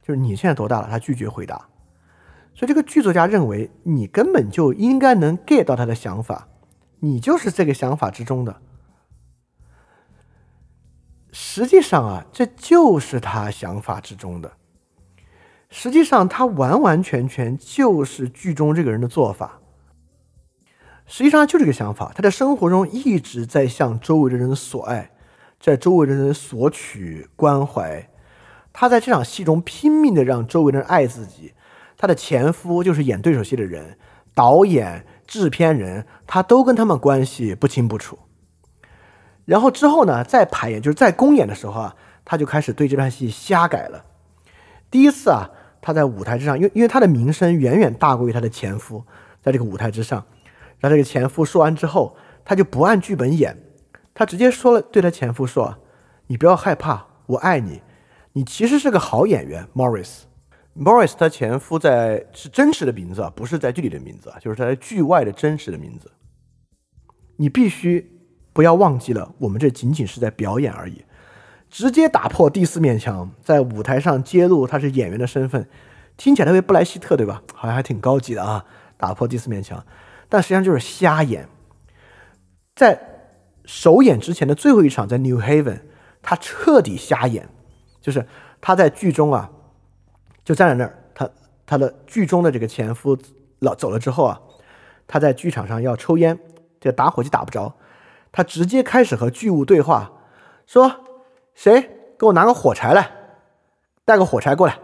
[0.00, 0.86] 就是你现在多大了？
[0.88, 1.56] 她拒绝回答。
[2.54, 6.46] 所以这个剧作家认为你根本就应该能 get 到他的想法，
[7.00, 8.60] 你就是这个想法之中的。
[11.36, 14.52] 实际上啊，这就是他想法之中的。
[15.68, 19.58] 实际上，他完完全全就是剧中这个人的做法。
[21.06, 25.10] 实际上就这个想法，他在生活中一直在向周围的人索爱，
[25.58, 28.08] 在周围的人索取关怀。
[28.72, 31.54] 他在这场戏中拼命的让周围的人爱自己。
[31.96, 33.98] 他的前夫就是演对手戏的人，
[34.36, 38.20] 导演、制片人，他都跟他们关系不清不楚。
[39.44, 44.04] 然后之后呢，再排演，就是在公演的时候啊，他就开始对这段戏瞎改了。
[44.90, 45.50] 第一次啊，
[45.82, 49.04] 他在舞台之上，因为因为他的名声远远大过于他的前夫，
[49.42, 50.24] 在这个舞台之上，
[50.78, 53.56] 然后这个前夫说完之后，他就不按剧本演，
[54.14, 55.76] 他直接说了，对他前夫说
[56.28, 57.82] ：“你不要害怕，我爱你，
[58.32, 60.22] 你其实是个好演员，Morris。”
[60.76, 66.10] Morris 他前夫在是真实的名字啊，不是在剧里的名字啊，就是他在剧外的真实的名字。
[67.36, 68.13] 你必须
[68.54, 71.04] 不要忘记了，我们这仅仅是在表演而已。
[71.68, 75.68] 直接打破第四面墙，在舞台上揭露他是演员的身份，
[76.16, 77.42] 听起来特别布莱希特，对吧？
[77.52, 78.64] 好像还挺高级的啊！
[78.96, 79.84] 打破第四面墙，
[80.28, 81.48] 但实际上就是瞎演。
[82.76, 83.00] 在
[83.64, 85.80] 首演之前的最后一场，在 New Haven，
[86.22, 87.48] 他彻底瞎演，
[88.00, 88.24] 就是
[88.60, 89.50] 他在剧中啊。
[90.44, 91.28] 就站在那儿，他
[91.66, 93.18] 他的剧中的这个前夫
[93.58, 94.40] 老走了之后啊，
[95.08, 96.38] 他在剧场上要抽烟，
[96.78, 97.74] 这打火机打不着，
[98.36, 100.10] 他直接开始和剧务对话，
[100.66, 101.04] 说
[101.54, 101.80] 谁
[102.18, 103.12] 给我拿个火柴来，
[104.04, 104.76] 带个火柴过来，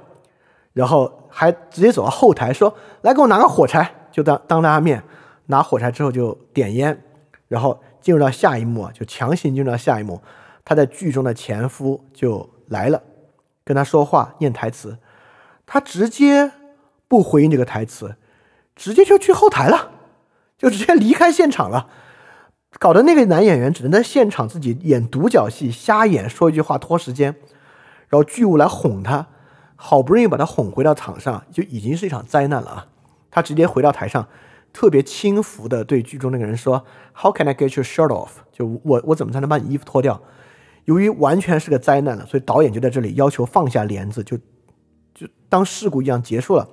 [0.72, 5.02] 然后还直接走到后台说来给我拿个火柴，就当当大家面
[5.46, 7.02] 拿火柴之后就点烟，
[7.48, 10.22] 然后进入到下一幕，就强行进入到下一幕，
[10.64, 13.02] 他在剧中的前夫就来了，
[13.64, 14.96] 跟他说话念台词。
[15.66, 16.52] 他直接
[17.08, 18.14] 不回应这个台词，
[18.76, 19.90] 直接就去后台了，
[20.56, 21.88] 就直接离开现场了，
[22.78, 27.34] 搞得那个男演员只能在现场自己演独角戏，瞎演说一句话拖时间，
[28.08, 29.26] 然后剧务来哄他，
[29.76, 32.86] 好不容易把他哄回到场上，就已经是一场灾难了啊！
[33.30, 34.26] 他直接回到台上，
[34.72, 36.84] 特别轻浮的对剧中那个人说
[37.14, 40.20] ：“How can I get your shirt off？” 就我我怎么才能把你衣服脱掉？
[40.84, 44.36] 由于完全是个灾难了，所以导演就在这里要求放下帘子，就
[45.14, 46.68] 就当事故一样结束了。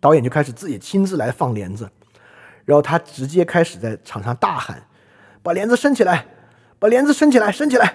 [0.00, 1.90] 导演就开始自己亲自来放帘子，
[2.64, 4.82] 然后他直接开始在场上大喊
[5.48, 6.26] ：“把帘子升起来，
[6.78, 7.86] 把帘子升起来，升起来！”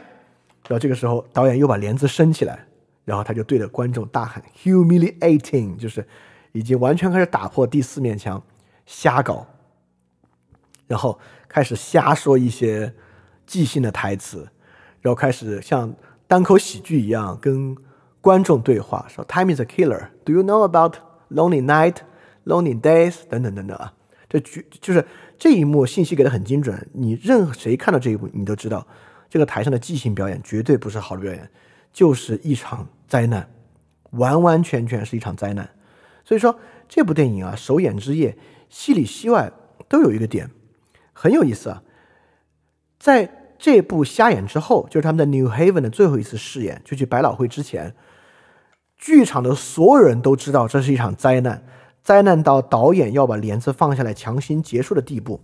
[0.67, 2.65] 然后这个时候导演又把帘子升起来，
[3.05, 6.03] 然后他就对着观众大喊：“humiliating！” 就是
[6.53, 8.41] 已经完全开始打破第四面墙，
[8.88, 9.45] 瞎搞，
[10.88, 12.91] 然后开始瞎说一些
[13.45, 14.49] 即兴的台词。
[15.01, 15.93] 然后开始像
[16.27, 17.77] 单口喜剧一样跟
[18.19, 20.07] 观众对话，说 “Time is a killer.
[20.25, 20.95] Do you know about
[21.30, 21.97] lonely night,
[22.45, 23.93] lonely days？” 等等等等啊，
[24.27, 25.05] 这剧就是
[25.44, 28.88] 这一幕信息给的很精准，你任谁看到这一幕，你都知道
[29.30, 31.52] 这个台上的即兴表演绝对不是好的表演，
[31.91, 33.49] 就是一场灾难，
[34.11, 35.70] 完完全全是一场灾难。
[36.24, 36.57] 所以说
[36.88, 38.38] 这部电影啊，首演之夜，
[38.70, 39.52] 戏里戏外
[39.90, 40.49] 都有一个点
[41.11, 41.84] 很有意思啊，
[42.98, 43.30] 在。
[43.60, 47.95] 这部瞎演之后，就是他们在 New Haven 的最后一次试演，就去百老汇之前，
[48.98, 51.65] 剧场的所有人都知道这是一场灾难，
[52.03, 55.39] 灾难到导演要把帘子放下来强行结束的地步。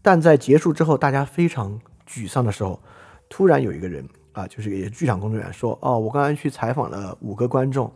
[0.00, 2.80] 但在结束之后，大家非常沮丧的时候，
[3.28, 7.92] 突然有一个人啊，就是也是剧场工作人员说：“哦，我刚才去采访了五个观众，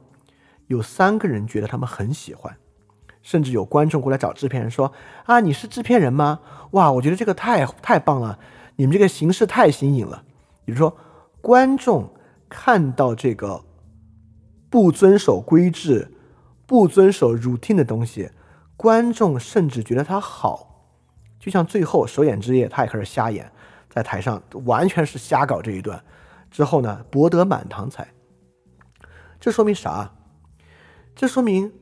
[0.66, 2.54] 有三个人觉得他们很喜欢，
[3.22, 4.92] 甚至有观众过来找制片人说
[5.24, 6.40] ：‘啊，你是制片人吗？
[6.72, 8.38] 哇，我觉得这个太太棒了。’”
[8.76, 10.24] 你们这个形式太新颖了，
[10.64, 10.96] 也就是说，
[11.40, 12.12] 观众
[12.48, 13.62] 看到这个
[14.68, 16.10] 不遵守规制、
[16.66, 18.30] 不遵守 routine 的东西，
[18.76, 20.70] 观众甚至觉得他好。
[21.38, 23.52] 就像最后首演之夜，他也开始瞎演，
[23.90, 26.02] 在台上完全是瞎搞这一段，
[26.50, 28.14] 之后呢，博得满堂彩。
[29.38, 30.12] 这说明啥？
[31.14, 31.72] 这说明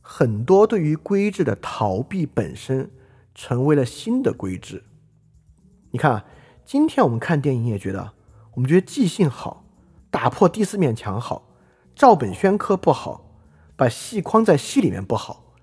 [0.00, 2.90] 很多对于规制的逃避本身
[3.34, 4.84] 成为了新的规制。
[5.90, 6.24] 你看，
[6.64, 8.12] 今天我们看电影也觉得，
[8.54, 9.64] 我们觉得即兴好，
[10.08, 11.48] 打破第四面墙好，
[11.96, 13.23] 照本宣科不好，
[13.76, 15.54] 把戏框在戏里面不好。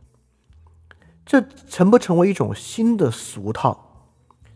[1.25, 4.09] 这成不成为一种新的俗套？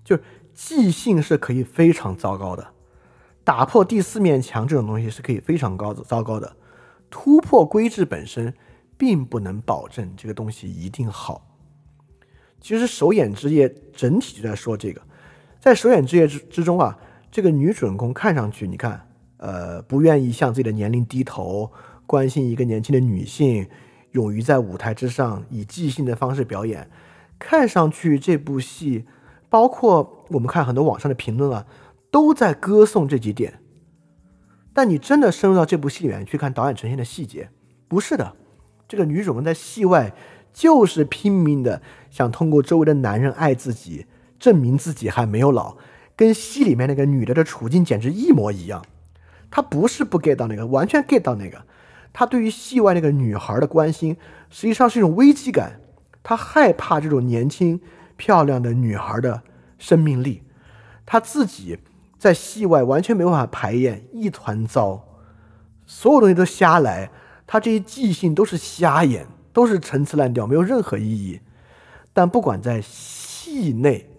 [0.03, 0.23] 就是
[0.53, 2.67] 即兴是可以非常糟糕的，
[3.43, 6.55] 打破第四面墙这种东西是可以非常高的糟糕的，
[7.09, 8.53] 突破规制本身
[8.97, 11.47] 并不能保证这个东西一定好。
[12.59, 15.01] 其实首演之夜整体就在说这个。
[15.59, 16.97] 在首演之夜之之中啊，
[17.31, 19.07] 这个女主人公看上去，你看，
[19.37, 21.71] 呃，不愿意向自己的年龄低头，
[22.05, 23.67] 关心一个年轻的女性，
[24.11, 26.89] 勇于在舞台之上以即兴的方式表演，
[27.39, 29.05] 看上去这部戏，
[29.49, 31.65] 包括我们看很多网上的评论啊，
[32.11, 33.59] 都在歌颂这几点。
[34.73, 37.49] 但你真的深入到这部戏里面去看导演呈现的细节，
[37.87, 38.33] 不是的，
[38.87, 40.13] 这个女主人在戏外
[40.53, 44.05] 就是拼命的想通过周围的男人爱自己。
[44.37, 45.77] 证明自己还没有老，
[46.13, 48.85] 跟戏里面那个女的的处境简直一模一样。
[49.49, 51.65] 她不是不 get 到那个，完全 get 到那个。
[52.17, 54.15] 他对于戏外那个女孩的关心，
[54.49, 55.81] 实际上是一种危机感。
[56.23, 57.81] 他害怕这种年轻
[58.15, 59.43] 漂亮的女孩的
[59.77, 60.41] 生命力。
[61.05, 61.77] 他自己
[62.17, 65.03] 在戏外完全没办法排演，一团糟，
[65.85, 67.11] 所有东西都瞎来。
[67.45, 71.41] 他这些即兴都是瞎演，都是陈词滥调，没有任何意义。
[72.13, 74.09] 但不管在戏内。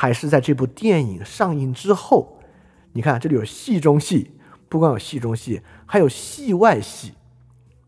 [0.00, 2.38] 还是在这部电影上映之后，
[2.92, 4.37] 你看这里有戏中戏，
[4.68, 7.14] 不光有戏中戏，还有戏外戏。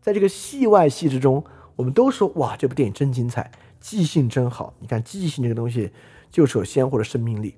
[0.01, 1.43] 在这个戏外戏之中，
[1.75, 4.73] 我们都说哇，这部电影真精彩，即兴真好。
[4.79, 5.91] 你看即兴这个东西
[6.31, 7.55] 就是有鲜活的生命力，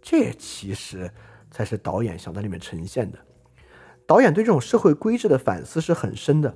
[0.00, 1.10] 这其实
[1.50, 3.18] 才是导演想在里面呈现的。
[4.06, 6.54] 导演对这种社会规制的反思是很深的，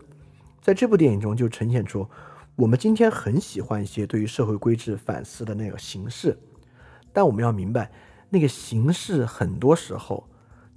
[0.61, 2.09] 在这部电影中就呈现出
[2.55, 6.39] 我们今天很喜欢一些对于社会规制反思的那个形式。
[7.13, 7.91] 但我们要明白，
[8.31, 10.29] 那个形式很多时候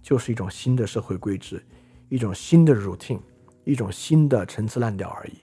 [0.02, 1.66] 就是一种新的社会规制，
[2.10, 3.22] 一种新的 routine，
[3.64, 5.34] 一种新的陈词滥调而已。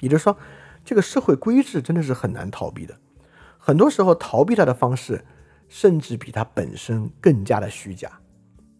[0.00, 0.36] 也就是说，
[0.84, 2.96] 这个社会规制真的是很难逃避的。
[3.58, 5.24] 很多时候，逃避它的方式，
[5.68, 8.20] 甚至比它本身更加的虚假。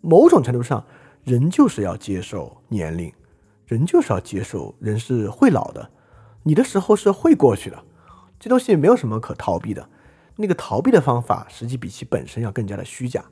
[0.00, 0.84] 某种程度上，
[1.24, 3.12] 人就是要接受年龄，
[3.66, 5.90] 人就是要接受人是会老的，
[6.44, 7.84] 你的时候是会过去的，
[8.38, 9.90] 这东西没有什么可逃避的。
[10.36, 13.24] 那个逃避的方法，实际比其本身要更加的虚假。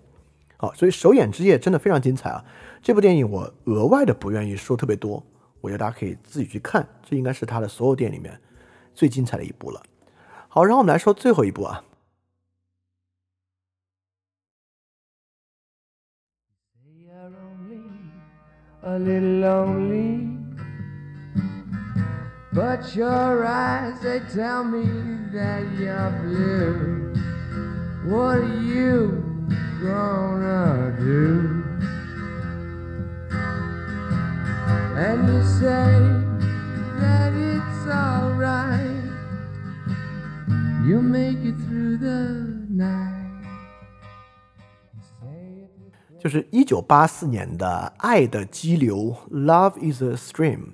[0.56, 2.44] 好，所以首演之夜真的非常精彩啊！
[2.82, 5.22] 这部电影我额外的不愿意说特别多，
[5.60, 8.40] 我我觉得大家可以自己去看，这应该是他的所有电影里面
[8.94, 9.82] 最精彩的一部了。
[10.46, 11.82] 好，然后我们来说最后一部啊。
[18.84, 20.28] a little lonely.
[22.52, 24.86] But your eyes, they tell me
[25.32, 27.12] that you're blue.
[28.06, 29.35] What are you
[29.82, 31.62] gonna do?
[34.96, 36.00] And you say
[37.00, 39.04] that it's alright.
[40.86, 43.12] You make it through the night.
[46.18, 50.70] 就是一九八四年的《爱的激流》（Love Is a Stream）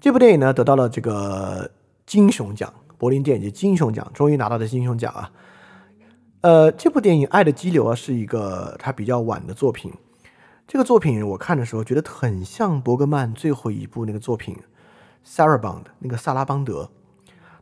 [0.00, 1.70] 这部电影呢，得到了这个
[2.06, 5.30] 金熊奖，柏林电影节金熊奖，终于拿到的金熊奖啊。
[6.44, 9.90] 呃，这部电影《爱的激流》啊，是一个他比较晚的作品。
[10.68, 14.54] 这个作品我看的时候，觉得很像伯格曼最后一部那个作品
[15.26, 16.90] 《Sarah Bond》那个萨拉邦德。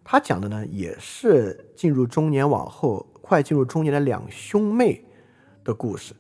[0.03, 5.05] 他讲的呢，也是进入中年往后，快进入中年的两兄妹
[5.63, 6.17] 的故事。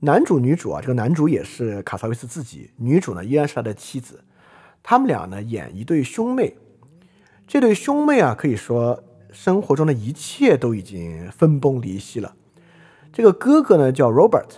[0.00, 4.24] 男主女主啊，这个男主也是卡萨维斯自己，女主呢依然是他的妻子。
[4.82, 6.56] 他们俩呢演一对兄妹，
[7.46, 9.04] 这对兄妹啊，可以说
[9.36, 12.34] 生活中的一切都已经分崩离析了。
[13.12, 14.48] 这个哥哥呢叫 Robert，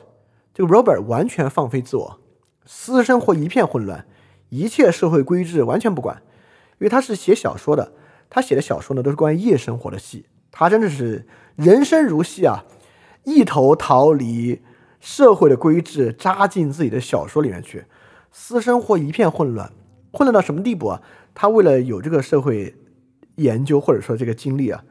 [0.55, 2.21] 这个 Robert 完全放飞自我，
[2.65, 4.07] 私生活一片混乱，
[4.51, 6.23] 一切社会规制完全不管，
[6.79, 7.93] 因为他是写小说的，
[8.31, 11.27] 他写的小说呢都是关于夜生活的戏，他真的是
[11.57, 12.65] 人生如戏啊，
[13.25, 14.63] 一头逃离。
[15.01, 17.85] 社会的规制扎进自己的小说里面去，
[18.33, 19.73] 私生活一片混乱，
[20.13, 21.01] 混乱到什么地步啊？
[21.35, 22.75] 他为了有这个社会
[23.39, 24.85] 研究或者说这个经历啊，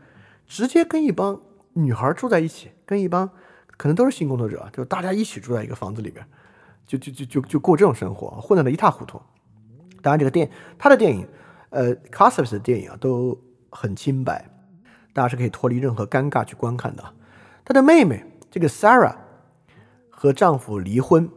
[0.45, 1.40] 直接跟一帮
[1.74, 3.30] 女孩住在一起，跟一帮
[3.77, 6.26] 可能都是性工作者，就大家一起住在一个房子里边，
[6.85, 9.22] 就就就就就过这种生活，混乱的一塌糊涂。
[10.01, 11.27] 当然，这个电他的电影，
[11.69, 14.50] 呃 c a s s s 的电影啊都很清白，
[15.14, 17.03] 大家是可以脱离任何尴尬去观看的。
[17.64, 19.16] 他的妹妹这个 Sarah。
[20.19, 21.30] 和丈夫离婚，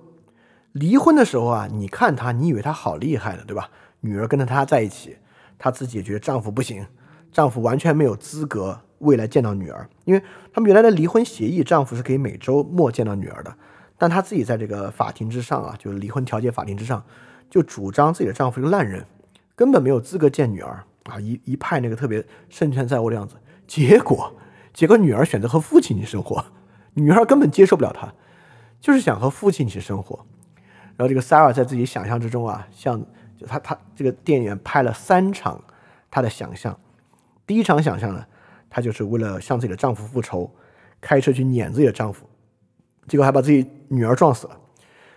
[0.73, 3.69] 离婚的时候啊，你看她，你以为她好厉害的，对吧？
[4.01, 5.19] 女儿跟着她在一起，
[5.59, 6.87] 她自己也觉得丈夫不行，
[7.33, 13.55] 丈夫完全没有资格未来见到女儿，因为他们原来的离婚协议，丈夫是可以每周末见到女儿的，
[13.97, 17.03] 但她自己在这个法庭之上啊，就是离婚调解法庭之上，
[17.49, 19.05] 就主张自己的丈夫是个烂人，
[19.55, 20.85] 根本没有资格见女儿。
[21.05, 23.35] 啊，一一派那个特别胜券在握的样子。
[23.67, 24.33] 结果，
[24.73, 26.45] 结果女儿选择和父亲一起生活，
[26.93, 28.13] 女儿根本接受不了他。
[28.81, 30.25] 就是想和父亲一起生活，
[30.97, 33.01] 然后这个 Sara 在自己想象之中啊，像
[33.37, 35.59] 就他他这个电影拍了三场
[36.11, 36.79] 他的想象，
[37.51, 38.25] 第一场想象呢，
[38.71, 40.49] 她就是为了向自己的丈夫复仇，
[41.01, 42.25] 开车去撵自己的丈夫，
[43.09, 44.57] 结果还把自己女儿撞死了。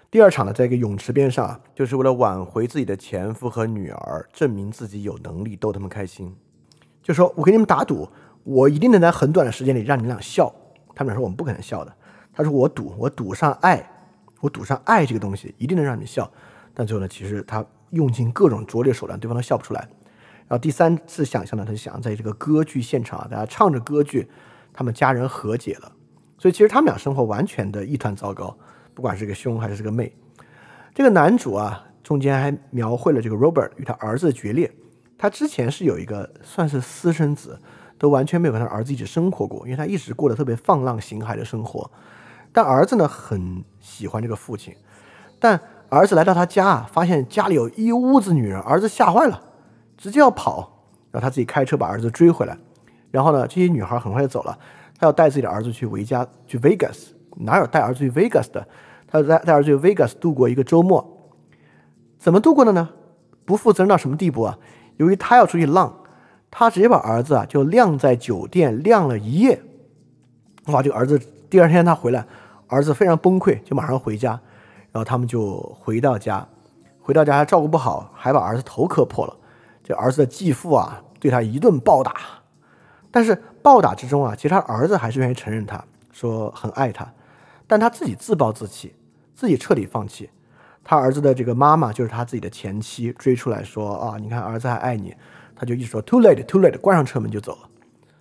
[0.09, 6.35] 第二场呢，在一个泳池边上，就是为了挽回自己的前夫和女儿，证明自己有能力逗他们开心，
[7.03, 8.09] 就说我给你们打赌，
[8.43, 10.51] 我一定能在很短的时间里让你们俩笑。
[10.95, 11.95] 他们俩说我们不可能笑的。
[12.33, 13.87] 他说：“我赌，我赌上爱，
[14.41, 16.27] 我赌上爱这个东西一定能让你笑。”
[16.73, 19.87] 但最后呢，其实他用尽各种拙劣手段，对方都笑不出来。
[20.53, 24.29] 然后第三次想象呢，他就想在这个歌剧现场啊，大家唱着歌剧，
[24.71, 25.91] 他们家人和解了。
[26.37, 28.55] 所以其实他们俩生活完全的一团糟糕，
[28.93, 30.15] 不管是个兄还是个妹。
[30.93, 34.71] 这个男主啊，中间还描绘了这个 Robert 与他儿子的决裂。
[35.17, 37.59] 他之前是有一个算是私生子，
[37.97, 41.89] 都完全没有跟他儿子一起生活过，因为他一直过得特别放浪形骸的生活。
[42.51, 44.75] 但儿子呢很喜欢这个父亲，
[45.39, 45.59] 但
[45.89, 49.41] 儿子来到他家啊，发现家里有一屋子女人，儿子吓坏了，
[50.03, 50.69] 直接要跑，
[51.11, 52.57] 然后他自己开车把儿子追回来，
[53.09, 54.59] 然后呢，这些女孩很快就走了，
[54.99, 58.67] 他要带自己的儿子去维加去 Vegas，哪有带儿子去 Vegas 的？
[59.07, 61.31] 他带带儿子去 Vegas 度过一个周末，
[62.19, 62.89] 怎么度过的呢？
[63.45, 64.59] 不负责任到什么地步啊？
[64.97, 66.01] 由于他要出去浪，
[66.51, 69.61] 他直接把儿子啊就晾在酒店晾了一夜，
[70.65, 71.17] 哇，这个儿子
[71.49, 72.25] 第二天他回来。
[72.67, 74.31] 儿子非常崩溃，就马上回家，
[74.91, 76.45] 然后他们就回到家，
[76.99, 79.37] 回到家还照顾不好，还把儿子头磕破了。
[79.83, 82.15] 这儿子的继父啊，对他一顿暴打，
[83.11, 87.13] 但是暴打之中啊，其实他儿子还是愿意承认，他说很爱他，
[87.67, 88.95] 但他自己自暴自弃，
[89.35, 90.29] 自己彻底放弃。
[90.83, 95.15] 他儿子的这个妈妈就是他自己的前妻，追出来说啊，你看儿子还爱你，
[95.55, 97.69] 他就一直说 too late too late，关上车门就走了。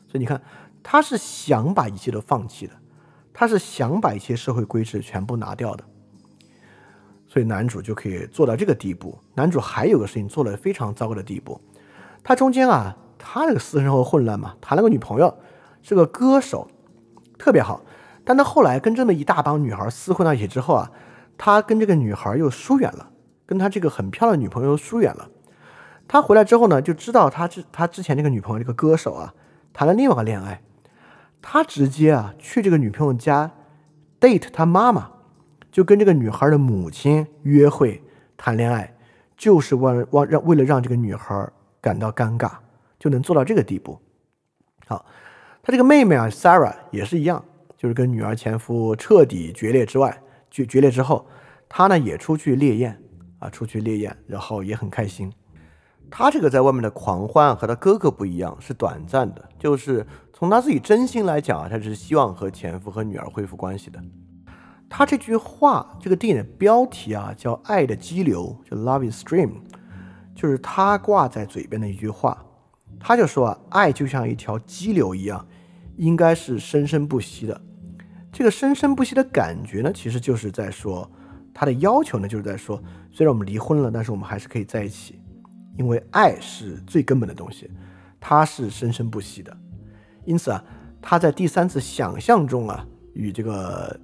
[0.06, 0.40] 所以你看，
[0.82, 2.72] 他是想把一切都放弃的。
[3.32, 5.84] 他是想把一些社会规制全部拿掉的，
[7.32, 9.18] 所以男主就可以做到这个地步。
[9.32, 11.58] 男主还有个事情做了非常糟糕的地步，
[12.22, 15.34] 他中间啊，他这个私生活混乱嘛，谈了个女朋友，
[15.80, 16.68] 是个歌手，
[17.38, 17.80] 特别好。
[18.22, 20.92] 但他后来跟这么一大帮女孩厮混到一起之后啊，
[21.38, 23.08] 他跟这个女孩又疏远了，
[23.46, 25.30] 跟他这个很漂亮的女朋友疏远了。
[26.06, 29.32] 他回来之后呢，就知道他之他之前那个女朋友这个歌手啊，
[29.72, 30.60] 谈了另外一个恋爱，
[31.40, 33.52] 他直接啊去这个女朋友家
[34.20, 35.11] date 他妈妈，
[35.72, 38.00] 就跟这个女孩的母亲约会
[38.36, 38.94] 谈恋爱，
[39.36, 42.52] 就是为为让为了让这个女孩感到尴尬，
[42.98, 43.98] 就能做到这个地步。
[44.86, 45.04] 好，
[45.62, 47.42] 他这个妹妹啊，Sarah 也是一样，
[47.76, 51.26] 就是跟女儿前夫彻底决裂之外，决决裂之后，
[51.68, 53.02] 她呢也出去猎艳
[53.38, 55.32] 啊，出去猎艳，然后也很开心。
[56.10, 59.48] 他这个在外面的狂欢和他哥哥不一样，是短暂的。
[59.58, 63.98] 就是从他自己真心来讲啊，他只是希望和前夫和女儿恢复关系的。
[64.94, 69.52] 他这句话，这个电影的标题啊叫《爱的激流》，就 Love is Stream，
[70.34, 72.44] 就是他挂在嘴边的一句话。
[73.00, 75.46] 他就说啊，爱就像一条激流一样，
[75.96, 77.58] 应该是生生不息的。
[78.30, 81.10] 这个生生不息的感觉呢，其实就是在说
[81.54, 82.78] 他的要求呢，就是在说，
[83.10, 85.18] 虽然我们离婚了，但是我们还是可以在一起。
[85.78, 87.70] 因为爱是最根本的东西，
[88.20, 89.56] 它是生生不息的。
[90.26, 90.62] 因此啊，
[91.00, 93.98] 他在第三次想象中啊，与这个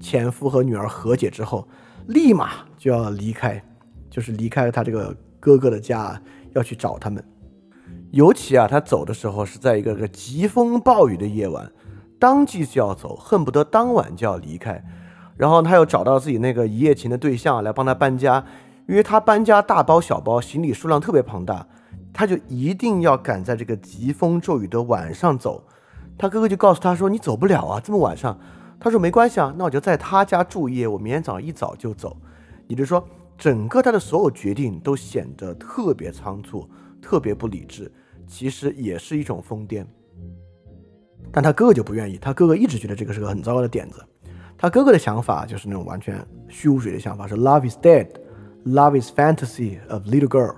[0.00, 1.68] 前夫和女儿和解之后，
[2.06, 3.62] 立马就要离开，
[4.10, 6.20] 就是离开他这个哥哥的家，
[6.54, 7.22] 要去找他们。
[8.10, 11.70] 尤其啊，他走的时候是在一个个疾风暴雨的夜晚，
[12.18, 14.82] 当即就要走，恨不得当晚就要离开。
[15.36, 18.44] 然后他又找到自己那个一夜情的对象来帮他搬家。
[18.88, 21.64] 因为他搬家大包小包，行李数量特别庞大，
[22.12, 25.62] 他就一定要赶在这个疾风骤雨的晚上走。
[26.18, 28.36] 他哥哥就告诉他说：“你走不了啊，这么晚上。”
[28.80, 32.16] 他说：“没关系啊，那我就在他家住一夜，我明天早上一早就走。”
[32.66, 36.68] 也就是说，整个他的所有决定都显得特别仓促，
[37.02, 37.92] 特别不理智，
[38.26, 39.84] 其实也是一种疯癫。
[41.30, 44.02] 但他哥哥就不愿意，他哥哥一直觉得这个是个很糟糕的点子。
[44.56, 48.08] 他哥哥的想法就是那种完全虚无主义的想法，是 “Love is dead”。
[48.66, 50.54] Love is fantasy of little girl，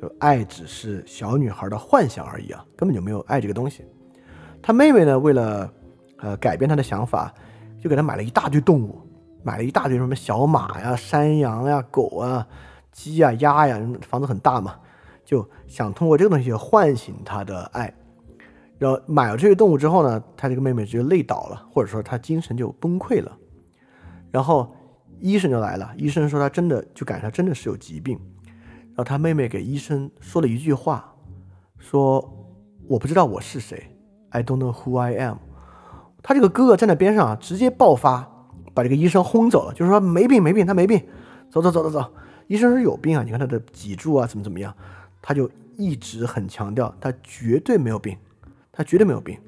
[0.00, 3.84] 就爱只是小女孩的幻想而已啊，根本就没有爱这个东西。
[4.62, 5.70] 他妹妹呢，为了
[6.16, 7.34] 呃改变他的想法，
[7.84, 8.98] 就给他买了一大堆动物，
[9.42, 12.48] 买了一大堆什么小马呀、山羊呀、狗啊、
[12.90, 14.74] 鸡呀、鸭呀，房子很大嘛，
[15.22, 17.92] 就想通过这个东西唤醒他的爱。
[18.78, 23.36] 然后买了这些动物之后呢，他这个妹妹就累倒了，或者说他精神就崩溃了，
[24.30, 24.74] 然后。
[25.20, 28.18] 医生就来了，医生说他真的就感觉他真的是有疾病，
[28.88, 31.14] 然后他妹妹给医生说了一句话，
[31.78, 32.20] 说
[32.88, 33.96] 我不知道我是谁
[34.30, 35.36] ，I don't know who I am。
[36.26, 38.26] 他这个哥哥站在边上啊，直接爆发，
[38.72, 41.06] 把这个医生轰走了，就是说没病没病，他没病，
[41.50, 42.12] 走走走走走。
[42.46, 44.74] 医生说有病啊，你看他的脊柱啊怎么怎么样，
[45.20, 48.16] 他就一直很强调他绝对没有病，
[48.72, 49.38] 他绝对没有病。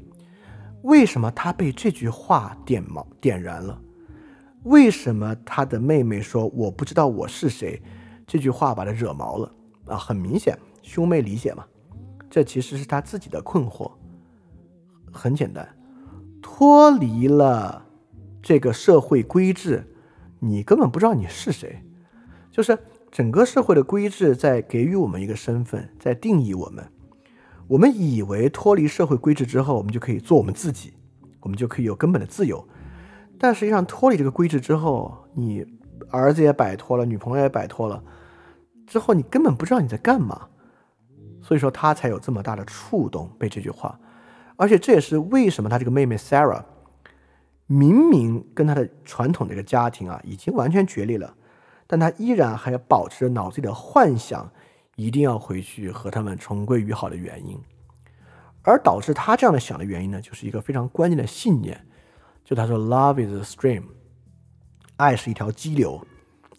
[0.83, 3.81] 为什么他被这句话点毛点燃了？
[4.65, 7.83] 为什么他的妹妹说我不知道我是谁？
[8.27, 9.53] 这句话把他惹毛了
[9.87, 9.97] 啊！
[9.97, 11.65] 很明显，兄妹理解嘛。
[12.29, 13.91] 这其实是他自己的困惑。
[15.13, 15.67] 很简单，
[16.49, 17.87] 脱离了
[18.41, 19.85] 这个社会规制，
[20.39, 21.83] 你根本不知道你是谁。
[22.53, 22.79] 就是
[23.11, 26.87] 整个社会的规制在给予我们一个身份，在定义我们。
[27.67, 30.95] 我们以为脱离社会规制之后，我们就可以做我们自己，
[31.41, 32.65] 我们就可以有根本的自由。
[33.41, 35.67] 但实际上，脱离这个规制之后，你
[36.11, 38.01] 儿子也摆脱了，女朋友也摆脱了，
[38.87, 40.47] 之后你根本不知道你在干嘛，
[41.43, 43.99] 所以说他才有这么大的触动被这句话，
[44.57, 46.65] 而且这也是为什么他这个妹妹 Sarah
[47.67, 51.35] 明明跟他的传统这个家庭啊已经完全决裂了，
[51.87, 54.51] 但他依然还要保持着脑子里的幻想，
[54.95, 57.59] 一定要回去和他们重归于好的原因，
[58.63, 61.87] 而导致他这样的想的原因呢，就是一个非常关键的信念。
[62.45, 63.83] 就他说，Love is a stream，
[64.97, 66.07] 爱是一条激流，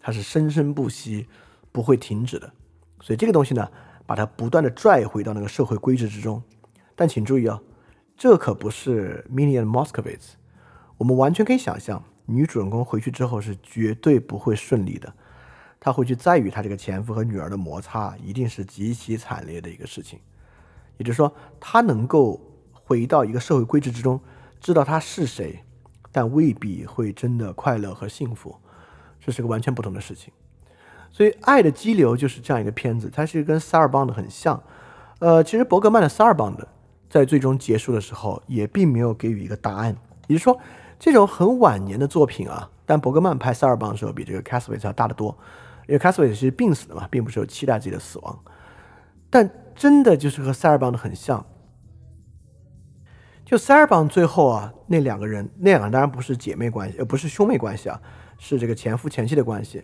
[0.00, 1.26] 它是生生不息，
[1.72, 2.52] 不会停止的。
[3.00, 3.66] 所以这个东西呢，
[4.04, 6.42] 把它不断的拽回到那个社会规制之中。
[6.94, 7.58] 但请注意啊，
[8.18, 10.32] 这可不是 Minion Moscovitz。
[10.96, 15.14] 我们完全可以想象，女主人公回去之后是绝对不会顺利的。
[15.78, 20.18] 她回去再与她这个前夫和女儿的摩擦，一定是极其惨烈的一个事情。
[20.96, 22.40] 也就是说，她能够
[22.72, 24.20] 回到一个社会规制之中，
[24.60, 25.60] 知道她是谁。
[26.10, 28.56] 但未必会真的快乐和幸福，
[29.20, 30.32] 这是个完全不同的事情。
[31.12, 34.60] 所以，《爱的激流》就是这样一个片子，它是跟《萨尔邦的很像。
[35.20, 36.66] 呃，其实伯格曼的《萨尔邦的
[37.08, 39.96] 在最终结束的时候也并没有给予一个答案。
[40.26, 40.58] 也就是说，
[40.98, 45.36] 这种很晚年的作品啊，但伯格曼拍《塞尔邦的时候比这个 c a s 卡 w 韦 y 要大得多，
[45.86, 48.38] 因为 c a s 卡 w 韦 y 是病死的嘛，并不是有期待自己的死亡。
[49.30, 51.44] 但真的就是和《塞尔邦的很像。
[53.44, 57.98] 就塞尔邦最后啊，那两个人，那两个人当然不是姐妹关系，呃，不是兄妹关系啊，
[58.38, 59.82] 是这个前夫前妻的关系。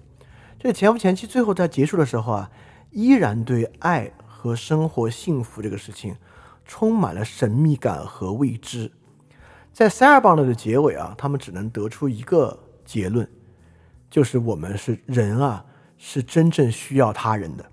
[0.59, 2.51] 这个前夫前妻最后在结束的时候啊，
[2.91, 6.15] 依然对爱和生活幸福这个事情
[6.65, 8.91] 充满了神秘感和未知。
[9.73, 13.29] 在 Sara bond 的结尾啊，他们只能得出一个结论，
[14.09, 15.65] 就是我们是人啊，
[15.99, 17.65] 是真正需要他人的，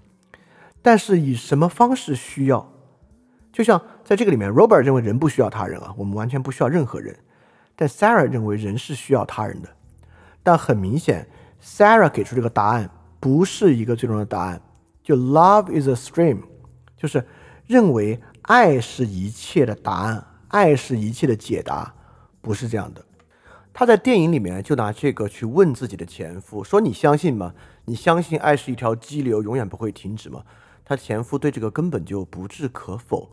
[0.82, 2.72] 但是以什么方式需要？
[3.52, 7.16] 就像在这个里面，Robert 认为人不需要他人啊，我们完全不需要任何人，
[7.76, 9.70] 但 Sarah 认为人是需要他人的。
[10.42, 11.28] 但很明显
[11.62, 12.90] ，Sarah 给出这个答案
[13.20, 14.62] 不是一个最终的答案，
[15.04, 16.40] 就 Love is a stream，
[16.98, 17.24] 就是
[17.68, 20.28] 认为爱是一切的答案。
[20.50, 21.94] 爱是一切的解答，
[22.42, 23.06] 不是这样的。
[23.74, 27.54] 他在电影里面就拿这个去问自己的前夫，说：“你相信吗？
[27.86, 30.44] 你相信爱是一条激流，永远不会停止吗？”
[30.84, 33.32] 他前夫对这个根本就不置可否。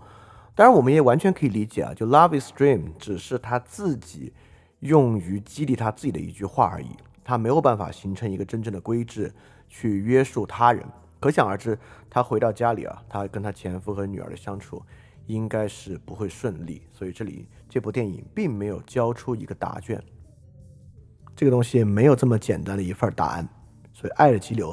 [0.54, 4.32] 当然，我们也完全可以理解啊，就 “love is dream” 只是他自己
[4.78, 6.90] 用于激励他自己的一句话而已，
[7.24, 9.34] 他没有办法形成一个真正的规制
[9.68, 10.84] 去约束他人。
[11.18, 11.76] 可想而知，
[12.08, 14.80] 他回到家里啊，他跟他前夫和女儿的相处。
[15.28, 20.02] 应该是不会顺利，所以这里这部电影并没有交出一个答卷，
[21.36, 23.48] 这个东西没有这么简单的一份答案。
[23.92, 24.72] 所以《爱的激流》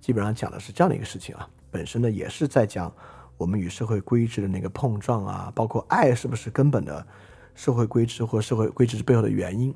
[0.00, 2.92] 基本上讲的是这样的一个事情啊，本身呢也是在讲
[3.36, 7.06] 我们与社会规制的那个碰撞啊，包括爱是不是根本的
[7.54, 9.74] 社会规制或社会规制背后的原因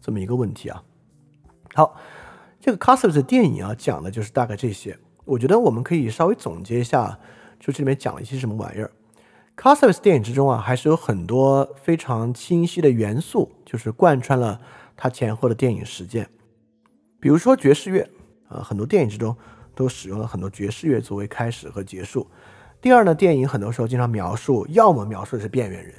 [0.00, 0.82] 这么一个问题啊。
[1.74, 1.96] 好，
[2.60, 7.18] 这个 c a s t e 的电影啊讲的就是大概这些，我觉得我们可以稍微总结一下，
[7.58, 8.90] 就这里面讲了一些什么玩意儿。
[9.56, 14.60] C a s a v e s 电影之中啊，还是有很多非常清晰的元素，就是贯穿了
[14.96, 16.28] 他前后的电影实践。
[17.20, 18.08] 比如说爵士乐，
[18.48, 19.34] 啊，很多电影之中
[19.74, 22.26] 都使用了很多爵士乐作为开始和结束。
[22.80, 25.94] 第二呢，电影很多时候经常描述，要么描述的是边缘人，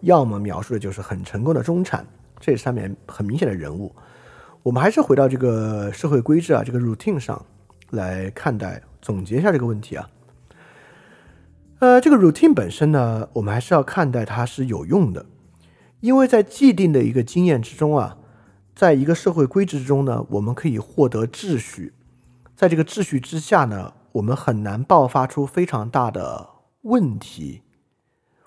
[0.00, 2.06] 要么描述的就是很成功的中产，
[2.38, 3.94] 这上面很明显的人物。
[4.62, 7.44] 我们还是回到这个社会规制啊，这个 routine 上
[7.90, 10.08] 来看待，总结一下这个问题啊。
[11.82, 15.26] 呃，这个 routine 本身呢，我们还是要看待它是有用的，
[15.98, 18.18] 因为在既定的一个经验之中啊，
[18.72, 21.92] 在一个社会规制之中呢，我们可以获得秩序，
[22.54, 26.50] 在这个秩序之下呢，我们很难爆发出非常大的
[26.82, 27.62] 问题，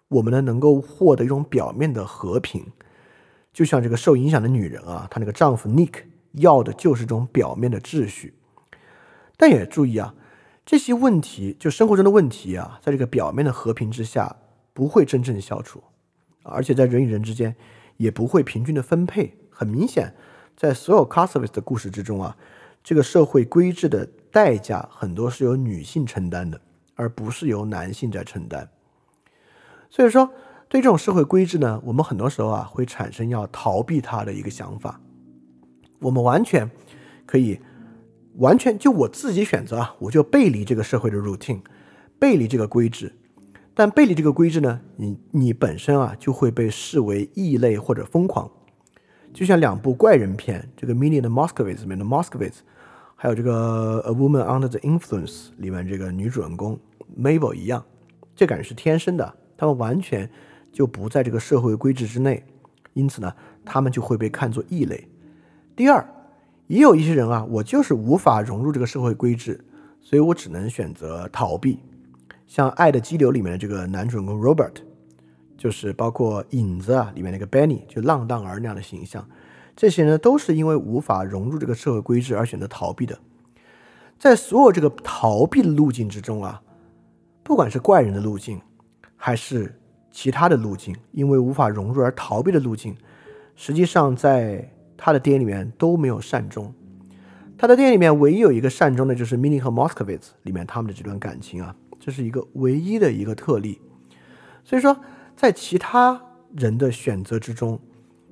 [0.07, 2.65] 我们呢能够获得一种表面的和平，
[3.51, 8.33] 就像这个受影响的女人啊，她那个丈夫 Nick 要的就是这种表面的秩序，
[9.35, 10.15] 但也注意啊。
[10.65, 14.35] 这些问题，就生活中的问题啊，在这个表面的和平之下，
[14.73, 15.83] 不会真正消除，
[16.41, 17.55] 而且在人与人之间
[17.97, 19.37] 也不会平均的分配。
[19.51, 20.15] 很明显，
[20.57, 22.35] 在所有 c a s a v e s 的故事之中啊，
[22.83, 26.59] 这个社会规制的代价很多是由女性承担的，
[26.95, 28.67] 而不是由男性在承担。
[29.91, 30.31] 所以说，
[30.67, 34.99] 对这种社会规制呢，我们很多时候啊，会产生要逃避它的一个想法。
[35.99, 36.71] 我们完全
[37.27, 37.59] 可以。
[38.37, 41.61] 完全就我自己选择啊，我就背离这个社会的 routine，
[42.19, 43.13] 背离这个规制。
[43.73, 48.49] 但背离这个规制呢，你你本身啊就会被视为异类或者疯狂。
[49.33, 52.55] 就像两部怪人片，这个《m i n i 的 Moscowitz》里面的 Moscowitz，
[53.15, 56.79] 还有这个《A Woman Under the Influence》里面这个女主人公
[57.17, 57.83] Mabel 一样，
[58.33, 60.29] 这感觉是天生的，他们完全
[60.71, 62.43] 就不在这个社会规制之内，
[62.93, 63.33] 因此呢，
[63.65, 65.07] 他们就会被看作异类。
[65.75, 66.05] 第二。
[66.67, 69.63] 也有一些人啊，我就是无法融入这个社会规制，
[69.99, 71.79] 所以我只能选择逃避。
[72.47, 74.73] 像《爱的激流》里面的这个男主人公 Robert，
[75.55, 79.27] 就是包括《影子》啊里面那个 Benny，就浪荡儿那样的形象，
[79.75, 83.15] 这些呢都是因为无法融入这个社会规制而选择逃避的。
[84.17, 86.61] 在所有这个逃避的路径之中啊，
[87.43, 88.59] 不管是怪人的路径，
[89.15, 89.79] 还是
[90.11, 92.95] 其他的路径，因为无法融入而逃避的路径，
[93.55, 94.71] 实际上在。
[94.97, 96.73] 他的电影里面都没有善终，
[97.57, 103.81] 他的电影里面唯一有一个善终的，就是 Mini 和 Moscowitz 里面他们的这段感情啊，这是一个唯一的一个特例。
[104.63, 104.97] 所以说，
[105.35, 106.21] 在其他
[106.55, 107.79] 人的选择之中，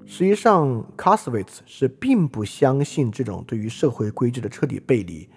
[0.05, 5.29] 实际上 c a s w i t z 是并不相信这种对于社会规制的彻底背离，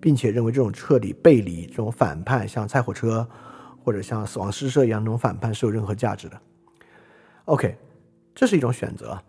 [0.00, 3.28] 并且认为这种彻底背离、这种反叛，像菜火车
[3.84, 6.40] 或者像死亡诗社一样那种反叛是有任何价值的。
[7.44, 7.76] OK，
[8.34, 9.20] 这是一种选择。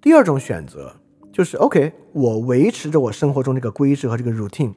[0.00, 0.94] 第二种选择
[1.30, 4.72] 就是 OK，我维持着我生活中这个规制和这个 routine，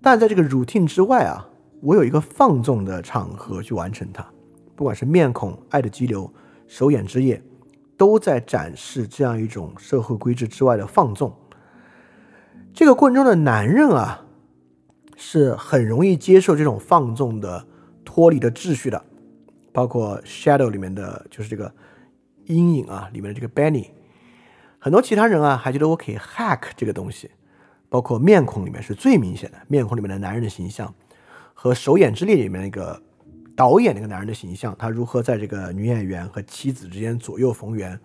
[0.00, 1.48] 但在这个 routine 之外啊，
[1.80, 4.26] 我有一个放纵的场合去完成它。
[4.74, 6.32] 不管是面孔、爱的激流、
[6.66, 7.40] 手眼之夜，
[7.96, 11.32] 都在展示这样一种社会规制之外的放纵。
[12.72, 14.24] 这个过程中的男人啊，
[15.14, 17.66] 是很容易接受这种放纵的、
[18.02, 19.04] 脱离的秩序的。
[19.72, 21.72] 包括 Shadow 里面的就是这个
[22.46, 23.88] 阴影啊，里面的这个 Benny。
[24.84, 27.30] 很多其他人啊，还觉得我可以 hack 这个东西，
[27.88, 30.92] 包括面孔里面是最明显的，面孔里面的男人的形象
[31.54, 33.00] 和《手眼之力》里面那个
[33.54, 37.96] 导演那个男人的形象，他如何在这个女演员和妻子之间左右逢源，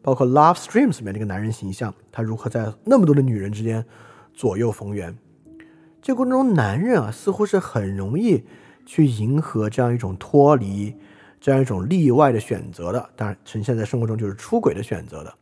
[0.00, 3.84] 包括《Love Streams》里面那个男人形象，他如何在那么多的女人之间
[4.32, 5.18] 左右逢源。
[6.00, 8.44] 这个过程中，男人啊似乎是很容易
[8.86, 10.94] 去迎合这样一种脱离、
[11.40, 15.34] 这样一种例外的选择的，当然呈现在生活中就是出轨的选择的。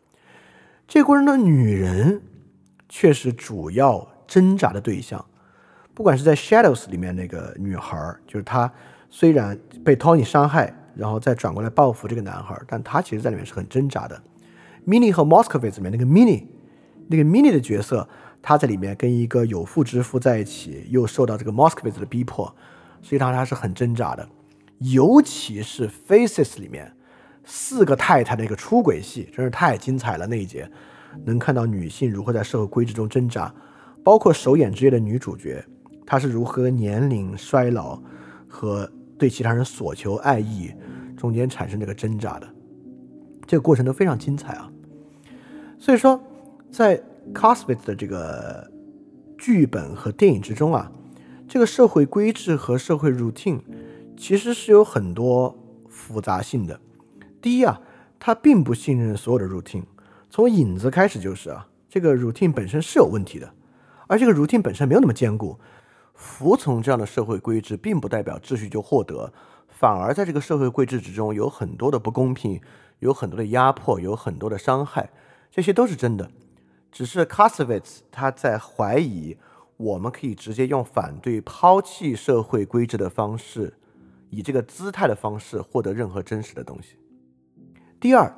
[0.89, 2.23] 这过程中，女人
[2.89, 5.23] 却是主要挣扎的对象。
[5.92, 8.73] 不管是在《Shadows》里面那个女孩，就是她
[9.10, 14.18] 虽然被 Tony 伤害，然后再转过来报复这个男孩，但她其实在里面是很挣扎的。
[14.86, 16.47] Mini 和 Moskovitz 里面那个 Mini，
[17.08, 18.08] 那个 Mini 的角色，
[18.41, 22.57] 她在里面跟一个有妇之夫在一起，又受到这个 Moskovitz 的逼迫，
[23.02, 24.26] 实际上她是很挣扎的。
[24.78, 26.94] 尤其是《Faces》里面
[27.51, 30.27] 四个太太的一个出轨戏，真是太精彩了。
[30.27, 30.70] 那一节
[31.25, 33.52] 能看到女性如何在社会规制中挣扎，
[34.05, 35.65] 包括首演之夜的女主角。
[36.07, 37.99] 她是如何年龄衰老
[38.47, 40.70] 和对其他人索求爱意
[41.17, 42.47] 中间产生这个挣扎的？
[43.47, 44.70] 这个过程都非常精彩啊！
[45.78, 46.23] 所以说，
[46.70, 46.97] 在
[47.35, 48.70] c o s w i t 的这个
[49.39, 50.93] 剧本和电影之中啊，
[51.49, 53.60] 这个社会规制和社会 routine
[54.18, 55.57] 其实是有很多
[55.89, 56.78] 复杂性的。
[57.49, 57.81] 第一啊，
[58.20, 59.85] 他并不信任所有的 routine，
[60.28, 63.51] 从影子开始就是啊，这个 routine 本身是有问题的，
[64.07, 65.59] 而这个 routine 本身没有那么坚固。
[66.12, 69.33] 服从这样的社会规制，并不代表秩序就获得，
[69.67, 72.60] 反而在这个社会规制之中有很多的不公平，
[72.99, 75.09] 有很多的压迫，有很多的伤害，
[75.51, 76.31] 这些都是真的。
[76.93, 79.39] 只是 k a s v i t z 他在怀疑，
[79.78, 83.73] 我们可以直接用反对、抛弃社会规制的方式，
[84.28, 86.97] 以这个姿态的方式获得任何真实的东西。
[88.01, 88.33] 第二，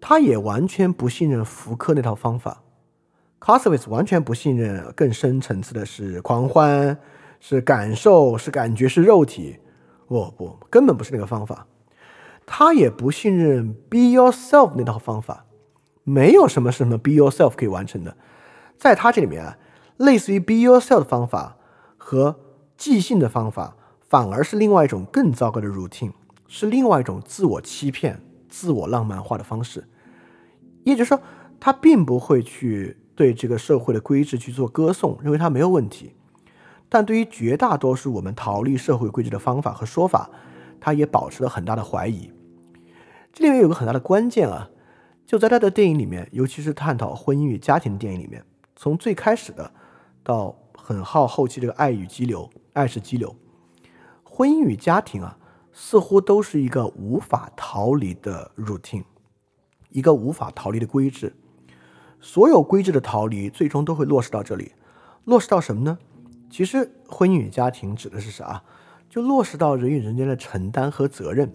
[0.00, 2.62] 他也完全不信任福柯那套方法。
[3.40, 6.98] c a s w i t z 完全不信任更深层次的是狂欢，
[7.40, 9.58] 是感受，是感觉，是肉体。
[10.06, 11.66] 不不，根本不是那个方法。
[12.46, 15.44] 他也不信任 Be Yourself 那套方法，
[16.02, 18.16] 没有什么什么 Be Yourself 可以完成的。
[18.76, 19.58] 在他这里面啊，
[19.98, 21.56] 类似于 Be Yourself 的方法
[21.96, 22.40] 和
[22.76, 23.76] 即兴的方法，
[24.08, 26.12] 反而是另外一种更糟糕的 routine，
[26.46, 29.88] 是另外一种自我欺骗、自我浪漫化的方式。
[30.84, 31.20] 也就是说，
[31.60, 32.96] 他并不会去。
[33.18, 36.12] 对这个社会的规制去做歌颂，认为它没有问题，
[36.88, 40.30] 但对于绝大多数我们逃离社会规制的方法和说法，
[40.80, 42.30] 他也保持了很大的怀疑。
[43.32, 44.70] 这里面有个很大的关键啊，
[45.26, 48.44] 就在他的电影里面，尤其是探讨婚姻与家庭的电影里面，
[48.76, 49.72] 从最开始的
[50.22, 53.34] 到很好后期这个爱与激流，爱是激流，
[54.22, 55.37] 婚姻与家庭啊，
[55.80, 59.04] 似乎都是一个无法逃离的 routine，
[59.90, 61.32] 一个无法逃离的规制。
[62.20, 64.72] 所有规制的逃离，最终都会落实到这里，
[65.24, 65.96] 落实到什么呢？
[66.50, 68.60] 其实，婚姻与家庭指的是啥？
[69.08, 71.54] 就落实到人与人间的承担和责任。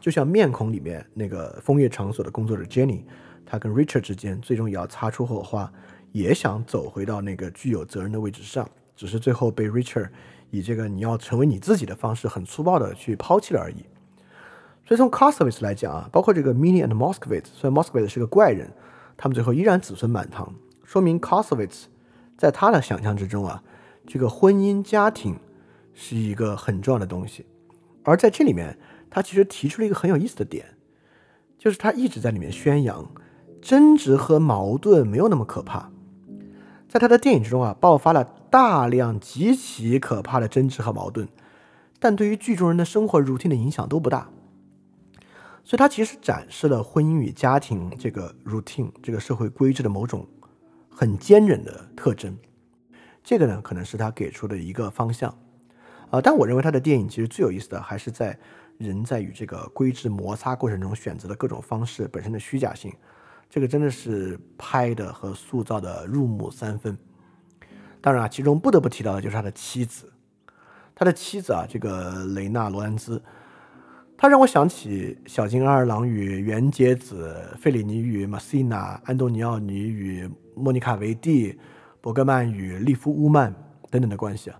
[0.00, 3.04] 就像《面孔》里面那个风月场所的工作者 Jenny，
[3.46, 5.72] 她跟 Richard 之间最终也要擦出火花，
[6.10, 10.10] 也想走回到那个具有责任的位置上，只是最后被 Richard
[10.52, 13.84] 以这个你要成为你自己的方式，很粗暴的去抛弃了而已。
[14.86, 18.70] 所以从 c o s t v i t z 来讲啊，包括这个 Mini and Moskowitz，虽然 Moskowitz 是个怪人。
[19.14, 21.86] 他们最后依然子孙满堂，说明 k o s w i t z
[22.36, 23.62] 在他的想象之中啊，
[24.04, 25.36] 这个婚姻家庭
[25.94, 27.46] 是一个很重要的东西。
[28.02, 28.76] 而在这里面，
[29.08, 30.74] 他其实提出了一个很有意思的点，
[31.56, 33.08] 就是他一直在里面宣扬
[33.60, 35.91] 争执和矛盾没有那么可怕。
[36.92, 41.26] 在他的电影之中啊，爆发了大量极其可怕的争执和矛盾，
[41.98, 44.28] 但对于剧中人的生活 routine 的影响都不大。
[45.64, 50.26] 所以，他其实展示了婚姻与家庭这个 routine 这个社会规制的某种
[50.90, 52.36] 很坚韧的特征。
[53.24, 55.34] 这个呢，可能是他给出的一个方向。
[56.10, 58.38] 啊，但我认为他的电影其实最有意思的还是在
[58.76, 62.92] 人在与这个规制摩擦过程中选择的各种方式本身的虚假性。
[63.54, 66.96] 这个真的是拍的和塑造的入木三分。
[68.00, 70.10] 当然啊，其中不得不提到的就是他的妻子。
[70.94, 73.22] 他的妻子啊，这个雷娜罗安兹。
[74.16, 81.58] 他让我想起小津二郎与原节子、费里尼与马西娜、安东尼奥尼与莫妮卡维蒂、
[82.00, 83.54] 伯格曼与利夫乌曼
[83.90, 84.58] 等等的关系啊，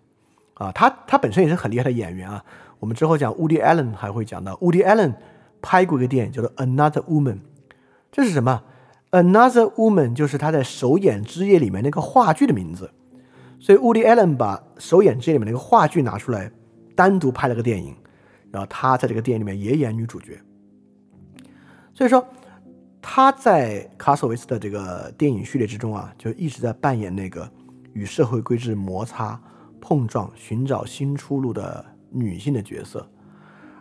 [0.54, 2.44] 啊，他他本身也是很厉害的演员啊。
[2.78, 5.14] 我们之后讲 Woody Allen 还会讲到，Woody Allen
[5.62, 7.36] 拍过一个电影叫做《Another Woman》，
[8.10, 8.64] 这是什么
[9.12, 12.90] ？Another Woman 就是他在《首演之夜》里面那个话剧的名字，
[13.60, 16.50] 所以 Woody Allen 把《首演之夜》里面那个话剧拿出来，
[16.96, 17.94] 单独拍了个电影。
[18.50, 20.38] 然后她在这个电影里面也演女主角，
[21.94, 22.22] 所以说
[23.00, 27.50] 她在卡索维斯的这个电影序列之中啊，就一直在扮演那个
[27.94, 29.40] 与社会规制摩擦、
[29.80, 33.08] 碰撞、寻找新出路的女性的角色，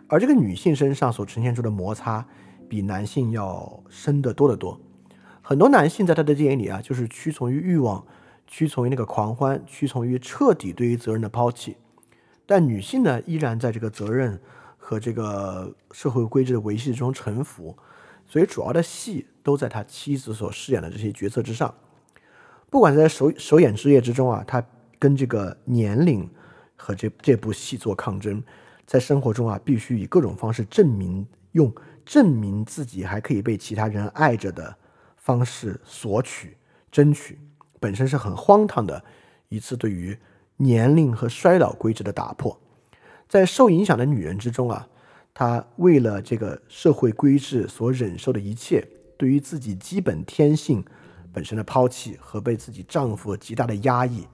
[0.08, 2.26] 而这个女性身上所呈现出的摩擦，
[2.66, 4.80] 比男性要深得多得多。
[5.52, 8.02] 很多男性在他的电影里啊，就是屈从于欲望，
[8.46, 11.76] 屈从于那个狂欢，屈从于彻底对于责任的抛弃。
[12.46, 14.40] 但女性呢，依然在这个责任
[14.78, 17.76] 和这个社会规制的维系中沉浮。
[18.26, 21.74] 所以主要的戏都在他妻子所饰演的这些角色之上。
[22.70, 24.64] 不管在首首演之夜之中啊，他
[24.98, 26.26] 跟这个年龄
[26.76, 28.42] 和这这部戏做抗争，
[28.86, 31.70] 在生活中啊，必须以各种方式证明，用
[32.06, 34.74] 证明自己还可以被其他人爱着的
[35.22, 36.58] 方式索取、
[36.90, 37.38] 争取，
[37.80, 39.02] 本身是很荒唐的
[39.48, 40.18] 一次对于
[40.58, 42.60] 年龄和衰老规制的打破。
[43.26, 44.86] 在受影响的女人之中啊。
[45.34, 48.86] 她为了这个社会规制所忍受的一切，
[49.16, 50.84] 对于自己基本天性
[51.32, 54.26] 本身的抛弃和被自己丈夫极大的压抑，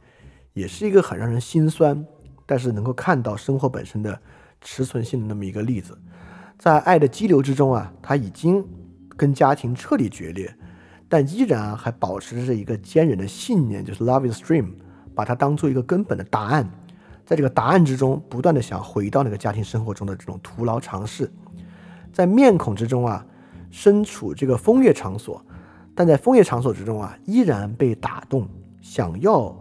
[0.55, 2.05] 也是一个很让人心酸，
[2.45, 4.21] 但是能够看到生活本身的
[4.61, 5.97] 持存性的那么一个例子。
[6.59, 8.67] 在爱的激流之中啊，她已经
[9.17, 10.53] 跟家庭彻底决裂，
[11.09, 14.73] 但依然还保持着一个坚韧的信念，就是 Love is dream，
[15.15, 16.69] 把它当做一个根本的答案。
[17.25, 21.31] 在这个答案之中，不断的想回到那个家庭生活中的这种徒劳尝试，
[22.13, 23.25] 在面孔之中啊，
[23.71, 25.45] 身处这个风月场所，
[25.95, 28.49] 但在风月场所之中啊，依然被打动，
[28.81, 29.55] 想要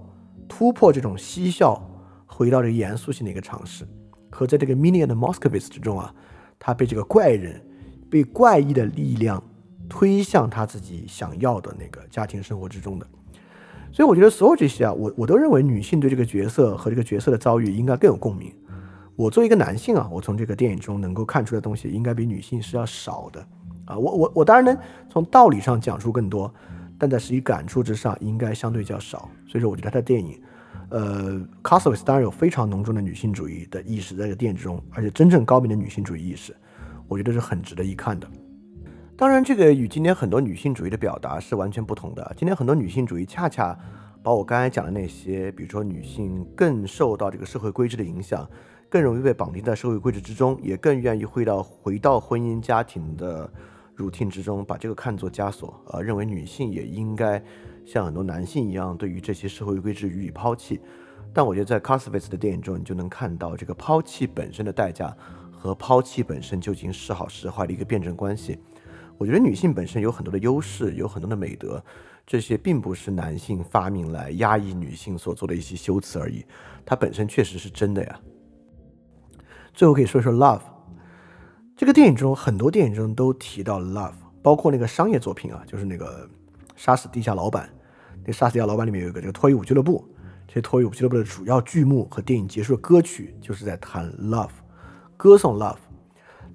[0.48, 1.82] 突破这种嬉笑，
[2.26, 3.85] 回到这个严肃性的一个尝试。
[4.30, 6.14] 和在这个 Mini and Moscowitz 之中啊，
[6.59, 7.61] 他被这个怪人，
[8.09, 9.43] 被怪异的力量
[9.90, 13.07] 推向他自己想要的那个家庭生活之中的。
[13.91, 18.53] 所以我觉得所有这些啊，我我都认为女性对这个角色和这个角色的遭遇应该更有共鸣。
[19.16, 23.48] 我作为一个男性啊，我从这个电影中能够看出的东西应该比女性是要少的
[23.85, 23.98] 啊。
[23.98, 24.77] 我我我当然能
[25.09, 26.53] 从道理上讲出更多，
[26.99, 29.30] 但在实际感触之上应该相对较少。
[29.48, 30.40] 所以说，我觉得他的电影，
[30.90, 36.56] 呃 c a s t l e s 当然有非常浓重的女性主义的意识在这个电影之中，而且真正高明的女性主义意识，
[37.07, 38.27] 我觉得是很值得一看的。
[39.20, 42.36] 当然，这个与今天很多女性主义的表达是完全不同的。
[42.38, 43.76] 今天很多女性主义恰恰
[44.22, 48.48] 把我刚才讲的那些，比如说女性更受到这个社会规制的影响，
[48.88, 53.52] 更容易被绑定在社会规制之中，也更愿意回到回到婚姻家庭的
[53.98, 57.44] routine 之中，把这个看作枷锁，呃，认为女性也应该
[57.88, 60.80] 像很多男性一样，对于这些社会规制予以抛弃。
[61.34, 65.12] 但我觉得在 c a s v i s 的电影中，你就能看到这个抛弃本身的代价
[65.52, 68.60] 和抛弃本身究竟是好是坏的一个辩证关系。
[69.18, 71.84] 我觉得女性本身有很多的优势，有很多的美德，
[72.26, 76.46] 这些并不是男性发明来压抑女性所做的一些修辞而已，
[76.86, 78.20] 它本身确实是真的呀。
[79.74, 80.62] 最后可以说说 love，
[81.76, 84.14] 这个电影中很多电影中都提到 love，
[84.44, 86.30] 包括那个商业作品啊，就是那个
[86.76, 87.70] 杀死地下老板，
[88.24, 90.08] 那杀死地下老板里面有一个这个脱衣舞俱乐部，
[90.48, 94.52] 这脱衣舞俱乐部的主要剧目和电影结束的歌曲就是在谈 love，
[95.18, 95.78] 歌颂 love。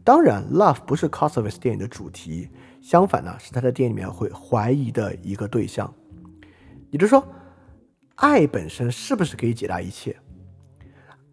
[0.05, 2.49] 当然，love 不是 c o s o v i s 电影的主题，
[2.81, 5.93] 相反呢，是他在电影里面会怀疑的一个对象。
[6.91, 7.25] 也就是说，
[8.17, 10.17] 爱本身是不是可以解答一切？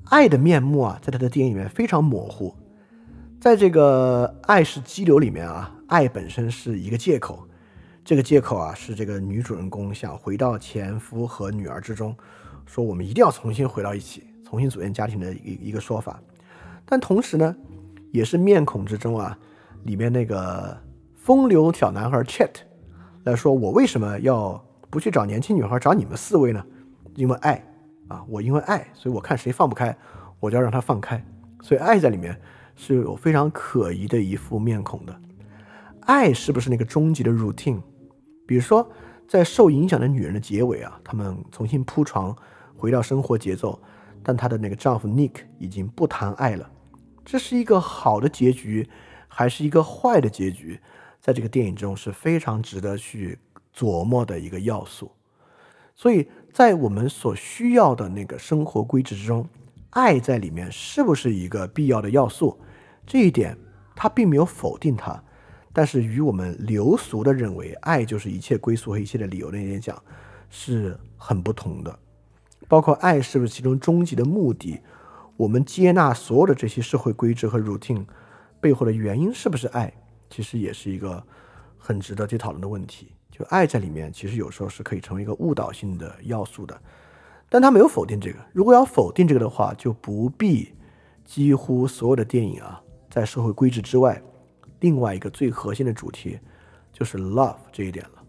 [0.06, 2.56] 爱的面目啊，在他的电影里面非常模糊。
[3.41, 7.48] 在这个《爱是激流》里面啊，爱本身是一个借口，
[8.06, 12.15] 这个借口啊，是这个女主人公想回到前夫和女儿之中，
[12.67, 16.22] 说我们一定要重新回到一起，重新组建家庭的一一个说法。
[16.85, 17.56] 但同时呢？
[18.11, 19.38] 也是面孔之中啊，
[19.83, 20.77] 里面那个
[21.15, 22.49] 风流小男孩 Chet
[23.23, 26.63] 来说，我为什么要不去找年轻女孩，找你们四位呢？
[27.15, 27.63] 因为爱
[28.07, 29.95] 啊，我因为爱，所以我看谁放不开，
[30.39, 31.23] 我就要让他放开。
[31.61, 32.39] 所以爱在里面
[32.75, 35.15] 是有非常可疑的一副面孔的。
[36.01, 37.81] 爱是不是那个终极的 routine？
[38.47, 38.89] 比如说，
[39.27, 42.35] 在受影响的女人的结尾啊，她们重新铺床，
[42.75, 43.79] 回到生活节奏，
[44.23, 46.67] 但她的那个丈夫 Nick 已经不谈爱了。
[47.32, 48.90] 这是一个好的结局，
[49.27, 50.80] 还是一个坏的结局？
[51.22, 53.38] 在这个电影中是非常值得去
[53.72, 55.11] 琢磨的一个要素。
[55.93, 59.48] 所以在我们所需要的那个生活规制之中，
[59.91, 62.59] 爱在里面是不是一个必要的要素？
[63.06, 63.56] 这一点
[63.95, 65.24] 他并没有否定它，
[65.72, 70.01] 但是与我们流俗的认为爱就是一切归宿和一切的理由那点讲
[70.49, 71.99] 是很不同的。
[72.67, 74.80] 包括爱是不是其中终极的目的？
[75.39, 78.05] 我们接纳所有的这些社会规制和 routine
[78.59, 79.93] 背后的原因是不是爱？
[80.29, 81.23] 其实也是一个
[81.77, 83.13] 很值得去讨论的问题。
[83.31, 86.77] 就爱在里面，其实有时候是可以成为一个误导性的要素的。
[87.47, 88.39] 但他没有否定这个。
[88.51, 90.73] 如果要否定这个的话，就不必
[91.23, 94.21] 几乎所有的电影啊，在社会规制之外，
[94.81, 96.37] 另外一个最核心的主题
[96.91, 98.21] 就是 love 这一点了。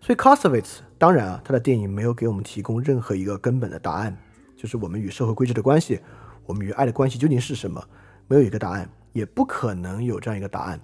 [0.00, 4.16] 所以 c o s o v i t z 当然啊，他的电影没有给我们提供任何一个根本的答案。
[4.60, 5.98] 就是我们与社会规制的关系，
[6.44, 7.82] 我们与爱的关系究竟是什么？
[8.28, 10.78] 没有一个答案，也不可能有这样一个答案。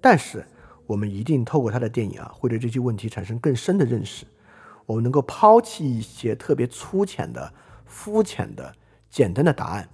[0.00, 0.44] 但是
[0.84, 4.26] 我们一定透过他的电影啊，会对这些问题产生更深的认识。
[4.84, 7.54] 我们能够抛弃一些特别粗浅的、
[7.86, 8.74] 肤浅的、
[9.08, 9.88] 简单的答案，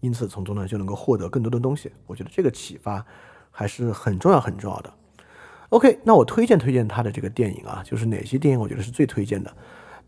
[0.00, 1.92] 因此从中呢就能够获得更多的东西。
[2.06, 3.04] 我觉得这个启发
[3.50, 4.90] 还是很重要、很重要的。
[5.68, 9.54] OK，那我推荐推荐他的这个电影啊，就是哪些电影我觉得是最推荐的。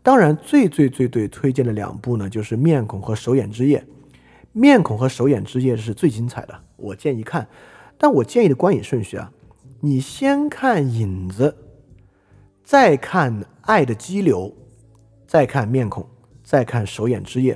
[0.03, 3.79] 当然，最最最最推荐的两部呢，就是《面孔》和《手眼之夜》。
[4.51, 7.47] 《面孔》和《手眼之夜》是最精彩的，我建议看。
[7.97, 9.31] 但我建议的观影顺序啊，
[9.79, 11.55] 你先看《影子》，
[12.65, 14.49] 再看《爱的激流》，
[15.25, 16.03] 再看《面孔》，
[16.43, 17.55] 再看《手眼之夜》，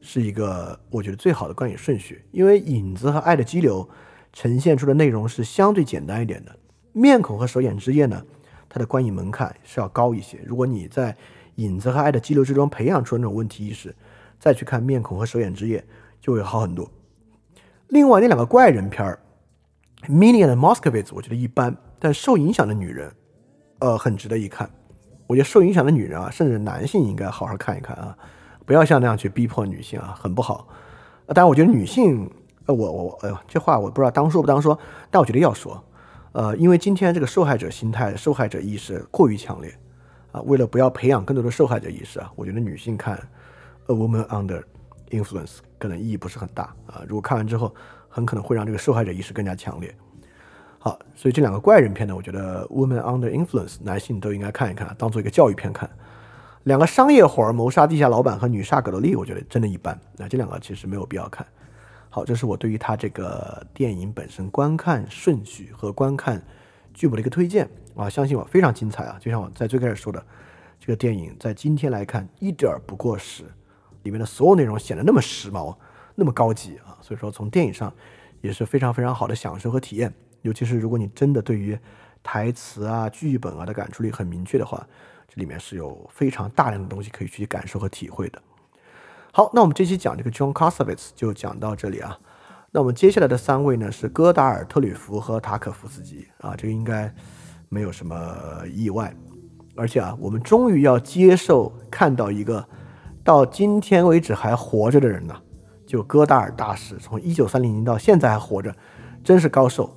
[0.00, 2.24] 是一个我觉得最好的观影顺序。
[2.32, 3.88] 因为《影子》和《爱的激流》
[4.32, 6.50] 呈现出的内容是相对简单一点的，
[6.92, 8.20] 《面孔》和《手眼之夜》呢，
[8.68, 10.40] 它的观影门槛是要高一些。
[10.44, 11.12] 如果你在
[11.56, 13.94] 《影子》和《爱的激流》之中培养出那种问题意识，
[14.38, 15.78] 再去看《面孔》和《手眼之夜》
[16.20, 16.90] 就会好很多。
[17.88, 19.18] 另外那两个怪人片儿，
[20.10, 23.12] 《Minion》的 Moskovitz 我觉得一般，但受影响的女人。
[23.80, 24.70] 呃，很值得一看。
[25.26, 28.16] 我觉得受影响的女人啊，甚至男性应该好好看一看啊，
[28.64, 30.68] 不要像那样去逼迫女性啊，很不好。
[31.28, 32.30] 当然，我觉得女性，
[32.66, 34.78] 呃，我我，哎呦，这话我不知道当说不当说，
[35.10, 35.82] 但我觉得要说。
[36.32, 39.74] 呃，因为今天这个受害者心态、受害者意识过于强烈
[40.34, 43.16] 啊，为了不要培养更多的受害者意识啊，我觉得女性看
[43.86, 44.64] 《A Woman Under
[45.10, 45.46] Influence》
[45.78, 47.02] 可能意义不是很大啊。
[47.06, 47.72] 如果看完之后，
[48.08, 49.94] 很可能会让这个受害者意识更加强烈。
[50.80, 55.88] 好，所以这两个怪人片呢，我觉得《Woman Under Influence》男性都应该看一看，当做一个教育片看。
[56.64, 59.96] 两个商业活儿，谋杀地下老板和女煞葛罗丽，我觉得真的一般。
[60.16, 61.46] 那这两个其实没有必要看。
[62.10, 66.42] 好，这是我对于他这个电影本身观看顺序和观看
[66.92, 69.16] 剧本的一个推荐啊，相信我非常精彩啊！
[69.20, 70.24] 就像我在最开始说的，
[70.80, 73.44] 这个电影在今天来看一点儿不过时，
[74.02, 75.76] 里面的所有内容显得那么时髦、
[76.14, 77.92] 那么高级啊，所以说从电影上
[78.40, 80.12] 也是非常非常好的享受和体验。
[80.42, 81.78] 尤其是如果你真的对于
[82.22, 84.86] 台词啊、剧本啊的感触力很明确的话，
[85.28, 88.42] 这里面是有非常大量的东西可以去感受和体会的。
[89.32, 92.18] 好，那我们这期讲这个 John c a s a v i t s 就讲到这里啊。
[92.70, 97.12] 那我们接下来的三位呢是戈达尔、特吕弗和塔可夫斯基啊，这个应该
[97.74, 98.16] 没有什么
[98.72, 99.12] 意外。
[99.74, 102.64] 而且啊，我们终于要接受看到一个
[103.24, 105.42] 到今天为止还活着的人了，
[105.84, 108.72] 就戈达尔大师，从一九三零年到现在还活着，
[109.24, 109.90] 真是高寿。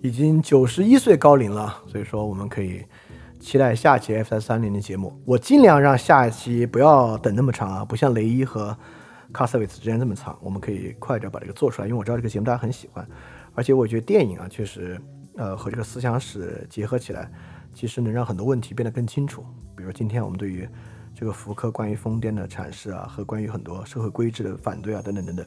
[0.00, 2.82] 已经九十一岁高龄了，所以说我们可以
[3.38, 5.12] 期待下期 F 三三零的节目。
[5.26, 8.74] 我尽量让下一期不要等那么长啊，不像雷伊和
[9.32, 13.06] 卡瑟维茨之间这么长，我们可以快点把这个做出来，因为我知道这个节目大家很喜欢，
[13.54, 14.98] 而且我觉得电影啊，确实
[15.38, 17.32] 呃和这个思想史结合起来，
[17.72, 19.42] 其实能让很多问题变得更清楚。
[19.74, 20.68] 比如今天我们对于
[21.14, 25.46] 这个福柯关于疯癫的阐释啊，和关于很多社会规制的反对啊，等等等等。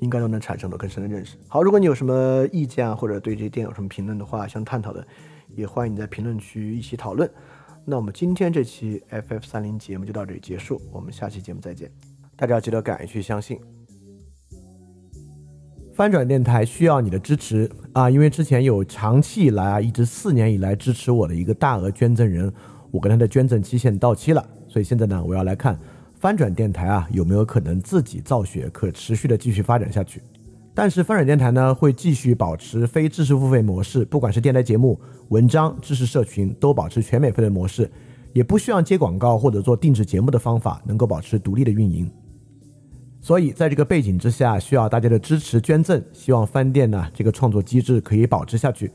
[0.00, 1.36] 应该都能产生到更深的认识。
[1.46, 5.06] 好，如果你有什么意见啊，或者对这些电影有什么评论的话，想探讨的，
[5.54, 7.30] 也欢迎你在评论区一起讨论。
[7.84, 11.92] 那我们今天这期 FF 三零节目就到这里结束，我们下期节目再见。
[12.34, 13.60] 大家要记得敢于去相信。
[16.00, 22.50] 翻转电台需要你的支持啊，因为之前有长期以来啊，一直四年以来支持我的一个大额捐赠人，
[22.90, 25.78] 我跟他的捐赠期限到期了，所以现在呢，我要来看。
[26.14, 30.22] 翻转电台啊，有没有可能自己造血，可持续的继续发展下去？
[30.74, 34.98] 但是翻转电台呢，会继续保持非知识付费模式，不管是电台节目、
[35.28, 37.90] 文章、知识社群，都保持全免费的模式，
[38.32, 42.10] 也不需要接广告或者做定制节目的方法，能够保持独立的运营。
[43.20, 48.90] 所以在这个背景之下，需要大家的支持捐赠，希望翻店呢这个创作机制可以保持下去。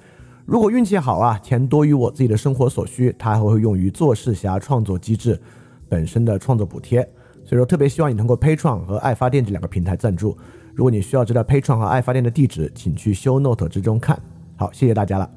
[0.46, 5.40] 如果运气好啊，钱多于我自己的生活所需，它还会用于做事侠创作机制。
[5.88, 7.00] 本身的创作补贴，
[7.46, 10.36] 所以说特别希望你通过 patron 和爱发电这两个平台赞助。
[10.74, 14.20] 如果你需要知道 patron 和爱发电的地址，请去修 Note 之中看。
[14.56, 15.30] 好，谢谢大家了。